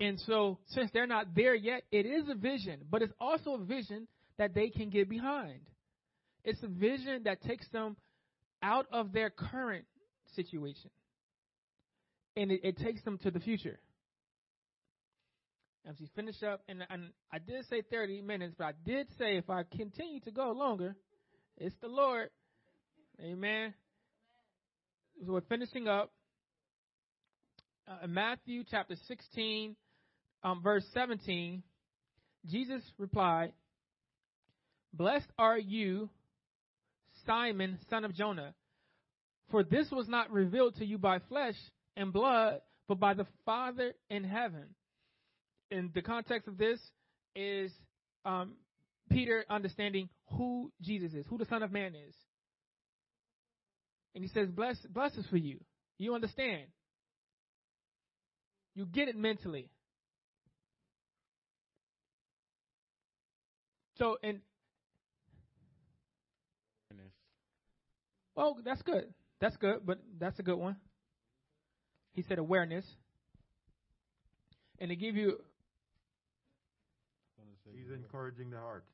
And 0.00 0.18
so, 0.20 0.58
since 0.68 0.90
they're 0.92 1.06
not 1.06 1.34
there 1.36 1.54
yet, 1.54 1.82
it 1.92 2.06
is 2.06 2.24
a 2.30 2.34
vision, 2.34 2.80
but 2.90 3.02
it's 3.02 3.12
also 3.20 3.54
a 3.54 3.58
vision 3.58 4.08
that 4.38 4.54
they 4.54 4.70
can 4.70 4.88
get 4.88 5.10
behind. 5.10 5.60
It's 6.42 6.62
a 6.62 6.68
vision 6.68 7.24
that 7.24 7.42
takes 7.42 7.68
them 7.68 7.96
out 8.62 8.86
of 8.90 9.12
their 9.12 9.28
current 9.28 9.84
situation. 10.34 10.90
And 12.34 12.50
it, 12.50 12.60
it 12.64 12.78
takes 12.78 13.02
them 13.04 13.18
to 13.18 13.30
the 13.30 13.40
future. 13.40 13.78
As 15.86 15.96
we 16.00 16.08
finish 16.16 16.42
up, 16.42 16.62
and, 16.66 16.82
and 16.88 17.10
I 17.30 17.38
did 17.38 17.66
say 17.68 17.82
30 17.82 18.22
minutes, 18.22 18.54
but 18.56 18.64
I 18.64 18.72
did 18.86 19.06
say 19.18 19.36
if 19.36 19.50
I 19.50 19.64
continue 19.64 20.20
to 20.20 20.30
go 20.30 20.52
longer, 20.52 20.96
it's 21.58 21.74
the 21.82 21.88
Lord. 21.88 22.30
Amen. 23.22 23.74
So 25.26 25.32
we're 25.32 25.40
finishing 25.42 25.88
up. 25.88 26.10
Uh, 27.86 28.06
Matthew 28.06 28.62
chapter 28.70 28.94
16, 29.08 29.76
um, 30.42 30.62
verse 30.62 30.84
17, 30.94 31.62
Jesus 32.46 32.82
replied, 32.98 33.52
Blessed 34.92 35.28
are 35.38 35.58
you, 35.58 36.08
Simon, 37.26 37.78
son 37.88 38.04
of 38.04 38.14
Jonah, 38.14 38.54
for 39.50 39.62
this 39.62 39.90
was 39.90 40.08
not 40.08 40.30
revealed 40.30 40.76
to 40.76 40.84
you 40.84 40.98
by 40.98 41.18
flesh 41.28 41.54
and 41.96 42.12
blood, 42.12 42.60
but 42.88 42.98
by 42.98 43.14
the 43.14 43.26
Father 43.44 43.92
in 44.08 44.24
heaven. 44.24 44.66
And 45.70 45.92
the 45.94 46.02
context 46.02 46.48
of 46.48 46.58
this 46.58 46.80
is 47.36 47.70
um, 48.24 48.54
Peter 49.10 49.44
understanding 49.48 50.08
who 50.32 50.72
Jesus 50.80 51.12
is, 51.12 51.26
who 51.28 51.38
the 51.38 51.44
Son 51.46 51.62
of 51.62 51.70
Man 51.70 51.94
is. 51.94 52.14
And 54.14 54.24
he 54.24 54.30
says, 54.30 54.48
Bless, 54.48 54.76
is 55.16 55.26
for 55.26 55.36
you. 55.36 55.60
You 55.98 56.14
understand. 56.14 56.64
You 58.74 58.86
get 58.86 59.08
it 59.08 59.16
mentally. 59.16 59.68
So, 64.00 64.16
and. 64.22 64.40
Oh, 68.34 68.56
that's 68.64 68.80
good. 68.80 69.12
That's 69.42 69.56
good, 69.58 69.80
but 69.84 69.98
that's 70.18 70.38
a 70.38 70.42
good 70.42 70.56
one. 70.56 70.76
He 72.14 72.22
said 72.22 72.38
awareness. 72.38 72.86
And 74.78 74.88
to 74.88 74.96
give 74.96 75.16
you, 75.16 75.36
He's 77.76 77.90
encouraging 77.94 78.50
the 78.50 78.56
heart. 78.56 78.84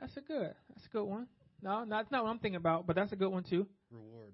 that's 0.00 0.16
a 0.16 0.20
good, 0.20 0.54
that's 0.68 0.86
a 0.86 0.88
good 0.90 1.04
one. 1.04 1.26
No, 1.60 1.84
that's 1.88 2.10
not 2.12 2.22
what 2.22 2.30
I'm 2.30 2.38
thinking 2.38 2.56
about, 2.56 2.86
but 2.86 2.94
that's 2.94 3.10
a 3.10 3.16
good 3.16 3.30
one 3.30 3.42
too. 3.42 3.66
Reward. 3.90 4.32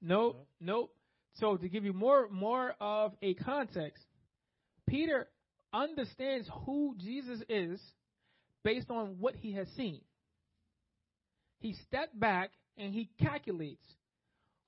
Nope, 0.00 0.46
nope. 0.60 0.94
So 1.34 1.56
to 1.56 1.68
give 1.68 1.84
you 1.84 1.92
more, 1.92 2.28
more 2.30 2.74
of 2.80 3.12
a 3.22 3.34
context, 3.34 4.04
Peter 4.88 5.26
understands 5.72 6.48
who 6.64 6.94
Jesus 6.98 7.40
is 7.48 7.80
based 8.64 8.90
on 8.90 9.16
what 9.18 9.34
he 9.36 9.52
has 9.52 9.68
seen. 9.76 10.00
He 11.60 11.74
stepped 11.86 12.18
back 12.18 12.50
and 12.76 12.92
he 12.92 13.08
calculates 13.20 13.84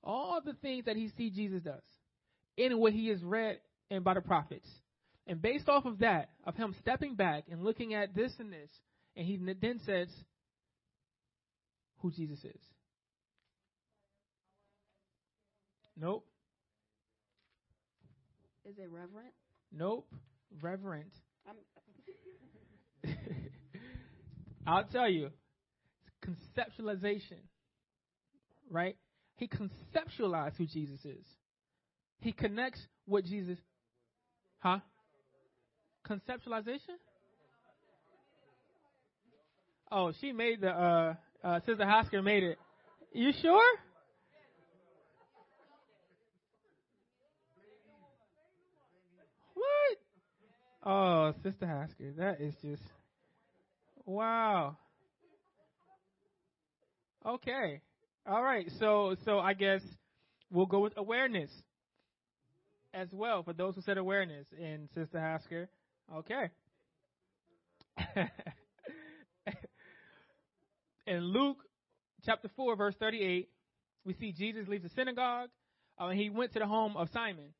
all 0.03 0.39
the 0.43 0.53
things 0.53 0.85
that 0.85 0.95
he 0.95 1.11
sees 1.17 1.33
Jesus 1.33 1.61
does 1.61 1.81
in 2.57 2.77
what 2.77 2.93
he 2.93 3.09
has 3.09 3.21
read 3.23 3.59
and 3.89 4.03
by 4.03 4.13
the 4.13 4.21
prophets. 4.21 4.67
And 5.27 5.41
based 5.41 5.67
off 5.67 5.85
of 5.85 5.99
that, 5.99 6.29
of 6.45 6.55
him 6.55 6.75
stepping 6.81 7.15
back 7.15 7.45
and 7.49 7.63
looking 7.63 7.93
at 7.95 8.15
this 8.15 8.31
and 8.39 8.51
this, 8.51 8.69
and 9.15 9.25
he 9.25 9.37
then 9.37 9.79
says 9.85 10.07
who 11.99 12.11
Jesus 12.11 12.39
is. 12.43 12.61
Nope. 15.97 16.27
Is 18.69 18.77
it 18.77 18.89
reverent? 18.91 19.33
Nope. 19.71 20.07
Reverent. 20.61 21.11
I'll 24.65 24.85
tell 24.85 25.09
you. 25.09 25.29
Conceptualization. 26.23 27.39
Right? 28.69 28.95
He 29.35 29.47
conceptualized 29.47 30.57
who 30.57 30.65
Jesus 30.65 31.03
is. 31.05 31.25
He 32.19 32.31
connects 32.31 32.79
what 33.05 33.25
Jesus. 33.25 33.59
Huh? 34.59 34.79
Conceptualization? 36.09 36.97
Oh, 39.91 40.11
she 40.19 40.31
made 40.31 40.61
the, 40.61 40.69
uh, 40.69 41.13
uh, 41.43 41.59
Sister 41.65 41.85
Hasker 41.85 42.23
made 42.23 42.43
it. 42.43 42.57
You 43.13 43.31
sure? 43.41 43.77
What? 49.53 49.97
Oh, 50.83 51.33
Sister 51.43 51.67
Hasker, 51.67 52.13
that 52.17 52.41
is 52.41 52.55
just 52.61 52.83
wow. 54.05 54.77
Okay. 57.25 57.81
All 58.27 58.43
right. 58.43 58.69
So 58.79 59.15
so 59.25 59.39
I 59.39 59.53
guess 59.53 59.81
we'll 60.51 60.65
go 60.65 60.79
with 60.79 60.93
awareness 60.97 61.49
as 62.93 63.07
well 63.11 63.43
for 63.43 63.53
those 63.53 63.75
who 63.75 63.81
said 63.81 63.97
awareness 63.97 64.47
in 64.57 64.87
Sister 64.93 65.19
Hasker. 65.19 65.67
Okay. 66.15 66.49
in 71.07 71.19
Luke 71.19 71.57
chapter 72.25 72.49
4 72.55 72.75
verse 72.75 72.95
38, 72.99 73.49
we 74.05 74.13
see 74.13 74.31
Jesus 74.31 74.67
leaves 74.67 74.83
the 74.83 74.89
synagogue 74.95 75.49
uh, 75.99 76.07
and 76.07 76.19
he 76.19 76.29
went 76.29 76.53
to 76.53 76.59
the 76.59 76.67
home 76.67 76.95
of 76.95 77.09
Simon. 77.13 77.53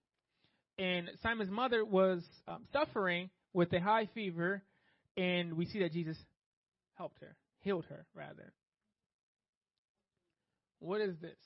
And 0.77 1.09
Simon's 1.23 1.51
mother 1.51 1.83
was 1.85 2.21
um, 2.47 2.65
suffering 2.73 3.29
with 3.53 3.71
a 3.73 3.79
high 3.79 4.07
fever 4.13 4.61
and 5.17 5.53
we 5.53 5.65
see 5.65 5.79
that 5.79 5.93
Jesus 5.93 6.17
helped 6.95 7.19
her, 7.19 7.35
healed 7.61 7.85
her 7.89 8.05
rather. 8.13 8.53
What 10.79 11.01
is 11.01 11.15
this? 11.21 11.37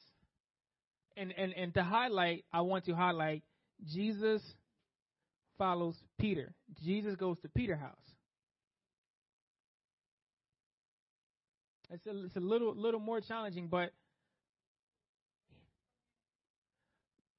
And 1.18 1.34
and 1.38 1.54
and 1.54 1.74
to 1.74 1.84
highlight, 1.84 2.46
I 2.54 2.62
want 2.62 2.86
to 2.86 2.96
highlight 2.96 3.44
Jesus 3.86 4.42
follows 5.58 5.96
Peter. 6.20 6.54
Jesus 6.84 7.16
goes 7.16 7.38
to 7.42 7.50
Peter 7.50 7.76
house. 7.76 7.98
It's 11.92 12.06
a, 12.06 12.26
it's 12.26 12.36
a 12.36 12.40
little 12.40 12.76
little 12.76 13.00
more 13.00 13.20
challenging, 13.22 13.68
but 13.68 13.92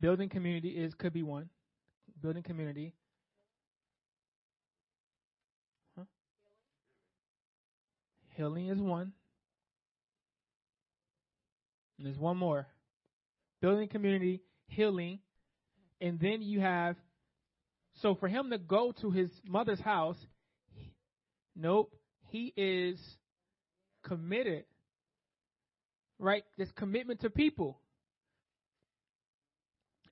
building 0.01 0.29
community 0.29 0.71
is 0.71 0.93
could 0.95 1.13
be 1.13 1.23
one. 1.23 1.49
Building 2.21 2.43
community. 2.43 2.93
Healing 8.41 8.69
is 8.69 8.79
one. 8.79 9.13
And 11.99 12.07
there's 12.07 12.17
one 12.17 12.39
more. 12.39 12.67
Building 13.61 13.87
community, 13.87 14.41
healing, 14.69 15.19
and 16.01 16.19
then 16.19 16.41
you 16.41 16.59
have 16.61 16.97
so 18.01 18.15
for 18.15 18.29
him 18.29 18.49
to 18.49 18.57
go 18.57 18.95
to 19.03 19.11
his 19.11 19.29
mother's 19.47 19.81
house, 19.81 20.17
he, 20.73 20.91
nope, 21.55 21.93
he 22.31 22.55
is 22.57 22.99
committed. 24.07 24.65
Right? 26.19 26.45
This 26.57 26.71
commitment 26.77 27.21
to 27.21 27.29
people. 27.29 27.79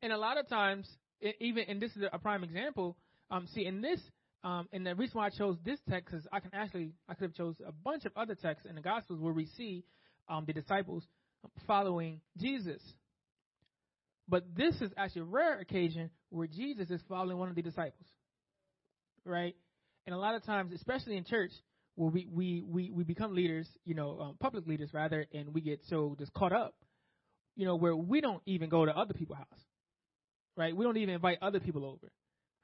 And 0.03 0.13
a 0.13 0.19
lot 0.19 0.37
of 0.37 0.51
times, 0.51 0.87
even 1.41 1.65
and 1.67 1.81
this 1.81 1.93
is 1.93 2.03
a 2.13 2.19
prime 2.19 2.45
example. 2.45 2.95
Um, 3.31 3.49
see, 3.55 3.65
in 3.65 3.81
this, 3.81 4.01
um, 4.45 4.69
and 4.73 4.87
the 4.87 4.95
reason 4.95 5.19
why 5.19 5.27
I 5.27 5.31
chose 5.31 5.57
this 5.65 5.81
text 5.91 6.15
is 6.15 6.27
I 6.33 6.41
can 6.41 6.55
actually 6.55 6.93
I 7.09 7.15
could 7.15 7.25
have 7.25 7.35
chose 7.35 7.57
a 7.67 7.73
bunch 7.73 8.05
of 8.05 8.13
other 8.17 8.35
texts 8.35 8.67
in 8.69 8.77
the 8.77 8.81
Gospels 8.81 9.21
where 9.21 9.33
we 9.33 9.47
see 9.57 9.85
um, 10.29 10.45
the 10.47 10.53
disciples 10.53 11.03
following 11.67 12.21
Jesus. 12.37 12.81
But 14.29 14.45
this 14.57 14.75
is 14.81 14.91
actually 14.97 15.23
a 15.23 15.25
rare 15.25 15.59
occasion 15.59 16.11
where 16.31 16.47
Jesus 16.47 16.91
is 16.91 17.01
following 17.09 17.39
one 17.39 17.49
of 17.49 17.57
the 17.57 17.63
disciples, 17.63 18.07
right? 19.25 19.57
And 20.07 20.15
a 20.15 20.19
lot 20.19 20.35
of 20.35 20.45
times, 20.45 20.73
especially 20.73 21.17
in 21.17 21.25
church, 21.25 21.51
where 21.97 22.11
we 22.11 22.29
we 22.31 22.63
we, 22.65 22.91
we 22.91 23.05
become 23.05 23.35
leaders, 23.35 23.67
you 23.85 23.95
know, 23.95 24.21
um, 24.21 24.37
public 24.39 24.67
leaders 24.67 24.91
rather, 24.93 25.27
and 25.33 25.53
we 25.53 25.61
get 25.61 25.81
so 25.89 26.15
just 26.19 26.33
caught 26.33 26.53
up, 26.53 26.75
you 27.57 27.65
know, 27.65 27.75
where 27.75 27.97
we 27.97 28.21
don't 28.21 28.43
even 28.47 28.69
go 28.69 28.87
to 28.87 28.97
other 28.97 29.15
people's 29.15 29.39
house, 29.39 29.61
right? 30.57 30.77
We 30.77 30.85
don't 30.85 30.97
even 30.97 31.15
invite 31.15 31.39
other 31.43 31.59
people 31.59 31.85
over, 31.85 32.13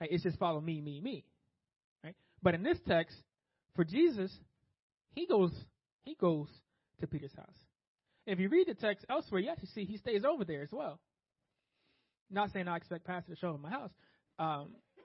right? 0.00 0.10
It's 0.12 0.22
just 0.22 0.38
follow 0.38 0.60
me, 0.60 0.80
me, 0.80 1.00
me? 1.00 1.24
But 2.44 2.54
in 2.54 2.62
this 2.62 2.78
text, 2.86 3.16
for 3.74 3.84
Jesus, 3.84 4.30
he 5.12 5.26
goes 5.26 5.50
he 6.02 6.14
goes 6.14 6.48
to 7.00 7.06
Peter's 7.06 7.34
house. 7.34 7.56
If 8.26 8.38
you 8.38 8.50
read 8.50 8.68
the 8.68 8.74
text 8.74 9.06
elsewhere, 9.08 9.40
you 9.40 9.50
actually 9.50 9.70
see 9.74 9.84
he 9.86 9.96
stays 9.96 10.24
over 10.24 10.44
there 10.44 10.62
as 10.62 10.68
well. 10.70 11.00
Not 12.30 12.52
saying 12.52 12.68
I 12.68 12.76
expect 12.76 13.06
pastor 13.06 13.34
to 13.34 13.38
show 13.38 13.48
up 13.48 13.54
at 13.56 13.60
my 13.62 13.70
house, 13.70 13.90
um, 14.38 14.68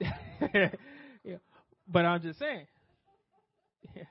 yeah, 1.24 1.36
but 1.88 2.04
I'm 2.04 2.22
just 2.22 2.38
saying. 2.38 2.66
Yeah. 3.96 4.02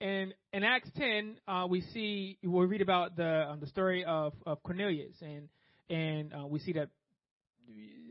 And 0.00 0.34
in 0.52 0.64
Acts 0.64 0.90
10, 0.96 1.36
uh, 1.46 1.66
we 1.68 1.82
see 1.92 2.38
we 2.42 2.64
read 2.64 2.80
about 2.80 3.16
the 3.16 3.50
um, 3.50 3.60
the 3.60 3.68
story 3.68 4.04
of, 4.04 4.32
of 4.44 4.60
Cornelius, 4.64 5.14
and 5.20 5.48
and 5.88 6.32
uh, 6.32 6.46
we 6.46 6.58
see 6.58 6.72
that 6.72 6.88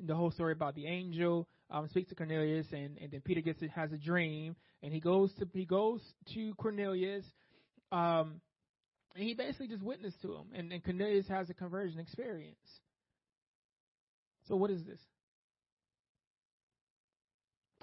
the 0.05 0.15
whole 0.15 0.31
story 0.31 0.53
about 0.53 0.75
the 0.75 0.85
angel 0.85 1.47
um, 1.71 1.87
speaks 1.89 2.09
to 2.09 2.15
Cornelius, 2.15 2.67
and, 2.71 2.97
and 2.99 3.11
then 3.11 3.21
Peter 3.21 3.41
gets 3.41 3.61
has 3.75 3.91
a 3.91 3.97
dream, 3.97 4.55
and 4.81 4.93
he 4.93 4.99
goes 4.99 5.31
to 5.39 5.47
he 5.53 5.65
goes 5.65 6.01
to 6.33 6.53
Cornelius, 6.55 7.25
um, 7.91 8.41
and 9.15 9.23
he 9.23 9.33
basically 9.33 9.67
just 9.67 9.83
witnessed 9.83 10.21
to 10.21 10.33
him, 10.35 10.47
and, 10.53 10.71
and 10.71 10.83
Cornelius 10.83 11.27
has 11.27 11.49
a 11.49 11.53
conversion 11.53 11.99
experience. 11.99 12.57
So 14.47 14.55
what 14.55 14.71
is 14.71 14.83
this? 14.83 14.99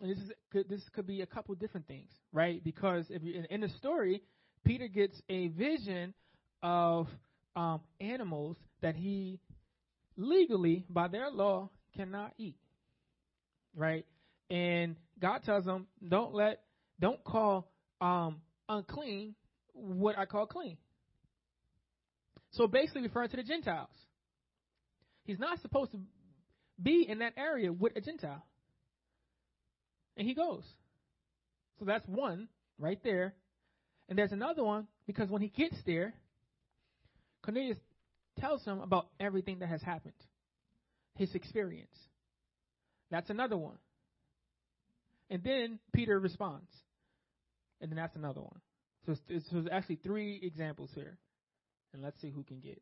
And 0.02 0.10
this 0.10 0.18
is 0.18 0.32
could, 0.52 0.68
this 0.68 0.82
could 0.94 1.06
be 1.06 1.22
a 1.22 1.26
couple 1.26 1.54
different 1.54 1.86
things, 1.86 2.10
right? 2.32 2.62
Because 2.62 3.06
if 3.08 3.22
you 3.22 3.34
in, 3.34 3.44
in 3.46 3.60
the 3.60 3.68
story, 3.78 4.22
Peter 4.64 4.88
gets 4.88 5.20
a 5.28 5.48
vision 5.48 6.12
of 6.62 7.06
um, 7.54 7.80
animals 8.00 8.56
that 8.82 8.96
he 8.96 9.40
legally, 10.16 10.84
by 10.90 11.08
their 11.08 11.30
law, 11.30 11.70
cannot 11.96 12.32
eat, 12.36 12.56
right? 13.76 14.04
And 14.50 14.96
God 15.20 15.42
tells 15.44 15.64
him, 15.64 15.86
"Don't 16.06 16.34
let, 16.34 16.62
don't 16.98 17.22
call 17.22 17.70
um, 18.00 18.40
unclean 18.68 19.34
what 19.72 20.18
I 20.18 20.24
call 20.24 20.46
clean." 20.46 20.78
So 22.52 22.66
basically, 22.66 23.02
referring 23.02 23.28
to 23.30 23.36
the 23.36 23.42
Gentiles. 23.42 23.90
He's 25.24 25.38
not 25.38 25.60
supposed 25.60 25.92
to 25.92 25.98
be 26.80 27.04
in 27.08 27.18
that 27.18 27.34
area 27.36 27.72
with 27.72 27.96
a 27.96 28.00
Gentile. 28.00 28.44
And 30.16 30.26
he 30.26 30.34
goes. 30.34 30.62
So 31.78 31.84
that's 31.84 32.06
one 32.06 32.48
right 32.78 32.98
there. 33.02 33.34
And 34.08 34.16
there's 34.18 34.32
another 34.32 34.64
one 34.64 34.86
because 35.06 35.28
when 35.28 35.42
he 35.42 35.48
gets 35.48 35.76
there, 35.84 36.14
Cornelius 37.44 37.78
tells 38.38 38.64
him 38.64 38.80
about 38.80 39.08
everything 39.18 39.58
that 39.58 39.68
has 39.68 39.82
happened, 39.82 40.14
his 41.16 41.34
experience. 41.34 41.96
That's 43.10 43.30
another 43.30 43.56
one. 43.56 43.78
And 45.30 45.42
then 45.42 45.78
Peter 45.92 46.18
responds. 46.18 46.70
And 47.80 47.90
then 47.90 47.96
that's 47.96 48.16
another 48.16 48.40
one. 48.40 48.60
So 49.04 49.12
it's, 49.12 49.20
it's, 49.28 49.50
so 49.50 49.58
it's 49.58 49.68
actually 49.70 49.96
three 49.96 50.40
examples 50.42 50.90
here. 50.94 51.18
And 51.92 52.02
let's 52.02 52.20
see 52.20 52.30
who 52.30 52.42
can 52.42 52.60
get. 52.60 52.80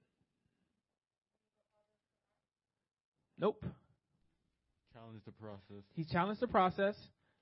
Nope. 3.39 3.65
Challenge 4.93 5.21
the 5.25 5.33
process. 5.33 5.85
He 5.95 6.05
challenged 6.05 6.41
the 6.41 6.49
process. 6.49 6.95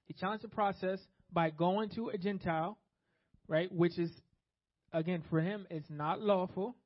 He 0.06 0.14
challenged 0.14 0.44
the 0.44 0.48
process 0.48 0.98
by 1.32 1.50
going 1.50 1.90
to 1.90 2.09
a 2.09 2.18
Gentile, 2.18 2.78
right? 3.46 3.70
Which 3.70 3.98
is, 3.98 4.10
again, 4.92 5.22
for 5.30 5.40
him, 5.40 5.66
it's 5.70 5.88
not 5.90 6.20
lawful. 6.20 6.76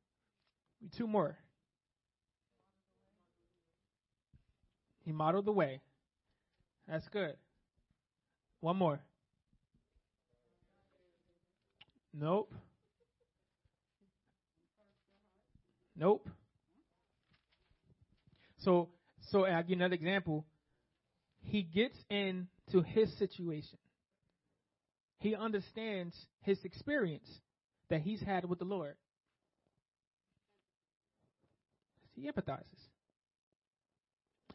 Two 0.99 1.07
more. 1.07 1.37
He 5.07 5.13
modeled 5.13 5.45
the 5.45 5.53
way. 5.53 5.81
That's 6.89 7.07
good. 7.09 7.37
One 8.61 8.77
more. 8.77 8.99
Nope. 12.13 12.53
Nope. 15.97 16.29
So, 18.59 18.89
so 19.31 19.47
I'll 19.47 19.63
give 19.63 19.79
another 19.79 19.95
example. 19.95 20.45
He 21.45 21.63
gets 21.63 21.97
into 22.11 22.83
his 22.85 23.17
situation. 23.17 23.79
He 25.21 25.37
understands 25.37 26.17
his 26.41 26.59
experience 26.65 27.29
that 27.91 28.01
he's 28.01 28.21
had 28.21 28.45
with 28.45 28.59
the 28.59 28.65
Lord. 28.65 28.97
He 32.17 32.29
empathizes. 32.29 32.86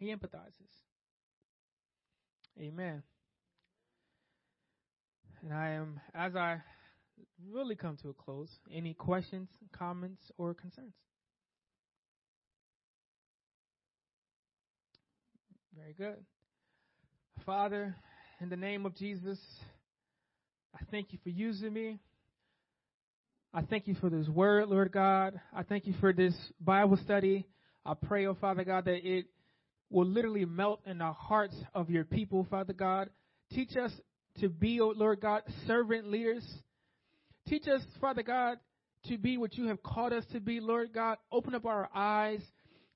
He 0.02 0.07
empathizes. 0.07 0.72
Amen. 2.60 3.03
And 5.44 5.53
I 5.53 5.69
am, 5.73 5.99
as 6.15 6.36
I 6.36 6.60
really 7.52 7.76
come 7.76 7.98
to 8.02 8.10
a 8.10 8.14
close, 8.14 8.49
any 8.73 8.95
questions, 8.95 9.48
comments, 9.78 10.23
or 10.40 10.56
concerns? 10.56 10.95
Very 15.78 15.94
good. 15.94 16.26
Father, 17.45 17.95
in 18.40 18.49
the 18.49 18.57
name 18.57 18.88
of 18.88 18.95
Jesus, 18.95 19.38
I 20.73 20.80
thank 20.90 21.14
you 21.14 21.19
for 21.22 21.30
using 21.30 21.73
me. 21.73 21.99
I 23.53 23.61
thank 23.61 23.88
you 23.88 23.94
for 23.94 24.10
this 24.10 24.28
word, 24.28 24.68
Lord 24.68 24.91
God. 24.91 25.40
I 25.56 25.61
thank 25.61 25.86
you 25.86 25.94
for 25.99 26.11
this 26.11 26.34
Bible 26.60 26.98
study. 27.03 27.45
I 27.86 27.94
pray, 27.94 28.26
oh 28.26 28.34
Father 28.34 28.64
God, 28.64 28.86
that 28.86 29.07
it 29.07 29.28
will 29.91 30.05
literally 30.05 30.45
melt 30.45 30.81
in 30.85 30.99
the 30.99 31.11
hearts 31.11 31.55
of 31.73 31.89
your 31.89 32.05
people, 32.05 32.47
Father 32.49 32.73
God. 32.73 33.09
Teach 33.51 33.76
us 33.76 33.91
to 34.39 34.49
be, 34.49 34.80
oh 34.80 34.93
Lord 34.95 35.19
God, 35.19 35.43
servant 35.68 36.09
leaders. 36.09 36.47
Teach 37.47 37.68
us, 37.68 37.81
Father 37.99 38.23
God, 38.23 38.57
to 39.07 39.18
be 39.18 39.38
what 39.38 39.57
you 39.57 39.68
have 39.68 39.84
called 39.84 40.13
us 40.13 40.23
to 40.31 40.39
be, 40.39 40.59
Lord 40.59 40.93
God. 40.93 41.18
Open 41.31 41.55
up 41.55 41.65
our 41.65 41.89
eyes 41.93 42.41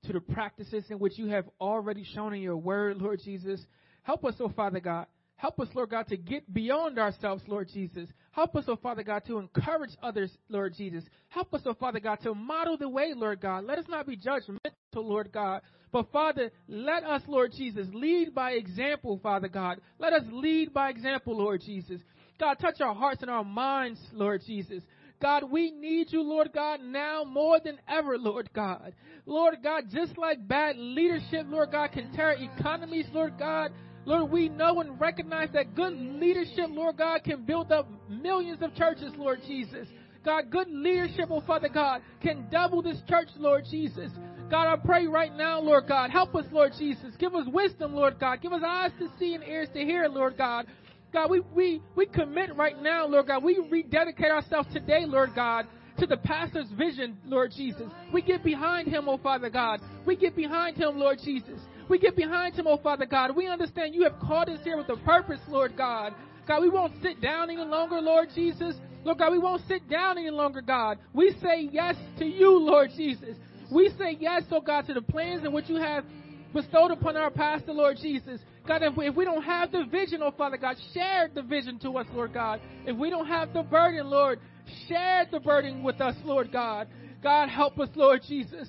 to 0.06 0.14
the 0.14 0.22
practices 0.22 0.86
in 0.90 1.00
which 1.00 1.18
you 1.18 1.28
have 1.28 1.46
already 1.60 2.06
shown 2.14 2.34
in 2.34 2.42
your 2.42 2.58
word, 2.58 2.98
Lord 2.98 3.22
Jesus. 3.24 3.60
Help 4.04 4.24
us, 4.24 4.36
oh 4.40 4.50
Father 4.50 4.80
God. 4.80 5.08
Help 5.36 5.60
us, 5.60 5.68
Lord 5.74 5.90
God, 5.90 6.08
to 6.08 6.18
get 6.18 6.52
beyond 6.54 6.98
ourselves, 6.98 7.44
Lord 7.48 7.70
Jesus. 7.74 8.08
Help 8.36 8.58
us, 8.58 8.66
oh 8.68 8.76
Father 8.76 9.02
God, 9.02 9.24
to 9.28 9.38
encourage 9.38 9.92
others, 10.04 10.30
Lord 10.50 10.74
Jesus. 10.76 11.06
Help 11.30 11.54
us, 11.54 11.62
oh 11.66 11.74
Father 11.74 12.02
God, 12.02 12.20
to 12.24 12.36
model 12.36 12.78
the 12.78 12.90
way, 12.90 13.14
Lord 13.16 13.40
God. 13.40 13.64
Let 13.64 13.80
us 13.80 13.86
not 13.88 14.06
be 14.06 14.18
judgmental, 14.18 14.60
Lord 14.94 15.32
God. 15.32 15.62
But 15.94 16.12
Father, 16.12 16.52
let 16.68 17.06
us, 17.06 17.22
Lord 17.30 17.54
Jesus, 17.56 17.88
lead 17.94 18.36
by 18.36 18.52
example, 18.52 19.22
Father 19.24 19.48
God. 19.48 19.80
Let 20.00 20.12
us 20.12 20.24
lead 20.30 20.74
by 20.74 20.90
example, 20.90 21.38
Lord 21.38 21.62
Jesus. 21.66 22.02
God, 22.38 22.56
touch 22.60 22.82
our 22.82 22.94
hearts 22.94 23.22
and 23.22 23.32
our 23.32 23.46
minds, 23.46 24.02
Lord 24.12 24.42
Jesus. 24.46 24.84
God, 25.22 25.50
we 25.50 25.72
need 25.72 26.12
you, 26.12 26.22
Lord 26.22 26.52
God, 26.54 26.82
now 26.82 27.24
more 27.24 27.62
than 27.64 27.80
ever, 27.88 28.18
Lord 28.18 28.50
God. 28.54 28.94
Lord 29.26 29.56
God, 29.64 29.86
just 29.90 30.18
like 30.18 30.46
bad 30.46 30.76
leadership, 30.78 31.46
Lord 31.48 31.72
God, 31.72 31.94
can 31.94 32.12
tear 32.12 32.34
economies, 32.34 33.06
Lord 33.14 33.40
God. 33.40 33.72
Lord, 34.06 34.32
we 34.32 34.50
know 34.50 34.82
and 34.82 35.00
recognize 35.00 35.50
that 35.54 35.76
good 35.76 35.94
leadership, 35.94 36.68
Lord 36.70 36.98
God, 36.98 37.24
can 37.24 37.44
build 37.44 37.72
up 37.72 37.88
millions 38.10 38.62
of 38.62 38.76
churches, 38.76 39.12
Lord 39.18 39.40
Jesus. 39.48 39.88
God, 40.24 40.50
good 40.50 40.68
leadership, 40.70 41.28
oh 41.30 41.42
Father 41.42 41.70
God, 41.70 42.02
can 42.22 42.48
double 42.52 42.82
this 42.82 42.98
church, 43.08 43.30
Lord 43.38 43.64
Jesus. 43.70 44.12
God, 44.50 44.72
I 44.72 44.76
pray 44.76 45.08
right 45.08 45.36
now, 45.36 45.60
Lord 45.60 45.86
God, 45.88 46.12
help 46.12 46.36
us, 46.36 46.46
Lord 46.52 46.74
Jesus. 46.78 47.14
Give 47.20 47.34
us 47.34 47.48
wisdom, 47.48 47.94
Lord 47.94 48.20
God. 48.20 48.42
Give 48.42 48.54
us 48.54 48.62
eyes 48.66 48.92
to 49.00 49.08
see 49.20 49.34
and 49.34 49.44
ears 49.44 49.70
to 49.74 49.80
hear, 49.80 50.08
Lord 50.08 50.38
God. 50.38 50.68
God, 51.12 51.30
we, 51.30 51.42
we, 51.54 51.82
we 51.96 52.06
commit 52.06 52.56
right 52.56 52.80
now, 52.82 53.08
Lord 53.08 53.28
God. 53.28 53.44
We 53.44 53.60
rededicate 53.72 54.32
ourselves 54.32 54.68
today, 54.74 55.06
Lord 55.06 55.32
God, 55.34 55.66
to 55.98 56.06
the 56.06 56.18
pastor's 56.18 56.70
vision, 56.78 57.18
Lord 57.26 57.54
Jesus. 57.56 57.90
We 58.14 58.22
get 58.22 58.44
behind 58.44 58.88
him, 58.88 59.08
oh 59.08 59.18
Father 59.18 59.50
God. 59.50 59.80
We 60.06 60.16
get 60.16 60.36
behind 60.36 60.78
him, 60.78 61.00
Lord 61.00 61.20
Jesus. 61.24 61.60
We 61.90 62.00
get 62.00 62.16
behind 62.16 62.56
him, 62.56 62.68
oh 62.68 62.78
Father 62.78 63.06
God. 63.06 63.36
We 63.36 63.48
understand 63.48 63.94
you 63.94 64.04
have 64.04 64.20
called 64.20 64.50
us 64.50 64.60
here 64.64 64.78
with 64.78 64.90
a 64.90 64.98
purpose, 64.98 65.40
Lord 65.48 65.78
God. 65.78 66.14
God, 66.48 66.62
we 66.62 66.70
won't 66.70 66.94
sit 67.02 67.22
down 67.22 67.50
any 67.50 67.64
longer, 67.64 68.00
Lord 68.02 68.30
Jesus. 68.34 68.76
Lord 69.04 69.20
God, 69.20 69.32
we 69.32 69.40
won't 69.40 69.62
sit 69.68 69.88
down 69.90 70.18
any 70.18 70.32
longer, 70.32 70.62
God. 70.62 70.98
We 71.14 71.36
say 71.42 71.70
yes 71.72 71.96
to 72.18 72.26
you, 72.26 72.58
Lord 72.60 72.90
Jesus. 72.96 73.38
We 73.72 73.90
say 73.98 74.18
yes, 74.20 74.44
oh 74.52 74.62
God, 74.62 74.86
to 74.88 74.94
the 74.94 75.02
plans 75.02 75.46
in 75.46 75.52
which 75.52 75.70
you 75.70 75.78
have 75.78 76.06
bestowed 76.54 76.92
upon 76.92 77.18
our 77.18 77.30
pastor, 77.30 77.72
Lord 77.74 77.98
Jesus. 78.02 78.40
God, 78.68 78.82
if 78.82 78.98
we, 78.98 79.08
if 79.08 79.16
we 79.16 79.26
don't 79.26 79.44
have 79.44 79.72
the 79.72 79.86
vision, 79.86 80.22
oh 80.24 80.32
Father 80.32 80.58
God, 80.58 80.76
share 80.94 81.30
the 81.34 81.44
vision 81.44 81.78
to 81.80 81.98
us, 81.98 82.08
Lord 82.14 82.34
God. 82.34 82.62
If 82.86 82.98
we 82.98 83.10
don't 83.10 83.28
have 83.28 83.54
the 83.54 83.62
burden, 83.62 84.10
Lord, 84.10 84.40
share 84.88 85.28
the 85.32 85.40
burden 85.40 85.84
with 85.84 86.02
us, 86.02 86.16
Lord 86.24 86.52
God. 86.52 86.88
God, 87.22 87.50
help 87.50 87.80
us, 87.80 87.90
Lord 87.96 88.22
Jesus. 88.28 88.68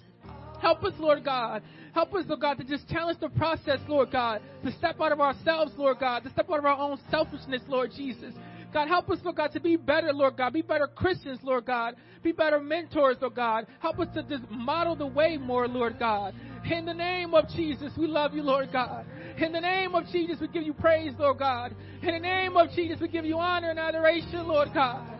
Help 0.60 0.82
us, 0.84 0.94
Lord 0.98 1.24
God. 1.24 1.62
Help 1.96 2.12
us, 2.12 2.26
Lord 2.28 2.42
God, 2.42 2.58
to 2.58 2.64
just 2.64 2.86
challenge 2.90 3.20
the 3.20 3.30
process, 3.30 3.78
Lord 3.88 4.10
God, 4.12 4.42
to 4.62 4.70
step 4.72 5.00
out 5.00 5.12
of 5.12 5.20
ourselves, 5.22 5.72
Lord 5.78 5.98
God, 5.98 6.24
to 6.24 6.28
step 6.28 6.50
out 6.50 6.58
of 6.58 6.66
our 6.66 6.76
own 6.76 6.98
selfishness, 7.10 7.62
Lord 7.68 7.90
Jesus. 7.96 8.34
God, 8.70 8.86
help 8.86 9.08
us, 9.08 9.18
Lord 9.24 9.36
God, 9.36 9.52
to 9.52 9.60
be 9.60 9.76
better, 9.76 10.12
Lord 10.12 10.36
God. 10.36 10.52
Be 10.52 10.60
better 10.60 10.88
Christians, 10.88 11.38
Lord 11.42 11.64
God. 11.64 11.96
Be 12.22 12.32
better 12.32 12.60
mentors, 12.60 13.16
Lord 13.22 13.34
God. 13.34 13.66
Help 13.80 13.98
us 13.98 14.08
to 14.12 14.22
just 14.24 14.42
model 14.50 14.94
the 14.94 15.06
way 15.06 15.38
more, 15.38 15.66
Lord 15.66 15.98
God. 15.98 16.34
In 16.70 16.84
the 16.84 16.92
name 16.92 17.32
of 17.32 17.48
Jesus, 17.48 17.90
we 17.96 18.06
love 18.06 18.34
you, 18.34 18.42
Lord 18.42 18.68
God. 18.70 19.06
In 19.38 19.52
the 19.52 19.60
name 19.60 19.94
of 19.94 20.04
Jesus, 20.12 20.36
we 20.38 20.48
give 20.48 20.64
you 20.64 20.74
praise, 20.74 21.14
Lord 21.18 21.38
God. 21.38 21.74
In 22.02 22.12
the 22.12 22.20
name 22.20 22.58
of 22.58 22.68
Jesus, 22.72 23.00
we 23.00 23.08
give 23.08 23.24
you 23.24 23.38
honor 23.38 23.70
and 23.70 23.78
adoration, 23.78 24.46
Lord 24.46 24.68
God. 24.74 25.18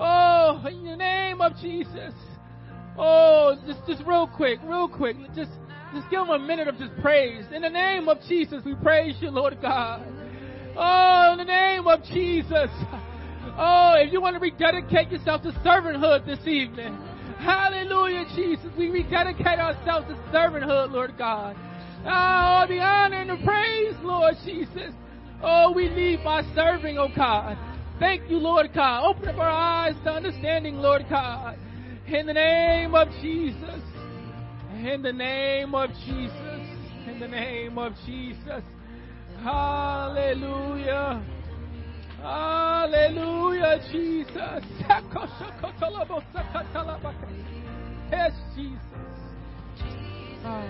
Oh, 0.00 0.66
in 0.66 0.84
the 0.84 0.96
name 0.96 1.40
of 1.40 1.52
Jesus. 1.58 2.12
Oh, 2.98 3.54
just 3.64 3.86
just 3.86 4.02
real 4.04 4.26
quick, 4.26 4.58
real 4.64 4.88
quick. 4.88 5.16
Just 5.36 5.52
just 5.94 6.10
give 6.10 6.20
him 6.20 6.30
a 6.30 6.38
minute 6.38 6.68
of 6.68 6.78
just 6.78 6.92
praise. 7.00 7.44
In 7.54 7.62
the 7.62 7.70
name 7.70 8.08
of 8.08 8.18
Jesus, 8.28 8.62
we 8.64 8.74
praise 8.76 9.16
you, 9.20 9.30
Lord 9.30 9.58
God. 9.60 10.06
Oh, 10.76 11.32
in 11.32 11.38
the 11.38 11.44
name 11.44 11.86
of 11.86 12.02
Jesus. 12.04 12.70
Oh, 13.60 13.94
if 13.96 14.12
you 14.12 14.20
want 14.20 14.36
to 14.36 14.40
rededicate 14.40 15.10
yourself 15.10 15.42
to 15.42 15.52
servanthood 15.64 16.24
this 16.26 16.46
evening. 16.46 16.96
Hallelujah, 17.38 18.24
Jesus. 18.36 18.70
We 18.76 18.88
rededicate 18.90 19.58
ourselves 19.58 20.06
to 20.08 20.14
servanthood, 20.32 20.92
Lord 20.92 21.16
God. 21.16 21.56
Oh, 22.04 22.64
the 22.68 22.78
honor 22.78 23.16
and 23.16 23.30
the 23.30 23.44
praise, 23.44 23.94
Lord 24.02 24.34
Jesus. 24.44 24.92
Oh, 25.42 25.72
we 25.74 25.88
leave 25.88 26.22
by 26.22 26.42
serving, 26.54 26.98
oh 26.98 27.08
God. 27.14 27.56
Thank 27.98 28.30
you, 28.30 28.38
Lord 28.38 28.70
God. 28.74 29.08
Open 29.08 29.28
up 29.28 29.38
our 29.38 29.48
eyes 29.48 29.94
to 30.04 30.10
understanding, 30.10 30.76
Lord 30.76 31.06
God. 31.10 31.58
In 32.06 32.26
the 32.26 32.32
name 32.32 32.94
of 32.94 33.08
Jesus. 33.20 33.82
In 34.78 35.02
the 35.02 35.12
name 35.12 35.74
of 35.74 35.90
Jesus. 36.06 36.60
In 37.06 37.18
the 37.18 37.26
name 37.26 37.78
of 37.78 37.92
Jesus. 38.06 38.62
Hallelujah. 39.42 41.20
Hallelujah, 42.22 43.80
Jesus. 43.90 44.64
Yes, 48.10 48.32
Jesus. 48.54 48.78
Oh, 50.44 50.64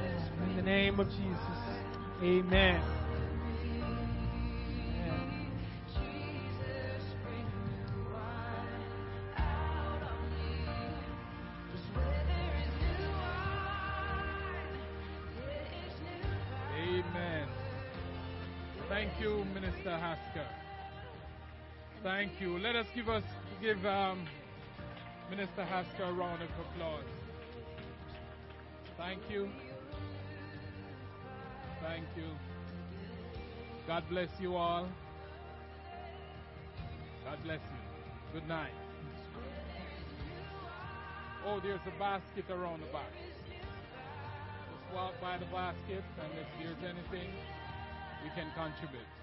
in 0.48 0.56
the 0.56 0.62
name 0.62 0.98
of 0.98 1.06
Jesus. 1.08 1.58
Amen. 2.22 2.80
Amen. 2.80 2.97
Thank 18.98 19.20
you, 19.20 19.44
Minister 19.54 19.90
Hasker. 19.90 20.46
Thank 22.02 22.40
you. 22.40 22.58
Let 22.58 22.74
us 22.74 22.86
give 22.96 23.08
us 23.08 23.22
give 23.62 23.86
um, 23.86 24.26
Minister 25.30 25.64
Hasker 25.64 26.02
a 26.02 26.12
round 26.12 26.42
of 26.42 26.48
applause. 26.58 27.04
Thank 28.96 29.20
you. 29.30 29.50
Thank 31.80 32.06
you. 32.16 32.24
God 33.86 34.02
bless 34.10 34.30
you 34.40 34.56
all. 34.56 34.88
God 37.24 37.38
bless 37.44 37.60
you. 37.60 38.40
Good 38.40 38.48
night. 38.48 38.74
Oh, 41.46 41.60
there's 41.60 41.78
a 41.86 41.98
basket 42.00 42.50
around 42.50 42.80
the 42.80 42.86
back. 42.86 43.12
Just 43.46 44.92
walk 44.92 45.12
by 45.20 45.38
the 45.38 45.46
basket, 45.46 46.02
and 46.20 46.32
if 46.36 46.48
there's 46.58 46.96
anything, 46.96 47.30
we 48.28 48.42
can 48.42 48.50
contribute. 48.54 49.17